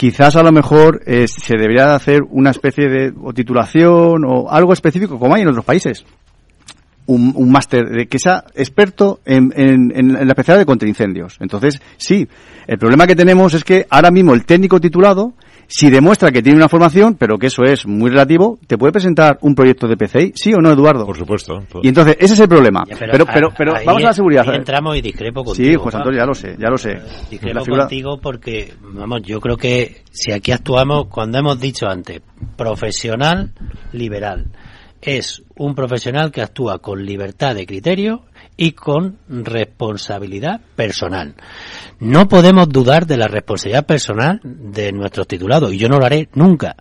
quizás 0.03 0.35
a 0.35 0.43
lo 0.43 0.51
mejor 0.51 1.01
eh, 1.07 1.27
se 1.29 1.57
debería 1.57 1.87
de 1.87 1.95
hacer 1.95 2.23
una 2.29 2.51
especie 2.51 2.89
de 2.89 3.13
o 3.23 3.33
titulación 3.33 4.25
o 4.25 4.51
algo 4.51 4.73
específico 4.73 5.17
como 5.17 5.37
hay 5.37 5.43
en 5.43 5.49
otros 5.49 5.65
países. 5.65 6.05
Un, 7.07 7.33
un 7.37 7.53
máster 7.53 7.89
de 7.89 8.09
que 8.09 8.19
sea 8.19 8.43
experto 8.57 9.21
en, 9.25 9.53
en, 9.55 9.93
en 9.95 10.13
la 10.15 10.33
especialidad 10.33 10.63
de 10.63 10.67
contraincendios. 10.67 11.37
Entonces, 11.39 11.81
sí, 11.99 12.27
el 12.67 12.79
problema 12.79 13.07
que 13.07 13.15
tenemos 13.15 13.55
es 13.55 13.63
que 13.63 13.87
ahora 13.91 14.11
mismo 14.11 14.35
el 14.35 14.45
técnico 14.45 14.81
titulado, 14.81 15.35
si 15.75 15.89
demuestra 15.91 16.31
que 16.31 16.43
tiene 16.43 16.59
una 16.59 16.69
formación, 16.69 17.15
pero 17.15 17.39
que 17.39 17.47
eso 17.47 17.63
es 17.65 17.87
muy 17.87 18.11
relativo, 18.11 18.59
¿te 18.67 18.77
puede 18.77 18.93
presentar 18.93 19.39
un 19.41 19.55
proyecto 19.55 19.89
de 19.89 19.97
PCI? 19.97 20.33
¿Sí 20.35 20.53
o 20.53 20.59
no, 20.59 20.71
Eduardo? 20.71 21.07
Por 21.07 21.17
supuesto. 21.17 21.65
Y 21.83 21.89
entonces, 21.89 22.17
ese 22.21 22.35
es 22.35 22.41
el 22.41 22.49
problema. 22.49 22.85
Ya, 22.89 22.97
Pero, 22.99 23.25
pero, 23.25 23.49
pero, 23.57 23.77
ahí- 23.77 23.87
vamos 23.87 24.03
a 24.05 24.09
la 24.09 24.13
seguridad. 24.13 24.49
ahí 24.49 24.57
entramos 24.57 24.97
y 24.97 25.01
discrepo 25.01 25.43
contigo. 25.43 25.71
Sí, 25.71 25.75
José. 25.77 25.97
Antonio, 25.97 26.19
ya 26.21 26.27
lo 26.27 26.35
sé, 26.35 26.57
ya 26.59 26.69
lo 26.69 26.77
sé. 26.77 26.91
Discrepo 27.31 27.65
figura- 27.65 27.85
contigo 27.85 28.19
porque, 28.21 28.75
vamos, 28.83 29.23
yo 29.23 29.41
creo 29.41 29.57
que 29.57 30.03
si 30.11 30.31
aquí 30.33 30.53
actuamos, 30.53 31.07
cuando 31.09 31.39
hemos 31.39 31.59
dicho 31.59 31.87
antes, 31.89 32.21
profesional 32.57 33.53
liberal, 33.93 34.47
es 35.01 35.43
un 35.57 35.75
profesional 35.75 36.31
que 36.31 36.43
actúa 36.43 36.79
con 36.81 37.05
libertad 37.05 37.55
de 37.55 37.67
criterio 37.67 38.23
y 38.57 38.73
con 38.73 39.19
responsabilidad 39.29 40.61
personal. 40.77 41.35
No 42.01 42.29
podemos 42.29 42.69
dudar 42.69 43.07
de 43.07 43.17
la 43.17 43.29
responsabilidad 43.29 43.87
personal 43.87 44.41
de 44.43 44.93
nuestros 44.93 45.27
titulados 45.27 45.73
y 45.73 45.79
yo 45.79 45.89
no 45.89 45.99
lo 45.99 46.07
haré 46.07 46.29
nunca 46.35 46.77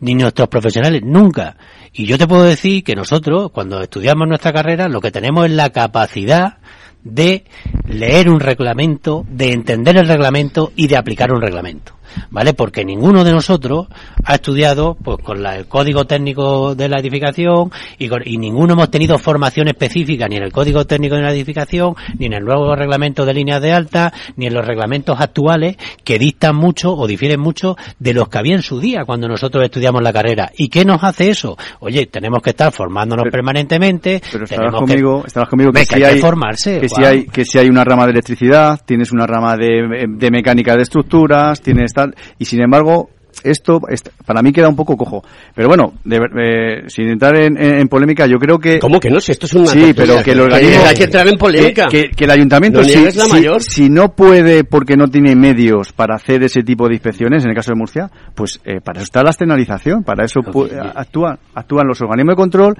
ni 0.00 0.14
nuestros 0.14 0.48
profesionales 0.48 1.02
nunca. 1.02 1.56
Y 1.92 2.06
yo 2.06 2.18
te 2.18 2.26
puedo 2.26 2.44
decir 2.44 2.84
que 2.84 2.94
nosotros, 2.94 3.50
cuando 3.52 3.80
estudiamos 3.80 4.28
nuestra 4.28 4.52
carrera, 4.52 4.88
lo 4.88 5.00
que 5.00 5.10
tenemos 5.10 5.46
es 5.46 5.52
la 5.52 5.70
capacidad 5.70 6.58
de 7.02 7.44
leer 7.86 8.28
un 8.28 8.40
reglamento, 8.40 9.24
de 9.28 9.52
entender 9.52 9.96
el 9.96 10.08
reglamento 10.08 10.72
y 10.76 10.88
de 10.88 10.96
aplicar 10.96 11.32
un 11.32 11.40
reglamento. 11.40 11.94
¿Vale? 12.30 12.54
Porque 12.54 12.84
ninguno 12.84 13.24
de 13.24 13.32
nosotros 13.32 13.86
ha 14.24 14.34
estudiado 14.34 14.96
pues 15.02 15.18
con 15.22 15.42
la- 15.42 15.56
el 15.56 15.66
código 15.66 16.04
técnico 16.04 16.74
de 16.74 16.88
la 16.88 16.98
edificación 17.00 17.70
y, 17.98 18.08
con- 18.08 18.22
y 18.24 18.36
ninguno 18.38 18.74
hemos 18.74 18.90
tenido 18.90 19.18
formación 19.18 19.68
específica 19.68 20.28
ni 20.28 20.36
en 20.36 20.42
el 20.44 20.52
código 20.52 20.84
técnico 20.86 21.14
de 21.16 21.22
la 21.22 21.32
edificación, 21.32 21.94
ni 22.18 22.26
en 22.26 22.32
el 22.34 22.44
nuevo 22.44 22.74
reglamento 22.74 23.24
de 23.24 23.34
líneas 23.34 23.60
de 23.62 23.72
alta, 23.72 24.12
ni 24.36 24.46
en 24.46 24.54
los 24.54 24.66
reglamentos 24.66 25.20
actuales 25.20 25.76
que 26.04 26.18
dictan 26.18 26.56
mucho 26.56 26.92
o 26.94 27.06
difieren 27.06 27.40
mucho 27.40 27.76
de 27.98 28.14
los 28.14 28.28
que 28.28 28.38
había 28.38 28.54
en 28.54 28.62
su 28.62 28.80
día 28.80 29.04
cuando 29.04 29.28
nosotros 29.28 29.64
estudiamos 29.64 30.02
la 30.02 30.12
carrera. 30.12 30.50
¿Y 30.56 30.68
qué 30.68 30.84
nos 30.84 31.02
hace 31.04 31.30
eso? 31.30 31.56
Oye, 31.80 32.06
tenemos 32.06 32.42
que 32.42 32.50
estar 32.50 32.72
formándonos 32.72 33.24
permanentemente. 33.30 34.20
Pero 34.32 34.44
estarás 34.44 34.48
tenemos 34.66 34.80
conmigo, 34.80 35.20
que, 35.22 35.26
estarás 35.28 35.48
conmigo 35.48 35.72
que, 35.72 35.84
si 35.84 35.94
hay 35.94 36.00
que 36.00 36.06
hay, 36.06 36.18
formarse, 36.20 36.80
que 36.80 36.88
si 36.88 37.04
hay 37.04 37.26
que 37.26 37.44
si 37.44 37.58
hay 37.58 37.68
una 37.68 37.84
rama 37.84 38.04
de 38.06 38.12
electricidad, 38.12 38.80
tienes 38.84 39.12
una 39.12 39.26
rama 39.26 39.56
de, 39.56 40.06
de 40.08 40.30
mecánica 40.30 40.74
de 40.76 40.82
estructuras, 40.82 41.60
tienes 41.60 41.92
tal 41.92 42.03
y 42.38 42.44
sin 42.44 42.60
embargo 42.62 43.10
esto 43.42 43.80
est- 43.90 44.08
para 44.24 44.40
mí 44.42 44.52
queda 44.52 44.68
un 44.68 44.76
poco 44.76 44.96
cojo. 44.96 45.22
Pero 45.54 45.68
bueno, 45.68 45.94
de 46.04 46.16
eh, 46.16 46.84
sin 46.88 47.08
entrar 47.08 47.36
en, 47.36 47.58
en- 47.60 47.74
en 47.80 47.88
polémica, 47.88 48.26
yo 48.26 48.38
creo 48.38 48.58
que 48.58 48.78
¿Cómo 48.78 49.00
que 49.00 49.10
no? 49.10 49.20
Si 49.20 49.32
esto 49.32 49.46
es 49.46 49.54
una 49.54 49.66
Sí, 49.66 49.92
pero 49.94 50.22
que 50.22 50.30
el 50.30 50.36
que 50.38 50.42
organismo 50.44 50.84
hay 50.86 50.94
que 50.94 51.04
entrar 51.04 51.26
en 51.28 51.36
polémica. 51.36 51.88
Que, 51.88 52.04
que- 52.04 52.10
que 52.16 52.24
el 52.24 52.30
ayuntamiento 52.30 52.78
No 52.80 52.84
si, 52.84 53.18
la 53.18 53.26
mayor. 53.28 53.60
si 53.62 53.90
no 53.90 54.14
puede 54.14 54.64
porque 54.64 54.96
no 54.96 55.08
tiene 55.08 55.34
medios 55.36 55.92
para 55.92 56.14
hacer 56.14 56.42
ese 56.44 56.62
tipo 56.62 56.86
de 56.88 56.94
inspecciones, 56.94 57.42
en 57.44 57.50
el 57.50 57.56
caso 57.56 57.72
de 57.72 57.76
Murcia, 57.76 58.08
pues 58.34 58.60
eh, 58.64 58.80
para 58.80 58.98
eso 59.00 59.04
está 59.04 59.22
la 59.22 59.30
externalización, 59.30 60.04
para 60.04 60.24
eso 60.24 60.40
pu- 60.40 60.70
actúan 60.94 61.36
actúan 61.54 61.86
los 61.88 62.00
organismos 62.00 62.34
de 62.34 62.36
control 62.36 62.74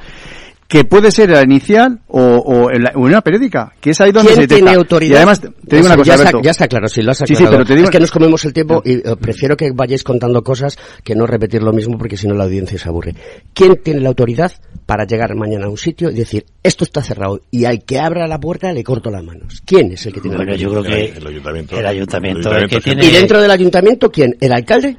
que 0.66 0.84
puede 0.84 1.10
ser 1.10 1.30
la 1.30 1.42
inicial 1.42 2.00
o, 2.08 2.20
o 2.22 2.70
en, 2.70 2.82
la- 2.84 2.92
o 2.94 3.00
en 3.00 3.04
una 3.12 3.20
periódica, 3.20 3.72
que 3.80 3.90
es 3.90 4.00
ahí 4.00 4.10
donde 4.12 4.28
¿Quién 4.28 4.34
se 4.36 4.40
detecta. 4.42 4.64
tiene 4.64 4.76
autoridad? 4.76 5.12
Y 5.12 5.16
además, 5.16 5.40
te 5.40 5.76
digo 5.76 5.86
una 5.86 5.96
cosa, 5.96 6.06
ya, 6.08 6.14
está, 6.14 6.28
Alberto. 6.28 6.40
ya 6.42 6.50
está 6.50 6.68
claro, 6.68 6.88
sí, 6.88 7.02
lo 7.02 7.10
has 7.12 7.18
Sí, 7.18 7.24
sí, 7.28 7.34
aclarado. 7.34 7.56
pero 7.58 7.64
te 7.66 7.74
digo- 7.74 7.84
Es 7.84 7.90
que 7.90 8.00
nos 8.00 8.10
comemos 8.10 8.44
el 8.44 8.52
tiempo 8.52 8.82
y 8.84 8.92
eh, 8.94 9.02
prefiero 9.20 9.56
que 9.56 9.70
vayáis 9.72 10.02
contando 10.02 10.42
cosas 10.42 10.78
que 11.04 11.14
no 11.14 11.26
repetir 11.26 11.62
lo 11.62 11.72
mismo 11.72 11.98
porque 11.98 12.16
si 12.16 12.26
no 12.26 12.34
la 12.34 12.44
audiencia 12.44 12.78
se 12.78 12.88
aburre. 12.88 13.14
¿Quién 13.52 13.76
tiene 13.82 14.00
la 14.00 14.08
autoridad 14.08 14.52
para 14.86 15.04
llegar 15.06 15.34
mañana 15.34 15.66
a 15.66 15.68
un 15.68 15.78
sitio 15.78 16.10
y 16.10 16.14
decir, 16.14 16.46
esto 16.62 16.84
está 16.84 17.02
cerrado 17.02 17.40
y 17.50 17.66
al 17.66 17.84
que 17.84 17.98
abra 18.00 18.26
la 18.26 18.40
puerta 18.40 18.72
le 18.72 18.82
corto 18.82 19.10
las 19.10 19.22
manos? 19.22 19.62
¿Quién 19.64 19.92
es 19.92 20.04
el 20.06 20.12
que 20.14 20.20
tiene 20.20 20.36
Bueno, 20.36 20.52
la 20.52 20.56
yo 20.58 20.68
creo 20.70 20.78
autoridad? 20.80 20.96
que 21.14 21.18
El 21.18 21.26
ayuntamiento. 21.26 21.78
el 21.78 21.86
ayuntamiento 21.86 22.48
El 22.48 22.56
ayuntamiento 22.56 22.56
es 22.56 22.64
que 22.64 22.68
siempre. 22.80 23.02
tiene... 23.02 23.06
¿Y 23.06 23.20
dentro 23.20 23.40
del 23.42 23.50
ayuntamiento 23.50 24.10
quién? 24.10 24.36
¿El 24.40 24.52
alcalde? 24.52 24.96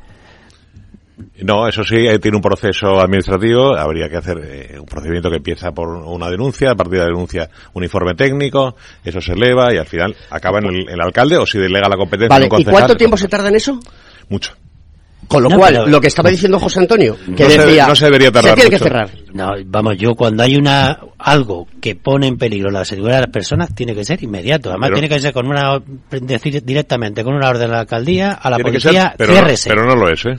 No, 1.43 1.67
eso 1.67 1.83
sí, 1.83 1.95
eh, 2.07 2.19
tiene 2.19 2.35
un 2.37 2.43
proceso 2.43 2.99
administrativo. 2.99 3.75
Habría 3.75 4.09
que 4.09 4.17
hacer 4.17 4.37
eh, 4.43 4.79
un 4.79 4.85
procedimiento 4.85 5.29
que 5.29 5.37
empieza 5.37 5.71
por 5.71 5.87
una 5.89 6.29
denuncia, 6.29 6.71
a 6.71 6.75
partir 6.75 6.93
de 6.93 6.99
la 6.99 7.05
denuncia 7.05 7.49
un 7.73 7.83
informe 7.83 8.15
técnico, 8.15 8.75
eso 9.03 9.21
se 9.21 9.31
eleva 9.33 9.73
y 9.73 9.77
al 9.77 9.85
final 9.85 10.13
acaba 10.29 10.59
en 10.59 10.65
el, 10.65 10.89
el 10.89 11.01
alcalde 11.01 11.37
o 11.37 11.45
si 11.45 11.57
delega 11.57 11.87
la 11.87 11.95
competencia 11.95 12.29
Vale, 12.35 12.45
en 12.47 12.53
un 12.53 12.61
¿y 12.61 12.65
cuánto 12.65 12.95
tiempo 12.97 13.15
se 13.17 13.27
tarda 13.29 13.47
en 13.49 13.55
eso? 13.55 13.79
Mucho. 14.29 14.53
Con 15.27 15.41
lo 15.41 15.49
No, 15.49 15.57
cual, 15.57 15.73
pero- 15.73 15.87
lo 15.87 16.01
que 16.01 16.07
estaba 16.07 16.29
diciendo 16.29 16.59
José 16.59 16.81
Antonio, 16.81 17.17
que 17.35 17.43
No 17.45 17.49
se- 17.49 17.57
decía, 17.65 17.87
no 17.87 17.95
se 17.95 18.05
debería 18.05 18.31
tardar 18.31 18.53
tiene 18.55 18.69
que 18.69 18.77
cerrar. 18.77 19.09
No, 19.33 19.51
vamos, 19.65 19.97
yo 19.97 20.13
cuando 20.15 20.43
hay 20.43 20.55
una 20.55 20.99
algo 21.17 21.65
que 21.81 21.95
pone 21.95 22.27
en 22.27 22.37
peligro 22.37 22.69
la 22.69 22.85
seguridad 22.85 23.15
de 23.15 23.21
las 23.21 23.31
personas 23.31 23.73
tiene 23.73 23.95
que 23.95 24.03
ser 24.05 24.21
inmediato. 24.21 24.69
Además 24.69 24.89
Pero- 24.89 24.99
tiene 24.99 25.15
que 25.15 25.21
ser 25.21 25.33
con 25.33 25.47
una 25.47 25.81
decir 26.11 26.63
directamente 26.63 27.23
con 27.23 27.33
una 27.33 27.49
orden 27.49 27.67
de 27.69 27.73
la 27.73 27.79
alcaldía 27.79 28.33
a 28.33 28.49
la 28.51 28.59
policía, 28.59 28.91
ser, 28.91 29.13
pero, 29.17 29.33
pero 29.67 29.85
no 29.87 29.95
lo 29.95 30.11
es, 30.11 30.25
¿eh? 30.25 30.37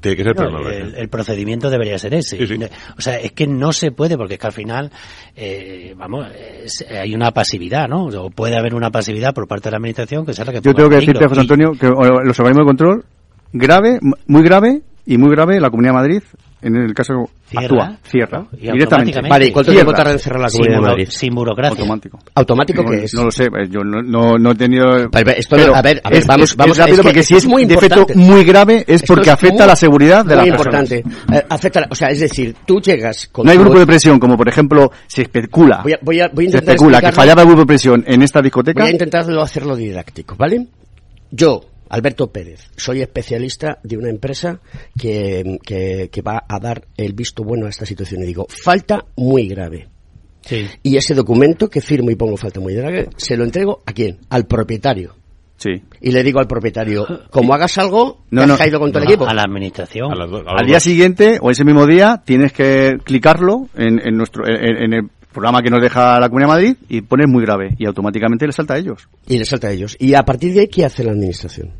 Tiene 0.00 0.16
que 0.16 0.24
ser, 0.24 0.36
no 0.36 0.68
el, 0.68 0.94
el 0.94 1.08
procedimiento 1.08 1.68
debería 1.70 1.98
ser 1.98 2.14
ese. 2.14 2.38
Sí, 2.38 2.46
sí. 2.46 2.58
O 2.96 3.00
sea, 3.00 3.16
es 3.18 3.32
que 3.32 3.46
no 3.46 3.72
se 3.72 3.90
puede 3.92 4.16
porque 4.16 4.34
es 4.34 4.40
que 4.40 4.46
al 4.46 4.52
final, 4.52 4.90
eh, 5.36 5.94
vamos, 5.96 6.26
es- 6.64 6.86
hay 6.90 7.14
una 7.14 7.30
pasividad, 7.32 7.88
¿no? 7.88 8.06
O 8.06 8.30
puede 8.30 8.56
haber 8.56 8.74
una 8.74 8.90
pasividad 8.90 9.34
por 9.34 9.46
parte 9.46 9.68
de 9.68 9.72
la 9.72 9.76
administración 9.76 10.24
que 10.24 10.32
sea 10.32 10.44
la 10.44 10.52
que 10.52 10.60
Yo 10.62 10.74
tengo 10.74 10.88
que 10.88 10.96
decirte. 10.96 11.26
José 11.26 11.40
Y- 11.40 11.42
Antonio, 11.42 11.72
que 11.72 11.86
los 11.86 12.38
organismos 12.40 12.56
de 12.56 12.64
control, 12.64 13.04
grave, 13.52 13.98
muy 14.26 14.42
grave 14.42 14.80
y 15.06 15.18
muy 15.18 15.30
grave, 15.30 15.60
la 15.60 15.70
Comunidad 15.70 15.92
de 15.92 15.98
Madrid, 15.98 16.22
en 16.62 16.76
el 16.76 16.94
caso 16.94 17.14
Cierra, 17.48 17.64
actúa, 17.64 17.96
cierra, 18.04 18.38
¿no? 18.40 18.48
Y 18.58 18.70
directamente. 18.72 19.20
Vale, 19.28 19.46
¿y 19.46 19.50
cuánto 19.50 19.72
tiempo 19.72 19.92
tarda 19.92 20.12
en 20.12 20.18
cerrar 20.18 20.40
la 20.40 20.48
sin, 20.48 20.58
Comunidad 20.60 20.76
de 20.76 20.80
buro- 20.82 20.90
Madrid? 20.92 21.08
sin 21.10 21.34
burocracia. 21.34 21.70
Automático. 21.70 22.18
¿Automático 22.34 22.82
no, 22.82 22.90
qué 22.90 23.04
es? 23.04 23.14
No 23.14 23.24
lo 23.24 23.30
sé, 23.30 23.44
eh, 23.46 23.68
yo 23.70 23.80
no, 23.82 24.02
no, 24.02 24.38
no 24.38 24.50
he 24.52 24.54
tenido... 24.54 25.10
Pero 25.10 25.30
esto 25.32 25.56
no- 25.56 25.74
a 25.74 25.82
ver, 25.82 26.00
a 26.04 26.10
ver, 26.10 26.18
es, 26.18 26.26
vamos- 26.26 26.50
es- 26.50 26.56
vamos, 26.56 26.72
es 26.72 26.78
rápido 26.78 26.94
es 26.96 27.00
que 27.00 27.08
porque 27.08 27.22
si 27.22 27.34
es 27.34 27.42
es 27.44 27.48
muy 27.50 27.62
un 27.62 27.68
defecto 27.68 28.00
importante. 28.00 28.22
muy 28.30 28.44
grave 28.44 28.76
es 28.86 28.86
Esto 29.02 29.14
porque 29.14 29.30
es 29.30 29.34
afecta 29.34 29.54
muy- 29.54 29.62
a 29.62 29.66
la 29.66 29.76
seguridad 29.76 30.24
de 30.24 30.36
las 30.36 30.46
Muy 30.46 30.50
personas. 30.56 30.90
importante. 30.92 31.36
Eh, 31.38 31.46
afecta, 31.48 31.86
o 31.90 31.94
sea, 31.94 32.08
es 32.10 32.20
decir, 32.20 32.54
tú 32.66 32.80
llegas 32.80 33.26
con 33.32 33.46
No 33.46 33.52
hay 33.52 33.58
grupo 33.58 33.78
de 33.78 33.86
presión, 33.86 34.18
como 34.20 34.36
por 34.36 34.48
ejemplo 34.48 34.90
se 35.06 35.22
especula. 35.22 35.80
Voy 35.82 35.92
a, 35.94 35.98
voy 36.02 36.20
a, 36.20 36.28
voy 36.28 36.46
a 36.46 36.50
se 36.50 36.56
intentar 36.56 36.74
especula 36.76 37.00
que 37.00 37.12
fallaba 37.12 37.42
el 37.42 37.48
grupo 37.48 37.60
de 37.62 37.66
presión 37.66 38.04
en 38.06 38.22
esta 38.22 38.40
discoteca. 38.40 38.82
Voy 38.82 38.90
a 38.90 38.92
intentarlo 38.92 39.42
hacerlo 39.42 39.74
didáctico, 39.76 40.36
¿vale? 40.36 40.66
Yo, 41.32 41.62
Alberto 41.90 42.30
Pérez, 42.32 42.60
soy 42.76 43.02
especialista 43.02 43.78
de 43.82 43.96
una 43.98 44.08
empresa 44.08 44.60
que, 44.98 45.58
que, 45.64 46.08
que 46.10 46.22
va 46.22 46.44
a 46.48 46.58
dar 46.58 46.86
el 46.96 47.12
visto 47.12 47.44
bueno 47.44 47.66
a 47.66 47.68
esta 47.68 47.84
situación 47.84 48.22
y 48.22 48.26
digo, 48.26 48.46
falta 48.48 49.04
muy 49.16 49.46
grave. 49.48 49.88
Sí. 50.42 50.66
Y 50.82 50.96
ese 50.96 51.14
documento 51.14 51.68
que 51.68 51.80
firmo 51.82 52.10
y 52.10 52.14
pongo 52.16 52.36
falta 52.36 52.60
muy 52.60 52.74
grave, 52.74 53.08
se 53.16 53.36
lo 53.36 53.44
entrego 53.44 53.82
a 53.84 53.92
quién? 53.92 54.18
Al 54.30 54.46
propietario. 54.46 55.14
Sí. 55.58 55.82
Y 56.00 56.12
le 56.12 56.22
digo 56.22 56.40
al 56.40 56.46
propietario, 56.46 57.06
como 57.30 57.52
hagas 57.52 57.76
algo, 57.76 58.24
No, 58.30 58.40
te 58.40 58.46
no. 58.46 58.54
has 58.54 58.60
caído 58.60 58.80
con 58.80 58.90
todo 58.92 59.02
el 59.02 59.08
A- 59.08 59.10
equipo. 59.10 59.26
A 59.28 59.34
la 59.34 59.42
administración. 59.42 60.10
A 60.10 60.14
las 60.14 60.30
do- 60.30 60.38
a 60.38 60.52
los 60.52 60.60
Al 60.60 60.66
día 60.66 60.76
dos. 60.76 60.82
siguiente 60.82 61.38
o 61.42 61.50
ese 61.50 61.64
mismo 61.66 61.86
día 61.86 62.22
tienes 62.24 62.52
que 62.54 62.96
clicarlo 63.04 63.68
en, 63.76 64.00
en 64.02 64.16
nuestro 64.16 64.48
en, 64.48 64.82
en 64.84 64.92
el 64.94 65.10
programa 65.32 65.62
que 65.62 65.70
nos 65.70 65.80
deja 65.80 66.18
la 66.18 66.28
Comunidad 66.28 66.48
de 66.48 66.54
Madrid 66.54 66.76
y 66.88 67.00
pones 67.02 67.28
muy 67.28 67.44
grave 67.44 67.74
y 67.78 67.86
automáticamente 67.86 68.46
le 68.46 68.52
salta 68.52 68.74
a 68.74 68.78
ellos. 68.78 69.08
Y 69.26 69.38
le 69.38 69.44
salta 69.44 69.68
a 69.68 69.70
ellos. 69.70 69.96
Y 69.98 70.14
a 70.14 70.24
partir 70.24 70.52
de 70.54 70.60
ahí, 70.60 70.68
¿qué 70.68 70.84
hace 70.84 71.04
la 71.04 71.12
administración? 71.12 71.70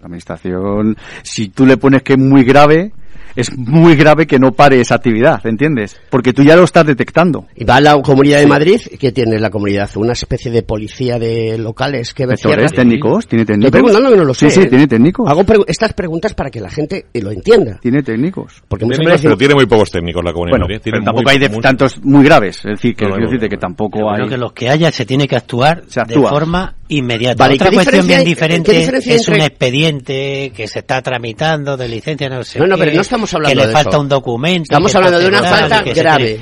La 0.00 0.06
administración, 0.06 0.96
si 1.22 1.48
tú 1.48 1.64
le 1.66 1.76
pones 1.76 2.02
que 2.02 2.14
es 2.14 2.18
muy 2.18 2.44
grave, 2.44 2.92
es 3.36 3.56
muy 3.56 3.96
grave 3.96 4.26
que 4.26 4.38
no 4.38 4.52
pare 4.52 4.80
esa 4.80 4.96
actividad, 4.96 5.44
¿entiendes? 5.46 5.96
Porque 6.10 6.32
tú 6.32 6.42
ya 6.42 6.56
lo 6.56 6.64
estás 6.64 6.86
detectando. 6.86 7.46
Y 7.56 7.64
va 7.64 7.76
a 7.76 7.80
la 7.80 8.00
Comunidad 8.02 8.38
de 8.40 8.46
Madrid, 8.46 8.80
¿qué 8.98 9.12
tiene 9.12 9.38
la 9.38 9.50
Comunidad? 9.50 9.90
Una 9.96 10.12
especie 10.12 10.50
de 10.50 10.62
policía 10.62 11.18
de 11.18 11.58
locales 11.58 12.14
que 12.14 12.26
cierra. 12.36 12.68
técnicos, 12.68 13.26
tiene 13.26 13.44
técnicos. 13.44 13.66
Estoy 13.68 13.80
preguntando 13.82 14.10
que 14.10 14.16
no 14.16 14.24
lo 14.24 14.34
sé. 14.34 14.50
Sí, 14.50 14.62
sí, 14.62 14.68
tiene 14.68 14.86
técnicos. 14.86 15.28
Hago 15.28 15.44
estas 15.66 15.92
preguntas 15.94 16.34
para 16.34 16.50
que 16.50 16.60
la 16.60 16.70
gente 16.70 17.06
lo 17.14 17.30
entienda. 17.30 17.78
Tiene 17.80 18.02
técnicos. 18.02 18.62
Porque 18.68 18.84
muchas 18.84 18.98
Técnicos, 18.98 19.12
veces 19.14 19.24
pero 19.26 19.36
tiene 19.38 19.54
muy 19.54 19.66
pocos 19.66 19.90
técnicos 19.90 20.24
la 20.24 20.32
comunidad 20.32 20.52
Bueno, 20.52 20.66
de 20.66 20.74
Madrid. 20.74 20.82
Tiene 20.82 20.96
pero 20.98 21.04
tampoco 21.04 21.22
muy- 21.24 21.32
hay 21.32 21.38
de 21.38 21.48
muy- 21.48 21.60
tantos 21.62 22.04
muy 22.04 22.24
graves. 22.24 22.56
Es 22.58 22.64
decir, 22.64 22.94
que, 22.94 23.04
No, 23.04 23.10
no, 23.10 23.14
quiero 23.16 23.24
no, 23.26 23.30
decirte 23.30 23.46
no. 23.46 23.50
que 23.50 23.56
tampoco 23.60 23.98
Yo 24.00 24.10
hay... 24.10 24.16
creo 24.16 24.28
que 24.28 24.36
los 24.38 24.52
que 24.52 24.68
haya 24.70 24.90
se 24.92 25.06
tiene 25.06 25.26
que 25.28 25.36
actuar 25.36 25.82
Se 25.88 26.00
de 26.00 26.02
actúa. 26.02 26.30
forma 26.30 26.74
inmediata. 26.88 27.44
Vale, 27.44 27.54
¿y 27.54 27.56
Otra 27.56 27.70
cuestión 27.70 28.06
bien 28.06 28.24
diferente 28.24 28.84
es 29.06 29.28
un 29.28 29.40
expediente 29.40 30.52
que 30.54 30.68
se 30.68 30.80
está 30.80 31.02
tramitando 31.02 31.76
de 31.76 31.88
licencia, 31.88 32.28
no 32.28 32.44
sé 32.44 32.58
No, 32.58 32.66
no, 32.66 32.76
qué, 32.76 32.84
pero 32.84 32.96
no 32.96 33.00
estamos 33.02 33.32
hablando 33.34 33.50
que 33.50 33.62
le 33.62 33.66
de 33.68 33.72
falta 33.72 33.90
eso. 33.90 34.00
un 34.00 34.08
documento. 34.08 34.64
Estamos 34.64 34.94
hablando 34.94 35.18
de 35.18 35.28
una 35.28 35.42
falta 35.42 35.82
grave. 35.82 36.40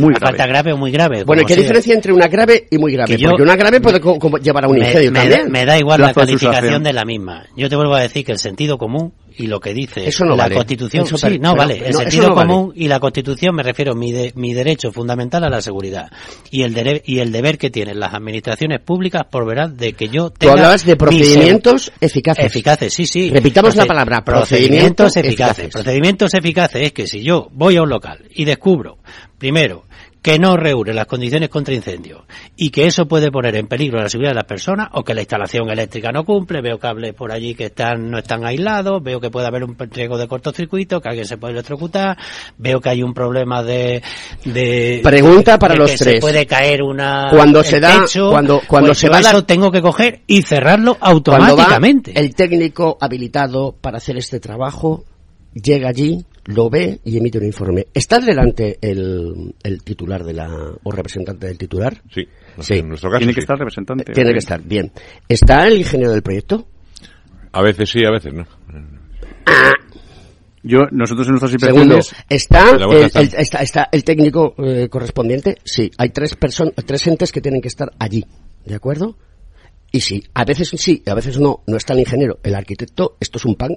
Muy 0.00 0.14
grave. 0.14 0.26
falta 0.26 0.46
grave 0.46 0.72
o 0.72 0.76
muy 0.76 0.90
grave. 0.90 1.24
Bueno, 1.24 1.42
¿y 1.42 1.44
como 1.44 1.48
¿qué 1.48 1.54
sea. 1.54 1.62
diferencia 1.62 1.94
entre 1.94 2.12
una 2.12 2.28
grave 2.28 2.66
y 2.70 2.78
muy 2.78 2.92
grave? 2.92 3.14
Que 3.16 3.22
yo- 3.22 3.30
Porque 3.30 3.42
una 3.42 3.56
grave 3.56 3.80
puede 3.80 4.00
co- 4.00 4.18
llevar 4.38 4.64
a 4.64 4.68
un 4.68 4.78
me, 4.78 4.86
incendio 4.86 5.12
me 5.12 5.18
también. 5.20 5.44
da, 5.44 5.48
me 5.50 5.64
da 5.64 5.78
igual 5.78 6.00
la 6.00 6.12
Plazo 6.12 6.20
calificación 6.26 6.82
de 6.82 6.92
la 6.92 7.04
misma. 7.04 7.46
Yo 7.56 7.68
te 7.68 7.76
vuelvo 7.76 7.94
a 7.94 8.00
decir 8.02 8.24
que 8.24 8.32
el 8.32 8.38
sentido 8.38 8.78
común 8.78 9.12
y 9.34 9.46
lo 9.46 9.60
que 9.60 9.72
dice 9.72 10.06
Eso 10.06 10.24
no 10.26 10.32
la 10.36 10.44
vale. 10.44 10.56
Constitución, 10.56 11.04
Eso 11.06 11.16
sí, 11.16 11.38
no 11.38 11.52
pero- 11.52 11.56
vale. 11.56 11.78
El 11.86 11.92
no, 11.92 11.98
sentido 12.00 12.28
no 12.28 12.34
vale. 12.34 12.48
común 12.52 12.72
y 12.76 12.88
la 12.88 13.00
Constitución 13.00 13.54
me 13.54 13.62
refiero 13.62 13.92
a 13.92 13.94
mi, 13.94 14.12
de- 14.12 14.32
mi 14.36 14.52
derecho 14.52 14.92
fundamental 14.92 15.42
a 15.44 15.48
la 15.48 15.62
seguridad 15.62 16.10
y 16.50 16.62
el 16.64 16.74
dere- 16.74 17.02
y 17.06 17.18
el 17.20 17.32
deber 17.32 17.56
que 17.56 17.70
tienen 17.70 17.98
las 17.98 18.12
administraciones 18.12 18.80
públicas 18.80 19.22
por 19.30 19.46
verar 19.46 19.70
de 19.72 19.94
que 19.94 20.08
yo 20.08 20.28
Tú 20.30 20.34
tenga 20.40 20.52
hablabas 20.52 20.84
de 20.84 20.92
mi 20.92 20.98
procedimientos 20.98 21.92
eficaces. 22.00 22.44
Eficaces, 22.44 22.92
sí, 22.94 23.06
sí. 23.06 23.30
Repitamos 23.30 23.74
la 23.74 23.86
palabra, 23.86 24.22
procedimientos 24.22 25.12
procedimientos 25.12 25.16
eficaces. 25.16 25.58
eficaces. 25.64 25.72
Procedimientos 25.72 26.34
eficaces 26.34 26.82
es 26.82 26.92
que 26.92 27.06
si 27.06 27.22
yo 27.22 27.48
voy 27.52 27.76
a 27.76 27.82
un 27.82 27.88
local 27.88 28.18
y 28.34 28.44
descubro, 28.44 28.98
primero, 29.42 29.82
que 30.22 30.38
no 30.38 30.56
reúne 30.56 30.94
las 30.94 31.06
condiciones 31.06 31.48
contra 31.48 31.74
incendio 31.74 32.26
y 32.56 32.70
que 32.70 32.86
eso 32.86 33.06
puede 33.08 33.32
poner 33.32 33.56
en 33.56 33.66
peligro 33.66 33.98
la 34.00 34.08
seguridad 34.08 34.30
de 34.30 34.36
las 34.36 34.44
personas 34.44 34.88
o 34.92 35.02
que 35.02 35.14
la 35.14 35.22
instalación 35.22 35.68
eléctrica 35.68 36.12
no 36.12 36.22
cumple, 36.24 36.60
veo 36.62 36.78
cables 36.78 37.12
por 37.12 37.32
allí 37.32 37.56
que 37.56 37.64
están 37.64 38.08
no 38.08 38.18
están 38.18 38.46
aislados, 38.46 39.02
veo 39.02 39.18
que 39.18 39.30
puede 39.30 39.48
haber 39.48 39.64
un 39.64 39.76
riesgo 39.76 40.16
de 40.16 40.28
cortocircuito, 40.28 41.00
que 41.00 41.08
alguien 41.08 41.26
se 41.26 41.38
puede 41.38 41.54
electrocutar, 41.54 42.16
veo 42.56 42.80
que 42.80 42.90
hay 42.90 43.02
un 43.02 43.12
problema 43.14 43.64
de... 43.64 44.00
de 44.44 45.00
Pregunta 45.02 45.58
para 45.58 45.74
de 45.74 45.80
los 45.80 45.90
que 45.90 45.96
tres. 45.96 46.14
Se 46.14 46.20
puede 46.20 46.46
caer 46.46 46.84
una... 46.84 47.26
Cuando 47.30 47.64
se 47.64 47.80
da- 47.80 48.02
techo, 48.02 48.30
cuando- 48.30 48.60
cuando 48.68 48.90
pues 48.90 48.98
se 48.98 49.08
va 49.08 49.18
eso 49.18 49.44
tengo 49.44 49.72
que 49.72 49.82
coger 49.82 50.20
y 50.28 50.42
cerrarlo 50.42 50.94
Cuando 51.00 51.32
va 51.32 51.36
automáticamente. 51.38 52.12
el 52.16 52.32
técnico 52.36 52.96
habilitado 53.00 53.74
para 53.80 53.96
hacer 53.96 54.16
este 54.18 54.38
trabajo, 54.38 55.02
llega 55.52 55.88
allí, 55.88 56.24
lo 56.46 56.68
ve 56.70 57.00
y 57.04 57.16
emite 57.18 57.38
un 57.38 57.44
informe. 57.44 57.86
¿Está 57.94 58.18
delante 58.18 58.78
el, 58.80 59.54
el 59.62 59.82
titular 59.82 60.24
de 60.24 60.32
la, 60.34 60.48
o 60.82 60.90
representante 60.90 61.46
del 61.46 61.58
titular? 61.58 62.02
Sí, 62.12 62.26
Sí. 62.60 62.74
en 62.74 62.88
nuestro 62.88 63.10
caso 63.10 63.18
Tiene 63.18 63.32
sí. 63.32 63.34
que 63.36 63.40
estar 63.40 63.58
representante. 63.58 64.12
Tiene 64.12 64.32
que 64.32 64.38
estar, 64.38 64.60
bien. 64.62 64.90
¿Está 65.28 65.66
el 65.68 65.78
ingeniero 65.78 66.12
del 66.12 66.22
proyecto? 66.22 66.66
A 67.52 67.62
veces 67.62 67.90
sí, 67.90 68.04
a 68.04 68.10
veces 68.10 68.32
no. 68.34 68.44
Yo, 70.64 70.78
nosotros 70.92 71.26
en 71.26 71.32
nuestras 71.34 71.60
Segundo. 71.60 71.98
¿está 72.28 72.70
el, 72.70 72.92
está. 73.04 73.20
el- 73.20 73.34
está, 73.36 73.58
está 73.58 73.88
el 73.90 74.04
técnico 74.04 74.54
eh, 74.58 74.88
correspondiente? 74.88 75.56
Sí, 75.64 75.90
hay 75.98 76.10
tres, 76.10 76.38
person- 76.38 76.72
tres 76.86 77.04
entes 77.08 77.32
que 77.32 77.40
tienen 77.40 77.60
que 77.60 77.66
estar 77.68 77.90
allí, 77.98 78.24
¿de 78.64 78.74
acuerdo? 78.76 79.16
Y 79.90 80.00
sí, 80.02 80.22
a 80.34 80.44
veces 80.44 80.70
sí, 80.76 81.02
a 81.06 81.14
veces 81.14 81.38
no, 81.40 81.62
no 81.66 81.76
está 81.76 81.94
el 81.94 82.00
ingeniero, 82.00 82.38
el 82.44 82.54
arquitecto, 82.54 83.16
esto 83.20 83.38
es 83.38 83.44
un 83.44 83.56
pan 83.56 83.70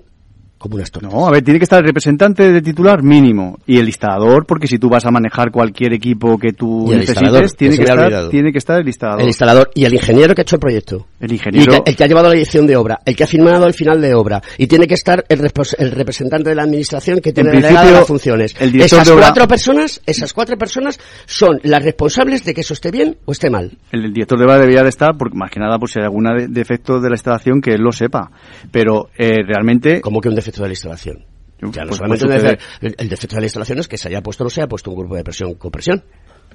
como 0.65 0.75
unas 0.75 0.91
tortas. 0.91 1.11
No, 1.13 1.27
a 1.27 1.31
ver, 1.31 1.43
tiene 1.43 1.59
que 1.59 1.63
estar 1.63 1.79
el 1.79 1.85
representante 1.85 2.51
de 2.51 2.61
titular 2.61 3.01
mínimo 3.03 3.57
y 3.65 3.77
el 3.77 3.85
instalador, 3.87 4.45
porque 4.45 4.67
si 4.67 4.77
tú 4.79 4.89
vas 4.89 5.05
a 5.05 5.11
manejar 5.11 5.51
cualquier 5.51 5.93
equipo 5.93 6.37
que 6.37 6.51
tú 6.53 6.87
necesites, 6.91 7.55
tiene 7.55 7.75
que, 7.77 7.83
estar, 7.83 7.99
olvidado. 7.99 8.29
tiene 8.29 8.51
que 8.51 8.57
estar 8.57 8.79
el 8.81 8.87
instalador. 8.87 9.21
El 9.21 9.27
instalador 9.27 9.69
y 9.75 9.85
el 9.85 9.93
ingeniero 9.93 10.33
que 10.35 10.41
ha 10.41 10.43
hecho 10.43 10.55
el 10.55 10.59
proyecto. 10.59 11.05
El 11.19 11.31
Y 11.31 11.35
ingeniero... 11.35 11.71
que- 11.83 11.91
el 11.91 11.95
que 11.95 12.03
ha 12.03 12.07
llevado 12.07 12.27
la 12.27 12.33
dirección 12.33 12.67
de 12.67 12.75
obra, 12.75 12.99
el 13.05 13.15
que 13.15 13.23
ha 13.23 13.27
firmado 13.27 13.65
el 13.67 13.73
final 13.73 14.01
de 14.01 14.13
obra. 14.15 14.41
Y 14.57 14.67
tiene 14.67 14.87
que 14.87 14.95
estar 14.95 15.23
el, 15.29 15.39
el 15.77 15.91
representante 15.91 16.49
de 16.49 16.55
la 16.55 16.63
administración 16.63 17.19
que 17.19 17.31
tiene 17.31 17.51
delegada 17.51 17.91
las 17.91 18.07
funciones. 18.07 18.55
el 18.59 18.75
esas 18.81 19.05
de 19.07 19.13
obra- 19.13 19.27
cuatro 19.27 19.47
personas, 19.47 20.01
esas 20.05 20.33
cuatro 20.33 20.57
personas 20.57 20.99
son 21.25 21.59
las 21.63 21.83
responsables 21.83 22.43
de 22.43 22.53
que 22.53 22.61
eso 22.61 22.73
esté 22.73 22.91
bien 22.91 23.17
o 23.25 23.31
esté 23.31 23.49
mal. 23.49 23.77
El, 23.91 24.05
el 24.05 24.13
director 24.13 24.37
de 24.39 24.45
obra 24.45 24.57
debería 24.59 24.83
de 24.83 24.89
estar, 24.89 25.15
porque 25.17 25.37
más 25.37 25.51
que 25.51 25.59
nada, 25.59 25.77
por 25.79 25.89
si 25.89 25.99
hay 25.99 26.05
algún 26.05 26.23
de- 26.25 26.47
defecto 26.47 26.99
de 26.99 27.09
la 27.09 27.15
instalación, 27.15 27.61
que 27.61 27.71
él 27.71 27.81
lo 27.81 27.91
sepa. 27.91 28.31
Pero 28.71 29.09
eh, 29.17 29.43
realmente... 29.45 30.01
Como 30.01 30.21
que 30.21 30.29
un 30.29 30.35
defecto 30.35 30.54
de 30.63 30.69
la 30.69 30.73
instalación. 30.73 31.25
No 31.61 31.71
pues, 31.71 31.95
solamente 31.97 32.25
suceder. 32.25 32.59
el, 32.81 32.95
el 32.97 33.09
defecto 33.09 33.35
de 33.35 33.41
la 33.41 33.45
instalación 33.45 33.79
es 33.79 33.87
que 33.87 33.97
se 33.97 34.09
haya 34.09 34.21
puesto 34.21 34.43
o 34.43 34.45
no 34.45 34.49
se 34.49 34.61
haya 34.61 34.67
puesto 34.67 34.91
un 34.91 34.97
grupo 34.97 35.15
de 35.15 35.23
presión 35.23 35.53
con 35.55 35.71
presión. 35.71 36.03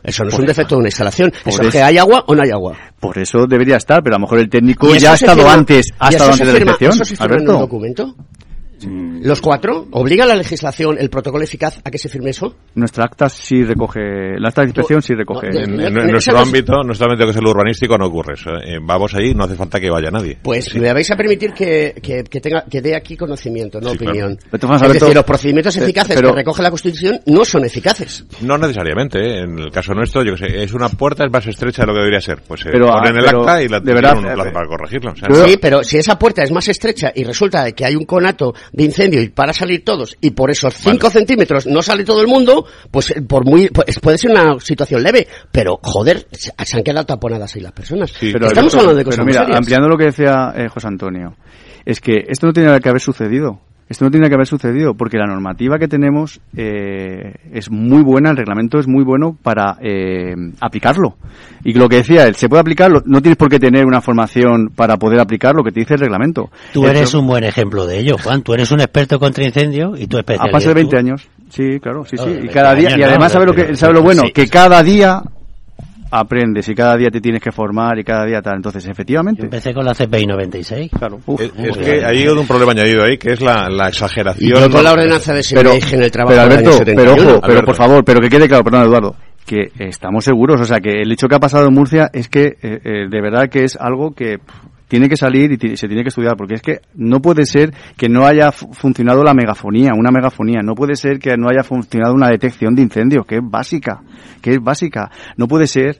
Eso 0.02 0.22
no 0.24 0.30
es 0.30 0.38
un 0.38 0.46
defecto 0.46 0.74
de 0.76 0.78
una 0.80 0.88
instalación. 0.88 1.32
Eso 1.44 1.62
es 1.62 1.70
que 1.70 1.82
hay 1.82 1.98
agua 1.98 2.24
o 2.26 2.34
no 2.34 2.42
hay 2.42 2.50
agua. 2.50 2.76
Por 3.00 3.18
eso 3.18 3.46
debería 3.46 3.76
estar, 3.76 4.02
pero 4.02 4.16
a 4.16 4.18
lo 4.18 4.22
mejor 4.24 4.38
el 4.38 4.48
técnico 4.48 4.86
¿Y 4.88 4.92
eso 4.92 5.00
ya 5.00 5.12
ha 5.12 5.14
estado 5.14 5.38
firma- 5.42 5.52
antes, 5.54 5.86
ha 5.98 6.08
estado 6.08 6.32
antes 6.32 6.46
de 6.46 6.52
la 6.52 6.58
inspección. 6.58 6.92
¿Eso 6.92 7.04
se 7.04 7.16
firma 7.16 7.26
en 7.26 7.32
un 7.42 7.48
Alberto. 7.48 7.60
documento? 7.60 8.14
¿Los 8.86 9.40
cuatro? 9.40 9.86
¿Obliga 9.92 10.24
la 10.26 10.34
legislación, 10.34 10.96
el 10.98 11.10
protocolo 11.10 11.44
eficaz 11.44 11.80
a 11.84 11.90
que 11.90 11.98
se 11.98 12.08
firme 12.08 12.30
eso? 12.30 12.54
Nuestra 12.74 13.04
acta 13.04 13.28
sí 13.28 13.62
recoge, 13.64 14.00
la 14.38 14.48
acta 14.48 14.62
de 14.62 14.68
inspección 14.68 15.02
sí 15.02 15.14
recoge. 15.14 15.48
No, 15.50 15.60
En, 15.86 15.94
nuestro 16.10 16.38
ámbito, 16.38 16.82
nuestro 16.84 17.06
ámbito 17.10 17.24
que 17.26 17.30
es 17.32 17.36
el 17.36 17.46
urbanístico, 17.46 17.98
no 17.98 18.06
ocurre 18.06 18.34
eso. 18.34 18.50
Eh, 18.64 18.78
vamos 18.82 19.14
allí, 19.14 19.34
no 19.34 19.44
hace 19.44 19.54
falta 19.56 19.78
que 19.80 19.90
vaya 19.90 20.10
nadie. 20.10 20.38
Pues 20.42 20.74
me 20.74 20.92
vais 20.92 21.10
a 21.10 21.16
permitir 21.16 21.52
que, 21.52 21.94
que, 22.02 22.24
que 22.24 22.40
tenga, 22.40 22.64
que 22.70 22.80
dé 22.80 22.94
aquí 22.96 23.16
conocimiento, 23.16 23.80
no 23.80 23.90
Sí, 23.90 23.98
claro. 23.98 24.10
opinión. 24.12 24.38
Formas, 24.60 24.82
es 24.82 24.92
decir, 24.94 25.14
los 25.14 25.24
procedimientos 25.24 25.76
eh, 25.76 25.82
eficaces 25.82 26.16
pero- 26.16 26.30
que 26.30 26.36
recoge 26.36 26.62
la 26.62 26.70
Constitución 26.70 27.20
no 27.26 27.44
son 27.44 27.64
eficaces. 27.64 28.24
No 28.40 28.56
necesariamente, 28.58 29.18
¿eh? 29.18 29.42
en 29.42 29.58
el 29.58 29.70
caso 29.70 29.92
nuestro, 29.94 30.22
yo 30.24 30.34
que 30.36 30.46
sé, 30.48 30.62
es 30.62 30.72
una 30.72 30.88
puerta, 30.88 31.24
es 31.24 31.32
más 31.32 31.46
estrecha 31.46 31.82
de 31.82 31.86
lo 31.88 31.92
que 31.94 31.98
debería 32.00 32.20
ser. 32.20 32.40
Pues 32.46 32.62
eh, 32.62 32.70
Pero, 32.72 32.86
ponen 32.88 33.16
ah, 33.16 33.18
el 33.18 33.24
pero, 33.24 33.40
acta 33.40 33.62
y 33.62 33.68
la 33.68 33.80
de 33.80 33.94
verdad, 33.94 34.16
un 34.16 34.22
plazo 34.24 34.48
eh, 34.48 34.52
para 34.52 34.66
corregirlo. 34.66 35.12
O 35.12 35.16
sea, 35.16 35.28
Sí, 35.46 35.56
pero 35.60 35.82
si 35.84 35.98
esa 35.98 36.18
puerta 36.18 36.42
es 36.42 36.52
más 36.52 36.68
estrecha 36.68 37.12
y 37.14 37.24
resulta 37.24 37.64
de 37.64 37.72
que 37.72 37.84
hay 37.84 37.96
un 37.96 38.04
conato 38.04 38.54
de 38.72 38.84
incendio 38.84 39.22
y 39.22 39.28
para 39.28 39.52
salir 39.52 39.84
todos 39.84 40.16
y 40.20 40.30
por 40.30 40.50
esos 40.50 40.74
5 40.74 41.10
centímetros 41.10 41.66
no 41.66 41.82
sale 41.82 42.04
todo 42.04 42.20
el 42.20 42.28
mundo, 42.28 42.66
pues 42.90 43.10
eh, 43.10 43.22
por 43.22 43.44
muy 43.44 43.68
pues, 43.68 43.98
puede 44.00 44.18
ser 44.18 44.30
una 44.30 44.58
situación 44.60 45.02
leve, 45.02 45.26
pero 45.50 45.78
joder, 45.82 46.26
se, 46.32 46.52
se 46.64 46.76
han 46.76 46.82
quedado 46.82 47.06
taponadas 47.06 47.54
ahí 47.54 47.62
las 47.62 47.72
personas. 47.72 48.10
Sí, 48.12 48.30
Pero, 48.32 48.46
Estamos 48.46 48.74
hablando 48.74 48.96
de 48.96 49.04
cosas 49.04 49.16
pero 49.18 49.24
muy 49.24 49.32
mira, 49.32 49.40
serias. 49.42 49.58
ampliando 49.58 49.88
lo 49.88 49.96
que 49.96 50.04
decía 50.04 50.52
eh, 50.56 50.68
José 50.68 50.86
Antonio, 50.88 51.36
es 51.84 52.00
que 52.00 52.24
esto 52.28 52.46
no 52.46 52.52
tiene 52.52 52.78
que 52.80 52.88
haber 52.88 53.00
sucedido. 53.00 53.60
Esto 53.90 54.04
no 54.04 54.10
tiene 54.12 54.28
que 54.28 54.34
haber 54.34 54.46
sucedido 54.46 54.94
porque 54.94 55.18
la 55.18 55.26
normativa 55.26 55.76
que 55.76 55.88
tenemos 55.88 56.40
eh, 56.56 57.34
es 57.52 57.72
muy 57.72 58.04
buena, 58.04 58.30
el 58.30 58.36
reglamento 58.36 58.78
es 58.78 58.86
muy 58.86 59.02
bueno 59.02 59.36
para 59.42 59.78
eh, 59.82 60.32
aplicarlo. 60.60 61.16
Y 61.64 61.72
lo 61.72 61.88
que 61.88 61.96
decía 61.96 62.24
él, 62.28 62.36
se 62.36 62.48
puede 62.48 62.60
aplicarlo, 62.60 63.02
no 63.04 63.20
tienes 63.20 63.36
por 63.36 63.48
qué 63.50 63.58
tener 63.58 63.84
una 63.86 64.00
formación 64.00 64.70
para 64.76 64.96
poder 64.96 65.18
aplicar 65.18 65.56
lo 65.56 65.64
que 65.64 65.72
te 65.72 65.80
dice 65.80 65.94
el 65.94 66.00
reglamento. 66.00 66.50
Tú 66.72 66.86
eres 66.86 67.12
un 67.14 67.26
buen 67.26 67.42
ejemplo 67.42 67.84
de 67.84 67.98
ello, 67.98 68.16
Juan. 68.22 68.42
Tú 68.42 68.54
eres 68.54 68.70
un 68.70 68.80
experto 68.80 69.18
contra 69.18 69.44
incendios 69.44 70.00
y 70.00 70.06
tú 70.06 70.18
A 70.18 70.20
especialista. 70.20 70.52
paso 70.56 70.68
de 70.68 70.74
20 70.74 70.96
años. 70.96 71.28
Sí, 71.48 71.80
claro, 71.82 72.04
sí, 72.04 72.16
sí. 72.16 72.22
Claro, 72.22 72.30
Y 72.30 72.34
20 72.34 72.54
cada 72.54 72.74
día, 72.76 72.96
y 72.96 73.02
además 73.02 73.32
sabe 73.32 73.46
lo 73.46 73.52
que, 73.52 73.74
sabe 73.74 73.94
lo 73.94 74.02
bueno, 74.02 74.22
que 74.32 74.46
cada 74.46 74.84
día 74.84 75.20
aprendes 76.10 76.68
y 76.68 76.74
cada 76.74 76.96
día 76.96 77.10
te 77.10 77.20
tienes 77.20 77.40
que 77.42 77.52
formar 77.52 77.98
y 77.98 78.04
cada 78.04 78.24
día 78.24 78.42
tal. 78.42 78.56
Entonces, 78.56 78.84
Yo 78.84 78.90
efectivamente. 78.90 79.42
empecé 79.42 79.72
con 79.72 79.84
la 79.84 79.94
CPI 79.94 80.26
96. 80.26 80.90
Claro, 80.98 81.18
uf. 81.26 81.40
es, 81.40 81.52
es 81.56 81.76
que 81.76 82.04
hay 82.04 82.26
un 82.28 82.46
problema 82.46 82.72
añadido 82.72 83.04
ahí, 83.04 83.16
que 83.18 83.32
es 83.32 83.40
la, 83.40 83.68
la 83.68 83.86
Y 83.86 83.88
exageración. 83.88 84.60
yo 84.60 84.70
con 84.70 84.84
la 84.84 84.92
ordenanza 84.92 85.32
de 85.34 85.42
pero, 85.54 85.72
en 85.72 86.02
el 86.02 86.10
trabajo 86.10 86.30
pero 86.36 86.42
Alberto, 86.42 86.70
pero 86.84 87.12
71. 87.14 87.30
ojo, 87.32 87.40
pero 87.46 87.62
por 87.62 87.76
favor, 87.76 88.04
pero 88.04 88.20
que 88.20 88.28
quede 88.28 88.48
claro, 88.48 88.64
perdón 88.64 88.82
Eduardo, 88.84 89.16
que 89.46 89.70
estamos 89.78 90.24
seguros, 90.24 90.60
o 90.60 90.64
sea, 90.64 90.80
que 90.80 91.00
el 91.02 91.10
hecho 91.12 91.26
que 91.28 91.34
ha 91.36 91.40
pasado 91.40 91.66
en 91.68 91.74
Murcia 91.74 92.10
es 92.12 92.28
que 92.28 92.56
eh, 92.62 92.80
eh, 92.84 93.06
de 93.10 93.20
verdad 93.20 93.48
que 93.48 93.64
es 93.64 93.76
algo 93.76 94.12
que 94.12 94.38
pff, 94.38 94.54
tiene 94.90 95.08
que 95.08 95.16
salir 95.16 95.52
y 95.52 95.76
se 95.76 95.86
tiene 95.86 96.02
que 96.02 96.08
estudiar, 96.08 96.36
porque 96.36 96.54
es 96.56 96.62
que 96.62 96.80
no 96.96 97.20
puede 97.20 97.46
ser 97.46 97.72
que 97.96 98.08
no 98.08 98.26
haya 98.26 98.50
fu- 98.50 98.72
funcionado 98.74 99.22
la 99.22 99.32
megafonía, 99.34 99.92
una 99.96 100.10
megafonía, 100.10 100.62
no 100.64 100.74
puede 100.74 100.96
ser 100.96 101.20
que 101.20 101.36
no 101.38 101.46
haya 101.48 101.62
funcionado 101.62 102.12
una 102.12 102.26
detección 102.28 102.74
de 102.74 102.82
incendios, 102.82 103.24
que 103.24 103.36
es 103.36 103.40
básica, 103.42 104.00
que 104.42 104.50
es 104.50 104.58
básica, 104.60 105.08
no 105.36 105.46
puede 105.46 105.68
ser, 105.68 105.98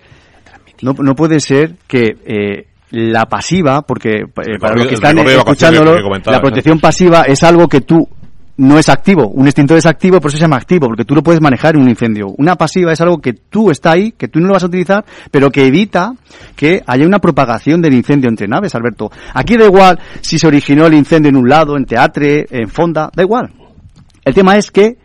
no, 0.83 0.93
no 0.99 1.15
puede 1.15 1.39
ser 1.39 1.77
que 1.87 2.17
eh, 2.27 2.67
la 2.91 3.27
pasiva, 3.27 3.83
porque 3.83 4.11
eh, 4.23 4.59
para 4.61 4.75
los 4.75 4.87
que 4.89 4.95
están 4.95 5.17
escuchándolo, 5.39 5.93
que 5.95 6.31
la 6.33 6.41
protección 6.41 6.81
pasiva 6.81 7.23
es 7.23 7.43
algo 7.45 7.69
que 7.69 7.83
tú 7.83 8.09
no 8.57 8.79
es 8.79 8.89
activo. 8.89 9.29
Un 9.29 9.47
extintor 9.47 9.79
es 9.79 9.87
activo, 9.87 10.21
por 10.21 10.31
eso 10.31 10.39
se 10.39 10.43
llama 10.43 10.57
activo, 10.57 10.87
porque 10.89 11.05
tú 11.05 11.15
lo 11.15 11.23
puedes 11.23 11.41
manejar 11.41 11.75
en 11.75 11.83
un 11.83 11.89
incendio. 11.89 12.29
Una 12.37 12.57
pasiva 12.57 12.93
es 12.93 13.01
algo 13.01 13.19
que 13.19 13.33
tú 13.33 13.71
está 13.71 13.93
ahí, 13.93 14.13
que 14.13 14.29
tú 14.29 14.41
no 14.41 14.49
lo 14.49 14.55
vas 14.55 14.63
a 14.63 14.67
utilizar, 14.67 15.05
pero 15.31 15.51
que 15.51 15.67
evita 15.67 16.15
que 16.57 16.83
haya 16.87 17.07
una 17.07 17.19
propagación 17.19 17.81
del 17.81 17.95
incendio 17.95 18.29
entre 18.29 18.49
naves, 18.49 18.75
Alberto. 18.75 19.11
Aquí 19.35 19.57
da 19.57 19.65
igual 19.65 19.99
si 20.21 20.39
se 20.39 20.47
originó 20.47 20.87
el 20.87 20.95
incendio 20.95 21.31
en 21.31 21.37
un 21.37 21.49
lado, 21.49 21.77
en 21.77 21.85
teatre, 21.85 22.47
en 22.51 22.69
fonda, 22.69 23.11
da 23.15 23.23
igual. 23.23 23.51
El 24.25 24.35
tema 24.35 24.57
es 24.57 24.71
que 24.71 24.99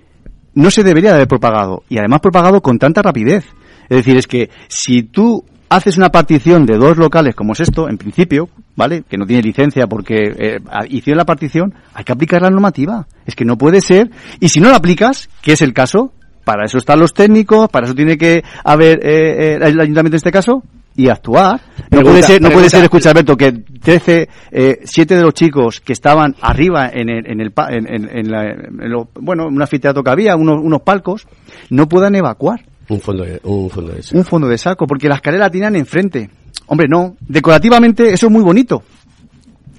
no 0.54 0.72
se 0.72 0.84
debería 0.84 1.12
de 1.12 1.16
haber 1.18 1.28
propagado 1.28 1.84
y 1.90 1.98
además 1.98 2.22
propagado 2.22 2.62
con 2.62 2.78
tanta 2.80 3.02
rapidez. 3.02 3.46
Es 3.90 3.98
decir, 3.98 4.18
es 4.18 4.28
que 4.28 4.50
si 4.68 5.04
tú 5.04 5.46
haces 5.70 5.98
una 5.98 6.10
partición 6.10 6.66
de 6.66 6.78
dos 6.78 6.98
locales 6.98 7.36
como 7.36 7.54
es 7.54 7.60
esto, 7.62 7.90
en 7.90 7.98
principio, 7.98 8.50
¿vale? 8.76 9.04
Que 9.08 9.18
no 9.18 9.26
tiene 9.26 9.42
licencia 9.44 9.88
porque 9.88 10.34
eh, 10.38 10.60
hicieron 10.90 11.18
la 11.18 11.26
partición, 11.26 11.74
hay 11.94 12.04
que 12.04 12.12
aplicar 12.14 12.42
la 12.42 12.50
normativa. 12.50 13.08
Es 13.26 13.36
que 13.36 13.46
no 13.46 13.58
puede 13.58 13.82
ser. 13.82 14.10
Y 14.40 14.50
si 14.50 14.60
no 14.60 14.70
la 14.70 14.78
aplicas, 14.78 15.30
que 15.42 15.54
es 15.54 15.62
el 15.62 15.74
caso, 15.74 16.12
para 16.44 16.66
eso 16.66 16.78
están 16.78 17.00
los 17.00 17.14
técnicos, 17.14 17.70
para 17.70 17.86
eso 17.88 17.96
tiene 17.96 18.18
que 18.18 18.44
haber 18.64 19.00
eh, 19.06 19.54
eh, 19.54 19.56
el 19.56 19.82
ayuntamiento 19.82 20.10
en 20.10 20.16
este 20.16 20.32
caso, 20.32 20.64
y 20.98 21.10
actuar. 21.10 21.60
No 21.92 22.02
puede 22.04 22.24
ser, 22.24 22.42
no 22.42 22.50
puede 22.52 22.70
ser, 22.70 22.84
escucha 22.84 23.10
Alberto, 23.10 23.36
que 23.36 23.52
13, 23.52 24.30
eh, 24.52 24.80
7 24.86 25.16
de 25.16 25.22
los 25.24 25.34
chicos 25.34 25.82
que 25.82 25.92
estaban 25.92 26.36
arriba 26.42 26.90
en 26.94 27.10
el, 27.10 27.26
en 27.30 27.42
el, 27.42 27.52
en, 27.70 28.10
en- 28.18 28.32
la- 28.32 28.50
en 28.52 28.90
lo- 28.90 29.10
bueno, 29.20 29.48
un 29.48 29.62
anfiteatro 29.62 30.04
que 30.04 30.10
había, 30.12 30.38
unos, 30.38 30.62
unos 30.64 30.82
palcos, 30.84 31.28
no 31.70 31.90
puedan 31.90 32.16
evacuar 32.16 32.62
Un 32.88 33.02
fondo 33.02 33.24
de, 33.26 33.42
un 33.44 33.70
fondo 33.70 33.92
de 33.92 34.02
un 34.18 34.24
fondo 34.24 34.48
de 34.48 34.58
saco, 34.58 34.88
porque 34.88 35.10
la 35.10 35.16
escalera 35.16 35.46
la 35.46 35.50
tienen 35.52 35.76
enfrente. 35.76 36.30
Hombre, 36.68 36.88
no. 36.90 37.16
Decorativamente 37.22 38.14
eso 38.14 38.28
es 38.28 38.32
muy 38.32 38.42
bonito. 38.44 38.84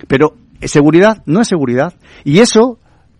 Pero 0.09 0.37
seguridad 0.63 1.23
no 1.27 1.41
es 1.41 1.49
seguridad. 1.49 1.95
Y 2.25 2.39
eso 2.41 2.79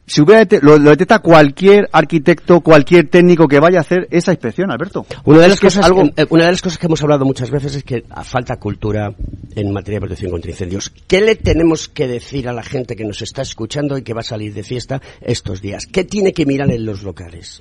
si 0.09 0.21
hubiera 0.21 0.47
lo, 0.63 0.79
lo 0.79 0.91
detecta 0.91 1.19
cualquier 1.19 1.89
arquitecto, 1.91 2.61
cualquier 2.61 3.09
técnico 3.09 3.49
que 3.49 3.59
vaya 3.59 3.79
a 3.79 3.81
hacer 3.81 4.07
esa 4.13 4.31
inspección, 4.31 4.71
Alberto. 4.71 5.05
Una 5.25 5.41
de, 5.41 5.49
las 5.49 5.59
cosas, 5.59 5.85
algo- 5.85 6.05
eh, 6.17 6.27
una 6.31 6.45
de 6.45 6.53
las 6.53 6.63
cosas 6.63 6.79
que 6.79 6.87
hemos 6.87 7.03
hablado 7.03 7.25
muchas 7.25 7.51
veces 7.51 7.75
es 7.75 7.83
que 7.83 8.05
falta 8.23 8.57
cultura 8.57 9.13
en 9.57 9.73
materia 9.73 9.97
de 9.97 10.03
protección 10.03 10.31
contra 10.31 10.53
incendios. 10.53 10.93
¿Qué 11.09 11.21
le 11.21 11.35
tenemos 11.35 11.89
que 11.89 12.07
decir 12.07 12.49
a 12.49 12.53
la 12.53 12.63
gente 12.63 12.95
que 12.95 13.05
nos 13.05 13.21
está 13.21 13.43
escuchando 13.43 13.99
y 13.99 14.03
que 14.03 14.15
va 14.15 14.21
a 14.21 14.23
salir 14.23 14.55
de 14.55 14.63
fiesta 14.63 15.03
estos 15.21 15.61
días? 15.61 15.87
¿Qué 15.87 16.05
tiene 16.05 16.33
que 16.33 16.47
mirar 16.47 16.71
en 16.71 16.87
los 16.87 17.03
locales? 17.03 17.61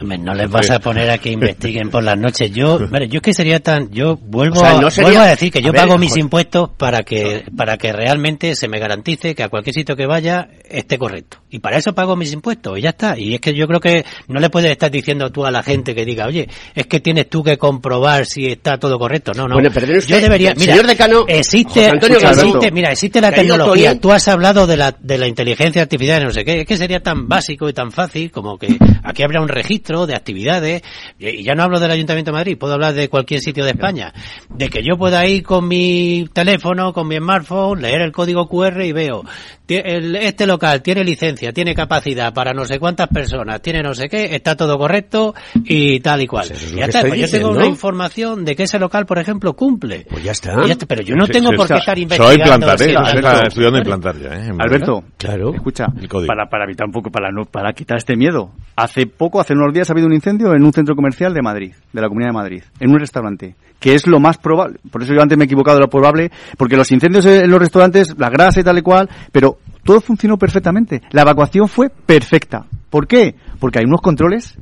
Hombre, 0.00 0.18
no 0.18 0.32
les 0.34 0.48
vas 0.50 0.70
a 0.70 0.78
poner 0.78 1.10
a 1.10 1.18
que 1.18 1.30
investiguen 1.30 1.90
por 1.90 2.04
las 2.04 2.16
noches. 2.16 2.50
Yo, 2.52 2.78
mire, 2.90 3.08
yo 3.08 3.16
es 3.16 3.22
que 3.22 3.34
sería 3.34 3.60
tan, 3.60 3.90
yo 3.90 4.16
vuelvo, 4.16 4.56
O 4.58 4.60
sea, 4.60 4.78
a- 4.78 4.80
no 4.80 4.90
sería- 4.90 5.08
vuelvo 5.10 5.22
a 5.22 5.26
decir 5.28 5.50
que 5.52 5.60
yo 5.60 5.72
ver, 5.72 5.82
pago 5.82 5.98
mis 5.98 6.16
impuestos 6.16 6.70
para 6.76 7.02
que, 7.02 7.44
para 7.56 7.76
que 7.78 7.92
realmente 7.92 8.54
se 8.54 8.68
me 8.68 8.78
garantice 8.78 9.34
que 9.34 9.42
a 9.42 9.48
cualquier 9.48 9.74
sitio 9.74 9.96
que 9.96 10.06
vaya 10.06 10.48
esté 10.70 10.98
correcto. 10.98 11.38
Y 11.50 11.58
para 11.60 11.78
eso 11.78 11.94
pago 11.94 12.14
mis 12.14 12.32
impuestos 12.32 12.78
y 12.78 12.82
ya 12.82 12.90
está. 12.90 13.18
Y 13.18 13.34
es 13.34 13.40
que 13.40 13.54
yo 13.54 13.66
creo 13.66 13.80
que 13.80 14.04
no 14.28 14.38
le 14.38 14.50
puedes 14.50 14.70
estar 14.70 14.90
diciendo 14.90 15.30
tú 15.32 15.44
a 15.46 15.50
la 15.50 15.62
gente 15.62 15.94
que 15.94 16.04
diga, 16.04 16.26
oye, 16.26 16.48
es 16.74 16.86
que 16.86 17.00
tienes 17.00 17.28
tú 17.28 17.42
que 17.42 17.56
comprobar 17.58 18.26
si 18.26 18.46
está 18.46 18.78
todo 18.78 18.98
correcto. 18.98 19.32
No, 19.34 19.48
no. 19.48 19.54
Bueno, 19.54 19.68
usted, 19.68 20.00
yo 20.06 20.20
debería, 20.20 20.52
mira, 20.56 20.72
señor 20.74 20.86
decano, 20.86 21.24
existe, 21.26 21.86
Antonio 21.86 22.18
existe- 22.20 22.70
mira, 22.70 22.90
existe 22.92 23.20
la 23.20 23.32
tecnología. 23.32 23.98
Tú 23.98 24.12
has 24.12 24.28
hablado 24.28 24.66
de 24.66 24.76
la, 24.76 24.94
de 24.98 25.18
la 25.18 25.26
inteligencia 25.26 25.82
artificial 25.82 26.22
no 26.22 26.30
sé 26.30 26.44
qué. 26.44 26.60
Es 26.60 26.66
que 26.66 26.76
sería 26.76 27.00
tan 27.00 27.26
básico 27.28 27.68
y 27.68 27.72
tan 27.72 27.90
fácil 27.90 28.30
como 28.30 28.58
que 28.58 28.76
aquí 29.02 29.22
habrá 29.22 29.40
un 29.40 29.48
registro 29.48 29.87
de 30.06 30.14
actividades. 30.14 30.82
Y 31.18 31.42
ya 31.42 31.54
no 31.54 31.62
hablo 31.64 31.80
del 31.80 31.90
Ayuntamiento 31.90 32.30
de 32.30 32.36
Madrid, 32.36 32.58
puedo 32.58 32.74
hablar 32.74 32.94
de 32.94 33.08
cualquier 33.08 33.40
sitio 33.40 33.64
de 33.64 33.70
España. 33.70 34.12
De 34.50 34.68
que 34.68 34.82
yo 34.82 34.96
pueda 34.96 35.26
ir 35.26 35.42
con 35.42 35.66
mi 35.66 36.26
teléfono, 36.32 36.92
con 36.92 37.08
mi 37.08 37.16
smartphone, 37.16 37.82
leer 37.82 38.02
el 38.02 38.12
código 38.12 38.46
QR 38.48 38.82
y 38.82 38.92
veo, 38.92 39.22
este 39.68 40.46
local 40.46 40.82
tiene 40.82 41.04
licencia, 41.04 41.52
tiene 41.52 41.74
capacidad 41.74 42.32
para 42.32 42.52
no 42.54 42.64
sé 42.64 42.78
cuántas 42.78 43.08
personas, 43.08 43.60
tiene 43.60 43.82
no 43.82 43.92
sé 43.94 44.08
qué, 44.08 44.34
está 44.34 44.56
todo 44.56 44.78
correcto 44.78 45.34
y 45.64 46.00
tal 46.00 46.22
y 46.22 46.26
cual. 46.26 46.46
Pues 46.48 46.72
ya 46.72 46.84
está, 46.86 47.02
pues 47.02 47.20
yo 47.20 47.28
tengo 47.28 47.50
una 47.50 47.66
información 47.66 48.44
de 48.44 48.56
que 48.56 48.62
ese 48.62 48.78
local, 48.78 49.04
por 49.06 49.18
ejemplo, 49.18 49.52
cumple. 49.54 50.06
Pues 50.08 50.24
ya 50.24 50.32
está. 50.32 50.54
Y 50.64 50.68
ya 50.68 50.72
está, 50.72 50.86
pero 50.86 51.02
yo 51.02 51.14
no 51.16 51.26
Sí, 51.26 51.32
tengo 51.32 51.50
sí, 51.50 51.56
por 51.56 51.68
qué 51.68 51.74
estar 51.74 51.98
Se 51.98 52.06
va 52.18 52.30
a 52.30 52.34
investigando. 52.34 52.66
¿eh? 52.70 53.16
está 53.18 53.46
estudiando 53.46 53.78
implantar 53.78 54.16
ya, 54.18 54.28
¿eh? 54.34 54.50
Alberto, 54.58 55.04
Claro. 55.18 55.54
escucha, 55.54 55.86
El 56.00 56.08
código. 56.08 56.28
para, 56.28 56.48
para 56.48 56.64
evitar 56.64 56.86
un 56.86 56.92
poco, 56.92 57.10
para, 57.10 57.30
no, 57.30 57.44
para 57.44 57.72
quitar 57.74 57.98
este 57.98 58.16
miedo. 58.16 58.50
Hace 58.74 59.06
poco, 59.06 59.38
hace 59.40 59.52
unos 59.52 59.74
días, 59.74 59.77
ha 59.80 59.92
habido 59.92 60.06
un 60.06 60.14
incendio 60.14 60.54
en 60.54 60.64
un 60.64 60.72
centro 60.72 60.94
comercial 60.94 61.32
de 61.34 61.42
Madrid, 61.42 61.72
de 61.92 62.00
la 62.00 62.08
Comunidad 62.08 62.30
de 62.30 62.34
Madrid, 62.34 62.62
en 62.80 62.90
un 62.90 62.98
restaurante, 62.98 63.54
que 63.78 63.94
es 63.94 64.06
lo 64.06 64.20
más 64.20 64.38
probable. 64.38 64.78
Por 64.90 65.02
eso 65.02 65.14
yo 65.14 65.22
antes 65.22 65.36
me 65.38 65.44
he 65.44 65.46
equivocado 65.46 65.76
de 65.76 65.82
lo 65.82 65.90
probable, 65.90 66.30
porque 66.56 66.76
los 66.76 66.90
incendios 66.90 67.24
en 67.26 67.50
los 67.50 67.58
restaurantes, 67.58 68.14
la 68.18 68.30
grasa 68.30 68.60
y 68.60 68.64
tal 68.64 68.78
y 68.78 68.82
cual, 68.82 69.08
pero 69.32 69.58
todo 69.84 70.00
funcionó 70.00 70.36
perfectamente. 70.36 71.02
La 71.10 71.22
evacuación 71.22 71.68
fue 71.68 71.88
perfecta. 71.90 72.66
¿Por 72.90 73.06
qué? 73.06 73.34
Porque 73.58 73.78
hay 73.78 73.84
unos 73.84 74.00
controles, 74.00 74.56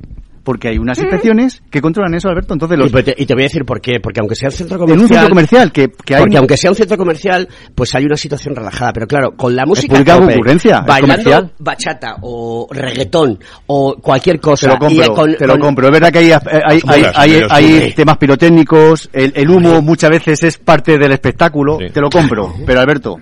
porque 0.47 0.69
hay 0.69 0.77
unas 0.77 0.97
inspecciones 0.97 1.61
que 1.69 1.81
controlan 1.81 2.13
eso, 2.15 2.29
Alberto. 2.29 2.53
Entonces 2.53 2.77
los 2.79 2.89
Y, 2.89 3.03
te, 3.03 3.13
y 3.17 3.25
te 3.25 3.33
voy 3.33 3.43
a 3.43 3.47
decir 3.47 3.65
por 3.65 3.81
qué. 3.81 3.99
Porque 4.01 4.21
aunque 4.21 4.33
sea 4.35 4.47
un 4.47 4.53
centro 4.53 4.77
en 4.77 4.81
un 4.83 4.87
comercial... 4.87 5.09
centro 5.09 5.29
comercial 5.29 5.71
que, 5.73 5.89
que 6.05 6.15
hay 6.15 6.21
Porque 6.21 6.37
aunque 6.37 6.55
sea 6.55 6.69
un 6.71 6.77
centro 6.77 6.95
comercial, 6.97 7.49
pues 7.75 7.93
hay 7.95 8.05
una 8.05 8.15
situación 8.15 8.55
relajada. 8.55 8.93
Pero 8.93 9.07
claro, 9.07 9.31
con 9.35 9.57
la 9.57 9.65
música 9.65 9.97
tope, 10.05 10.25
concurrencia, 10.27 10.77
es 10.79 10.85
bailando 10.85 11.23
comercial. 11.23 11.51
bachata 11.59 12.15
o 12.21 12.65
reggaetón 12.71 13.39
o 13.65 13.95
cualquier 14.01 14.37
Te 14.37 14.41
cosa. 14.41 14.67
lo 14.69 14.75
y 14.75 14.77
compro, 14.99 15.13
con- 15.13 15.35
te 15.35 15.45
lo 15.47 15.53
con- 15.55 15.61
compro. 15.61 15.87
Es 15.87 15.91
verdad 15.91 16.11
que 16.13 16.19
hay, 16.19 16.31
hay, 16.31 16.81
hay, 17.13 17.41
hay- 17.49 17.93
temas 17.93 18.17
pirotécnicos, 18.17 19.09
el, 19.11 19.33
el 19.35 19.49
humo 19.49 19.81
muchas 19.81 20.09
veces 20.11 20.43
es 20.43 20.57
parte 20.57 20.97
del 20.97 21.11
espectáculo, 21.11 21.77
Sí. 21.79 21.87
te 21.93 21.99
lo 21.99 22.09
compro. 22.09 22.53
Pero 22.65 22.79
Alberto, 22.79 23.17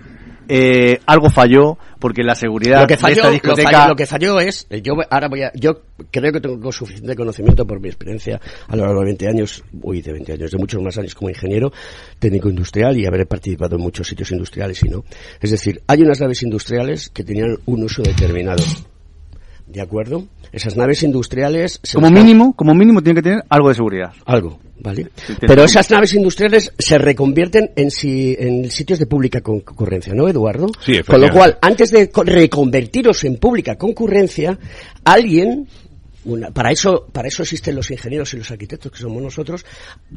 eh, 0.48 1.00
algo 1.06 1.30
falló 1.30 1.78
porque 2.00 2.24
la 2.24 2.36
seguridad 2.36 2.82
Lo 2.82 2.88
que 2.88 2.96
de 2.96 3.02
falló, 3.02 3.16
esta 3.16 3.28
lo, 3.28 3.34
discoteca... 3.34 3.72
falló, 3.72 3.90
lo 3.90 3.96
que 3.96 4.06
falló 4.06 4.40
es, 4.40 4.68
eh, 4.70 4.82
yo 4.82 4.94
ahora 5.10 5.28
voy 5.28 5.44
a, 5.44 5.52
yo 5.56 5.82
creo 6.12 6.32
que 6.32 6.40
tengo 6.40 6.72
suficiente 6.72 7.16
conocimiento 7.16 7.66
por 7.66 7.80
mi 7.80 7.88
experiencia 7.88 8.40
a 8.68 8.76
lo 8.76 8.84
largo 8.86 9.00
de 9.00 9.06
20 9.06 9.28
años, 9.28 9.64
uy, 9.82 10.02
de 10.02 10.14
20 10.14 10.34
años, 10.34 10.52
de 10.52 10.58
muchos 10.58 10.82
más 10.82 10.98
años 10.98 11.16
como 11.16 11.30
ingeniero 11.30 11.72
técnico 12.20 12.50
industrial 12.50 12.98
y 12.98 13.06
haber 13.06 13.28
participado 13.28 13.76
en 13.76 13.82
muchos 13.82 14.08
sitios 14.08 14.32
industriales 14.32 14.84
y 14.84 14.90
no. 14.90 15.04
Es 15.42 15.52
decir, 15.52 15.82
hay 15.88 16.02
unas 16.02 16.20
naves 16.20 16.44
industriales 16.44 17.10
que 17.10 17.24
tenían 17.24 17.58
un 17.66 17.84
uso 17.84 18.04
determinado. 18.04 18.64
¿De 19.68 19.82
acuerdo? 19.82 20.28
Esas 20.56 20.78
naves 20.78 21.04
industriales... 21.04 21.80
se 21.84 21.96
Como 21.96 22.10
mínimo, 22.10 22.54
como 22.56 22.74
mínimo 22.74 23.02
tiene 23.04 23.20
que 23.20 23.24
tener 23.24 23.44
algo 23.50 23.68
de 23.70 23.76
seguridad. 23.76 24.14
Algo, 24.26 24.58
¿vale? 24.80 25.10
Pero 25.42 25.66
esas 25.66 25.92
naves 25.92 26.14
industriales 26.14 26.72
se 26.80 26.98
reconvierten 26.98 27.72
en, 27.76 27.92
si- 27.92 28.38
en 28.40 28.72
sitios 28.72 29.00
de 29.00 29.06
pública 29.06 29.42
concurrencia, 29.42 30.14
¿no, 30.14 30.30
Eduardo? 30.30 30.68
Sí, 30.80 31.02
Con 31.04 31.20
lo 31.20 31.30
cual, 31.30 31.58
antes 31.62 31.92
de 31.92 32.10
co- 32.10 32.24
reconvertiros 32.24 33.24
en 33.26 33.36
pública 33.36 33.76
concurrencia, 33.76 34.58
alguien, 35.04 35.68
una- 36.24 36.52
para 36.52 36.72
eso, 36.72 37.06
para 37.12 37.28
eso 37.28 37.44
existen 37.44 37.76
los 37.76 37.92
ingenieros 37.92 38.34
y 38.34 38.38
los 38.38 38.50
arquitectos 38.50 38.92
que 38.94 39.00
somos 39.00 39.22
nosotros, 39.22 39.66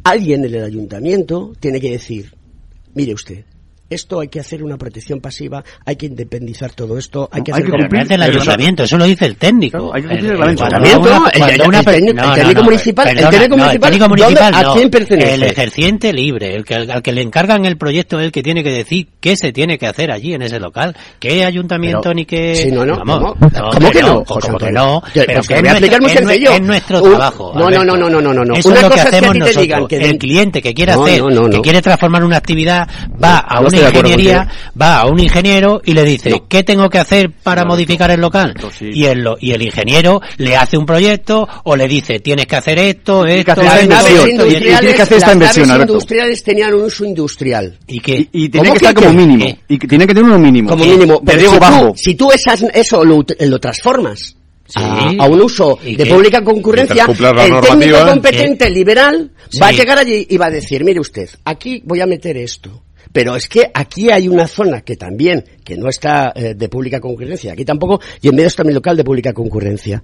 alguien 0.05 0.45
en 0.45 0.55
el 0.55 0.63
ayuntamiento 0.65 1.53
tiene 1.59 1.81
que 1.81 1.91
decir, 1.91 2.33
mire 2.95 3.13
usted, 3.13 3.45
esto 3.91 4.21
hay 4.21 4.29
que 4.29 4.41
hacer 4.41 4.63
una 4.63 4.77
protección 4.77 5.21
pasiva, 5.21 5.65
hay 5.85 5.97
que 5.97 6.07
independizar 6.07 6.73
todo 6.73 6.99
esto, 6.99 7.29
hay 7.33 7.43
que 7.43 7.53
Hay 7.53 7.55
hacer 7.55 7.65
que 7.67 7.71
Pero 7.73 7.83
no 7.85 7.89
cumplir- 7.89 8.13
eso- 8.13 8.25
ayuntamiento, 8.39 8.83
eso 8.85 8.99
lo 8.99 9.05
dice 9.05 9.27
el 9.27 9.37
técnico. 9.37 9.93
Hay 9.95 10.03
que 10.03 10.09
cumplir 10.09 10.31
el 10.31 10.37
El- 10.37 10.43
el- 10.43 10.43
el- 10.43 10.51
el 10.53 11.85
técnico- 11.85 12.59
el 12.59 12.65
municipal, 12.65 13.09
el 13.09 13.17
técnico 13.29 13.57
municipal, 13.57 13.91
técnico 13.91 14.09
¿dónde- 14.09 14.23
municipal 14.25 14.55
a 14.55 14.63
no. 14.63 14.75
quién 14.75 14.91
pertenece? 14.91 15.35
El 15.35 15.43
ejerciente 15.43 16.13
libre, 16.13 16.55
el 16.55 16.65
que, 16.65 16.75
al 16.75 17.03
que 17.03 17.13
le 17.13 17.23
encargan 17.23 17.65
el 17.65 17.77
proyecto 17.77 18.19
es 18.21 18.27
el 18.27 18.33
que 18.33 18.43
tiene 18.43 18.63
que 18.63 18.71
decir 18.71 19.09
qué 19.21 19.37
se 19.37 19.53
tiene 19.53 19.79
que 19.79 19.87
hacer 19.87 20.11
allí 20.11 20.35
en 20.35 20.43
ese 20.43 20.61
local. 20.61 20.95
¿Qué 21.19 21.45
ayuntamiento 21.45 22.01
Pero- 22.03 22.15
ni 22.15 22.25
qué...? 22.25 22.55
Sí, 22.57 22.71
no, 22.73 22.85
no, 22.85 22.99
Vamos, 22.99 23.35
¿cómo? 23.39 23.51
no, 23.51 23.71
¿Cómo 23.71 23.91
que 23.91 24.03
no, 24.03 24.09
Como 24.09 24.25
José 24.27 24.53
que 24.59 24.73
no, 24.73 25.03
pero 25.15 25.33
pues 25.35 25.49
que 25.49 25.55
es 25.55 25.61
voy 25.61 25.69
a 25.69 25.73
explicar 25.73 26.01
muy 26.01 26.13
nuestro- 26.13 26.21
es 26.21 26.27
nue- 26.27 26.29
sencillo. 26.33 26.51
Es 26.53 26.61
nuestro 26.63 27.03
Un- 27.03 27.11
trabajo. 27.11 27.53
no, 27.55 27.71
no, 27.71 27.85
no, 27.85 27.97
no, 27.97 28.11
no, 28.11 28.21
no, 28.21 28.33
no, 28.35 28.41
Una 28.43 28.59
es 28.59 28.65
lo 28.67 28.73
que 28.75 28.81
cosa 28.83 28.87
es 28.87 28.93
que 28.93 29.01
a 29.01 29.05
hacemos 29.19 29.33
ti 29.33 29.33
te 29.33 29.39
nosotros. 29.41 29.63
digan 29.63 29.87
que 29.89 29.97
el 29.97 30.19
cliente 30.19 30.63
que 30.63 30.75
quiere 30.75 30.93
hacer, 30.93 31.23
que 31.51 31.61
quiere 31.61 31.83
transformar 31.83 32.25
una 32.25 32.37
actividad, 32.37 32.89
va 33.23 33.39
a 33.39 33.61
estoy 33.65 33.78
de 33.81 33.89
ingeniería, 33.89 34.49
va 34.81 35.01
a 35.01 35.07
un 35.07 35.19
ingeniero 35.21 35.81
y 35.85 35.93
le 35.93 36.05
dice, 36.05 36.31
No. 36.31 36.47
¿qué 36.49 36.63
tengo 36.63 36.89
que 36.91 36.99
hacer 36.99 37.31
para 37.31 37.65
modificar 37.65 38.11
el 38.11 38.21
local? 38.21 38.55
Sí. 38.79 38.91
Y 38.93 39.05
el, 39.07 39.21
lo- 39.21 39.37
y 39.41 39.53
el 39.53 39.63
ingeniero 39.63 40.21
le 40.37 40.57
hace 40.57 40.77
un 40.77 40.87
proyecto 40.87 41.47
o 41.65 41.77
le 41.77 41.87
dice, 41.89 42.21
tienes 42.21 42.47
que 42.47 42.57
hacer 42.57 42.79
esto, 42.79 43.25
que 43.25 43.41
esto, 43.41 43.53
hacer 43.53 43.65
Las 43.65 43.89
naves 43.89 44.13
Y- 44.27 44.31
industriales, 44.31 44.81
tiene 44.81 44.95
que 44.95 45.03
hacer 45.03 45.17
esta 45.19 45.27
las 45.29 45.35
inversión, 45.35 45.81
industriales 45.81 46.43
tenían 46.45 46.75
un 46.75 46.83
uso 46.83 47.05
industrial. 47.05 47.79
y 47.87 48.01
que 48.01 48.17
Y, 48.17 48.29
y 48.33 48.49
tiene 48.49 48.69
¿Cómo 48.69 48.75
que 48.75 48.81
que 48.81 48.87
estar 48.87 48.95
como 48.95 49.13
mínimo. 49.19 49.45
¿Qué? 49.45 49.59
Y 49.75 49.79
que 49.79 49.87
tiene 49.89 50.07
que 50.07 50.15
tener 50.15 50.25
uno 50.31 50.39
mínimo. 50.39 50.69
Como 50.71 50.85
mínimo. 50.85 51.19
Te 51.21 51.27
Pero 51.27 51.39
digo 51.39 51.53
si 51.55 51.59
bajo. 51.59 51.87
tú, 51.89 51.95
si 51.97 52.15
tú 52.15 52.31
esas, 52.33 52.63
eso 52.75 53.05
lo, 53.05 53.25
transformas 53.61 54.35
Sí. 54.67 54.75
a, 54.83 55.15
a 55.25 55.27
un 55.27 55.41
uso 55.41 55.79
¿Y 55.83 55.97
de 55.97 56.05
qué? 56.05 56.11
pública 56.11 56.45
concurrencia, 56.45 57.07
el 57.09 57.17
técnico 57.17 57.51
normativa, 57.63 58.07
competente 58.07 58.69
liberal 58.69 59.31
Sí. 59.49 59.59
va 59.61 59.69
a 59.69 59.73
llegar 59.73 59.97
allí 59.99 60.27
y 60.29 60.37
va 60.37 60.47
a 60.47 60.51
decir, 60.51 60.85
mire 60.85 61.01
usted, 61.01 61.27
aquí 61.47 61.81
voy 61.87 62.03
a 62.03 62.07
meter 62.07 62.37
esto. 62.37 62.83
Pero 63.13 63.37
es 63.37 63.49
que 63.49 63.71
aquí 63.73 64.11
hay 64.11 64.29
una 64.29 64.47
zona 64.47 64.83
que 64.83 64.97
también, 64.97 65.45
que 65.65 65.77
no 65.77 65.89
está 65.89 66.33
eh, 66.35 66.55
de 66.55 66.69
pública 66.69 67.01
concurrencia, 67.01 67.53
aquí 67.53 67.65
tampoco, 67.65 68.01
y 68.21 68.29
en 68.29 68.37
medio 68.37 68.49
está 68.49 68.65
mi 68.65 68.73
local 68.73 68.97
de 68.97 69.05
pública 69.05 69.33
concurrencia. 69.33 70.03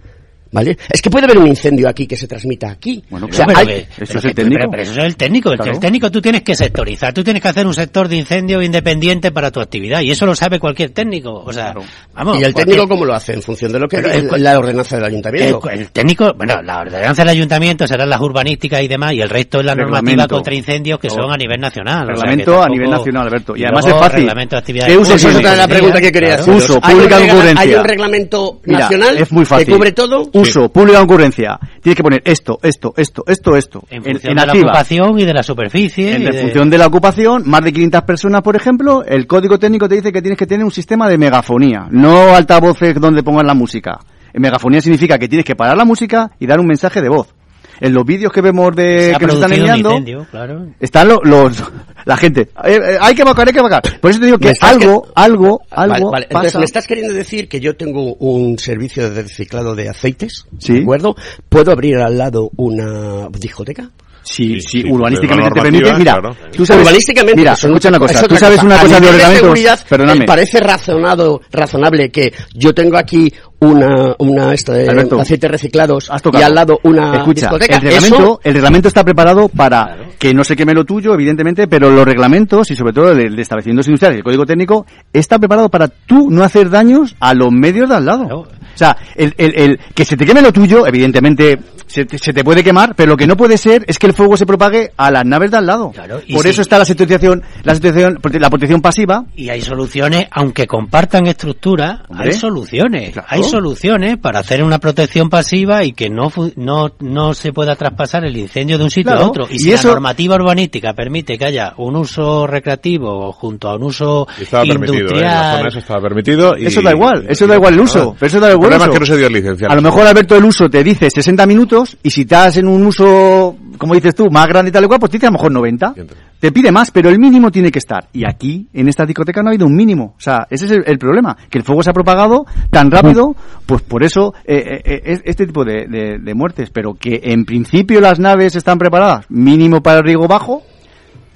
¿Vale? 0.55 0.79
Es 0.89 1.03
que 1.03 1.11
puede 1.11 1.25
haber 1.25 1.39
un 1.39 1.49
incendio 1.49 1.89
aquí 1.89 2.07
que 2.07 2.17
se 2.17 2.29
transmita 2.29 2.71
aquí. 2.71 3.03
Bueno, 3.11 3.27
O 3.29 3.33
sea, 3.35 3.45
Pero 3.47 3.59
hay- 3.59 3.67
que- 3.67 3.87
eso 4.05 4.19
es 4.19 4.25
el 4.25 4.35
técnico. 4.35 4.59
Pero, 4.61 4.71
pero 4.71 4.83
eso 4.85 4.93
es 4.93 5.05
el 5.05 5.17
técnico. 5.17 5.51
Claro. 5.57 5.73
El 5.73 5.81
técnico 5.81 6.11
tú 6.13 6.21
tienes 6.23 6.43
que 6.43 6.55
sectorizar. 6.55 7.13
Tú 7.13 7.25
tienes 7.25 7.43
que 7.43 7.49
hacer 7.49 7.67
un 7.67 7.75
sector 7.75 8.07
de 8.09 8.17
incendio 8.17 8.63
independiente 8.63 9.33
para 9.33 9.51
tu 9.51 9.61
actividad. 9.61 10.01
Y 10.03 10.13
eso 10.13 10.27
lo 10.27 10.35
sabe 10.37 10.61
cualquier 10.61 10.91
técnico. 10.91 11.43
O 11.45 11.53
sea, 11.53 11.75
vamos. 12.15 12.39
¿Y 12.39 12.45
el 12.45 12.53
cualquier- 12.53 12.67
técnico 12.67 12.89
cómo 12.89 13.05
lo 13.05 13.15
hace? 13.15 13.33
En 13.33 13.43
función 13.43 13.73
de 13.73 13.81
lo 13.81 13.89
que 13.89 13.97
el- 13.97 14.31
la 14.43 14.59
ordenanza 14.59 14.95
del 14.97 15.05
ayuntamiento. 15.07 15.69
El, 15.71 15.81
el 15.81 15.91
técnico, 15.91 16.33
bueno, 16.37 16.63
la 16.63 16.79
ordenanza 16.79 17.23
del 17.23 17.31
ayuntamiento 17.31 17.87
serán 17.89 18.09
las 18.09 18.21
urbanísticas 18.21 18.81
y 18.83 18.87
demás, 18.89 19.13
y 19.13 19.21
el 19.23 19.29
resto 19.29 19.59
es 19.59 19.67
la 19.67 19.75
normativa 19.75 20.29
contra 20.29 20.55
incendios 20.55 21.01
que 21.01 21.11
son 21.11 21.33
a 21.33 21.37
nivel 21.37 21.61
nacional. 21.61 22.05
o 22.05 22.07
sea, 22.07 22.15
que 22.15 22.21
Reglamento 22.37 22.63
a 22.63 22.69
nivel 22.69 22.91
nacional, 22.91 23.27
Alberto. 23.27 23.57
Y, 23.57 23.61
y 23.61 23.65
además 23.65 23.85
luego 23.87 23.99
es 23.99 24.05
fácil. 24.05 24.21
reglamento 24.21 24.55
de 24.57 24.61
actividades 24.61 24.93
¿Qué 24.93 24.99
uso 24.99 25.15
Esa 25.15 25.29
es 25.31 25.37
otra 25.37 25.51
de 25.51 25.57
la 25.57 25.69
pregunta 25.69 26.01
que 26.01 26.13
quería 26.13 26.29
Claro. 26.37 26.43
hacer. 26.43 26.55
Uso, 26.55 26.79
¿Hay 26.81 26.95
un, 26.95 27.01
pública 27.01 27.19
concurrencia. 27.21 27.61
¿Hay 27.61 27.75
un 27.75 27.85
reglamento 27.85 28.61
Mira, 28.65 28.79
nacional 28.81 29.19
es 29.19 29.33
muy 29.33 29.45
fácil. 29.45 29.67
que 29.67 29.73
cubre 29.73 29.93
todo? 29.93 30.29
Uso, 30.49 30.69
pública 30.69 30.99
concurrencia. 31.01 31.59
Tienes 31.83 31.97
que 31.97 32.03
poner 32.03 32.23
esto, 32.25 32.59
esto, 32.63 32.95
esto, 32.97 33.25
esto, 33.27 33.57
esto. 33.57 33.85
En 33.91 33.97
En, 33.99 34.13
función 34.13 34.31
en 34.33 34.37
de 34.37 34.47
la 34.47 34.53
ocupación 34.53 35.19
y 35.19 35.25
de 35.25 35.35
la 35.35 35.43
superficie. 35.43 36.15
En 36.15 36.23
y 36.23 36.25
de- 36.27 36.33
función 36.41 36.71
de 36.71 36.79
la 36.79 36.87
ocupación, 36.87 37.43
más 37.47 37.63
de 37.63 37.73
500 37.73 38.03
personas, 38.03 38.43
por 38.43 38.57
ejemplo, 38.57 39.05
el 39.05 39.27
código 39.27 39.59
técnico 39.59 39.89
te 39.89 39.97
dice 39.97 40.13
que 40.13 40.23
tienes 40.23 40.39
que 40.39 40.47
tener 40.47 40.65
un 40.65 40.71
sistema 40.73 41.09
de 41.09 41.19
megafonía, 41.19 41.87
no 41.91 42.35
altavoces 42.35 42.95
donde 43.01 43.23
pongas 43.23 43.45
la 43.47 43.55
música. 43.55 43.99
En 44.33 44.43
megafonía 44.43 44.81
significa 44.81 45.19
que 45.19 45.29
tienes 45.29 45.45
que 45.45 45.55
parar 45.55 45.77
la 45.77 45.85
música 45.85 46.31
y 46.41 46.47
dar 46.47 46.59
un 46.61 46.67
mensaje 46.67 47.01
de 47.01 47.09
voz. 47.09 47.35
En 47.81 47.93
los 47.93 48.05
vídeos 48.05 48.33
que 48.33 48.41
vemos 48.41 48.75
de 48.75 49.15
que 49.19 49.27
nos 49.27 49.35
están 49.37 49.53
enviando, 49.53 49.91
incendio, 49.91 50.27
claro. 50.31 50.67
están 50.81 51.09
lo- 51.09 51.21
los 51.25 51.63
la 52.05 52.17
gente. 52.17 52.43
Eh, 52.65 52.75
eh, 52.77 52.99
hay 53.01 53.15
que 53.15 53.23
evacuar, 53.23 53.49
hay 53.49 53.53
que 53.55 53.61
evacuar. 53.61 53.83
Por 54.01 54.11
eso 54.11 54.21
te 54.21 54.27
digo 54.27 54.39
que 54.39 54.53
algo, 54.61 55.03
que- 55.05 55.11
algo, 55.15 55.63
Vale, 55.75 55.95
algo 55.95 56.11
vale. 56.11 56.27
Entonces, 56.29 56.53
pasa. 56.53 56.59
¿me 56.59 56.65
estás 56.67 56.87
queriendo 56.87 57.15
decir 57.15 57.49
que 57.49 57.61
yo 57.61 57.77
tengo 57.77 58.15
un 58.15 58.59
servicio 58.59 59.11
de 59.11 59.23
reciclado 59.23 59.75
de 59.75 59.89
aceites? 59.89 60.47
Sí. 60.59 60.75
¿De 60.75 60.83
acuerdo? 60.83 61.17
¿Puedo 61.49 61.73
abrir 61.73 61.97
al 61.99 62.17
lado 62.19 62.51
una 62.57 63.29
discoteca? 63.31 63.91
Sí, 64.25 64.61
sí, 64.61 64.83
sí, 64.83 64.85
urbanísticamente 64.91 65.51
te 65.55 65.61
permite. 65.63 65.93
Mira, 65.95 66.13
claro. 66.19 66.37
tú 66.57 66.65
sabes, 66.67 66.83
Urbanísticamente, 66.83 67.37
mira, 67.37 67.53
eso 67.53 67.69
no- 67.69 67.75
escucha 67.75 67.89
una 67.91 67.99
cosa. 67.99 68.27
Tú 68.27 68.37
sabes 68.37 68.63
una 68.63 68.77
A 68.77 68.81
cosa 68.83 68.99
de 69.01 69.37
seguridad, 69.37 69.81
Perdóname. 69.89 70.21
¿te 70.21 70.27
parece 70.27 70.61
razonado, 70.61 71.41
razonable 71.53 72.11
que 72.11 72.33
yo 72.55 72.75
tengo 72.75 72.97
aquí 72.97 73.33
una, 73.61 74.15
una 74.19 74.53
esta 74.53 74.73
de 74.75 74.89
Alberto, 74.89 75.21
aceites 75.21 75.51
reciclados 75.51 76.11
has 76.11 76.23
y 76.33 76.43
al 76.43 76.55
lado 76.55 76.81
una 76.83 77.17
Escucha, 77.17 77.43
discoteca? 77.49 77.77
el 77.77 77.83
reglamento, 77.83 78.17
Eso- 78.17 78.41
el 78.45 78.55
reglamento 78.55 78.89
está 78.89 79.05
preparado 79.05 79.49
para 79.49 79.97
que 80.19 80.35
no 80.35 80.43
se 80.43 80.57
queme 80.57 80.75
lo 80.75 80.85
tuyo, 80.85 81.15
evidentemente, 81.15 81.67
pero 81.69 81.91
los 81.91 82.05
reglamentos 82.05 82.71
y 82.71 82.77
sobre 82.77 82.93
todo 82.93 83.13
el 83.13 83.37
de 83.37 83.43
establecimientos 83.43 83.87
industriales 83.89 84.17
y 84.17 84.19
el 84.21 84.25
código 84.25 84.47
técnico 84.47 84.87
está 85.13 85.39
preparado 85.39 85.69
para 85.69 85.89
tú 85.89 86.31
no 86.31 86.43
hacer 86.45 86.71
daños 86.71 87.15
a 87.21 87.35
los 87.35 87.53
medios 87.53 87.89
de 87.91 87.95
al 87.97 88.05
lado. 88.07 88.25
Claro. 88.25 88.49
O 88.75 88.79
sea, 88.79 88.97
el, 89.17 89.35
el, 89.39 89.55
el- 89.57 89.79
que 89.95 90.05
se 90.05 90.17
te 90.17 90.25
queme 90.27 90.43
lo 90.43 90.53
tuyo, 90.53 90.87
evidentemente 90.87 91.59
se 91.87 92.05
te, 92.07 92.19
se 92.19 92.33
te 92.33 92.43
puede 92.43 92.65
quemar, 92.65 92.95
pero 92.97 93.11
lo 93.11 93.17
que 93.17 93.27
no 93.27 93.37
puede 93.37 93.57
ser 93.59 93.85
es 93.87 93.99
que 93.99 94.07
el 94.07 94.15
fuego 94.15 94.37
se 94.37 94.47
propague 94.47 94.91
a 94.97 95.11
las 95.11 95.25
naves 95.25 95.51
de 95.53 95.59
al 95.59 95.67
lado. 95.67 95.91
Claro, 95.93 96.21
y 96.27 96.35
Por 96.35 96.43
si- 96.45 96.49
eso 96.51 96.63
está 96.63 96.79
la 96.79 96.85
situación, 96.85 97.43
la 97.63 97.75
situación, 97.75 98.19
la 98.33 98.51
protección 98.51 98.81
pasiva. 98.81 99.25
Y 99.37 99.49
hay 99.51 99.61
soluciones, 99.61 100.27
aunque 100.33 100.67
compartan 100.67 101.27
estructura, 101.27 102.03
Hombre, 102.09 102.31
hay 102.31 102.35
soluciones. 102.35 103.13
claro. 103.13 103.29
Hay 103.31 103.43
soluciones 103.45 104.19
para 104.19 104.41
hacer 104.41 104.63
una 104.65 104.79
protección 104.79 105.29
pasiva 105.31 105.85
y 105.85 105.93
que 105.93 106.09
no 106.11 106.33
no 106.57 106.91
no 107.01 107.35
se 107.35 107.53
pueda 107.53 107.77
traspasar 107.77 108.25
el 108.25 108.37
incendio 108.37 108.79
de 108.79 108.85
un 108.85 108.91
sitio 108.91 109.13
Claro, 109.13 109.27
a 109.27 109.29
otro. 109.29 109.47
Y, 109.51 109.57
y 109.57 109.59
si 109.61 109.73
eso- 109.73 109.89
la 109.89 109.95
normativa 109.95 110.35
urbanística 110.37 110.95
permite 110.95 111.39
que 111.39 111.45
haya 111.45 111.75
un 111.77 111.97
uso 111.97 112.47
recreativo 112.47 113.33
junto 113.33 113.69
a 113.69 113.77
un 113.77 113.85
uso 113.85 114.27
Y 114.39 114.43
Estaba 114.45 114.65
permitido, 114.65 114.95
¿eh? 114.95 114.99
En 114.99 115.07
la 115.07 115.11
industrial, 115.13 115.57
zona 115.59 115.69
eso 115.69 115.79
estaba 115.79 116.01
permitido. 116.01 116.59
Y, 116.59 116.67
Eso 116.67 116.83
da 116.83 116.91
igual, 116.93 117.27
eso 117.29 117.47
da 117.47 117.55
igual 117.57 117.75
el 117.75 117.81
uso, 117.81 118.17
pero 118.19 118.27
eso 118.27 118.41
da 118.41 118.53
igual 118.53 118.64
Problema 118.65 118.85
uso. 118.85 118.93
es 118.93 118.95
que 118.95 119.01
no 119.01 119.07
se 119.07 119.17
dio 119.17 119.29
licencia. 119.29 119.69
A 119.69 119.75
lo 119.75 119.83
mejor 119.83 120.07
Alberto 120.07 120.37
el 120.37 120.45
uso 120.45 120.69
te 120.69 120.83
dice 120.85 121.09
60 121.11 121.47
minutos 121.47 121.97
y 122.03 122.11
si 122.11 122.23
estás 122.23 122.57
en 122.57 122.69
un 122.69 122.85
uso, 122.87 123.57
como 123.79 123.95
dices 123.95 124.15
tú, 124.15 124.31
más 124.31 124.47
grande 124.47 124.71
y 124.71 124.73
tal 124.73 124.85
y 124.85 124.87
cual, 124.87 125.01
pues 125.01 125.11
te 125.11 125.17
dice 125.19 125.27
a 125.27 125.31
lo 125.31 125.35
mejor 125.39 125.53
90. 125.53 125.87
Entiendo. 125.89 126.15
Te 126.41 126.53
pide 126.53 126.71
más, 126.71 126.91
pero 126.91 127.09
el 127.09 127.19
mínimo 127.19 127.51
tiene 127.51 127.71
que 127.71 127.79
estar. 127.79 128.09
Y 128.13 128.25
aquí, 128.29 128.69
en 128.75 128.89
esta 128.89 129.07
discoteca, 129.07 129.43
no 129.43 129.49
ha 129.49 129.53
habido 129.53 129.67
un 129.67 129.75
mínimo. 129.75 130.15
O 130.17 130.21
sea, 130.21 130.47
ese 130.51 130.67
es 130.67 130.71
el, 130.73 130.83
el 130.87 130.99
problema, 130.99 131.35
que 131.49 131.57
el 131.57 131.65
fuego 131.65 131.83
se 131.83 131.89
ha 131.89 131.95
propagado 131.95 132.45
tan 132.71 132.91
rápido, 132.91 133.35
pues 133.65 133.81
por 133.83 134.05
eso 134.05 134.35
eh, 134.45 134.57
eh, 134.57 134.83
eh, 134.85 135.03
es- 135.05 135.23
este 135.25 135.47
tipo 135.47 135.65
de, 135.65 135.87
de- 135.87 136.19
de 136.19 136.35
muertes. 136.35 136.69
Pero 136.71 136.95
que 136.95 137.21
en 137.25 137.47
principio 137.47 138.01
las 138.03 138.19
naves 138.19 138.57
están 138.57 138.77
preparadas, 138.79 139.25
mínimo 139.31 139.83
para 139.83 139.99
el 139.99 140.05
riesgo 140.05 140.29
bajo, 140.29 140.63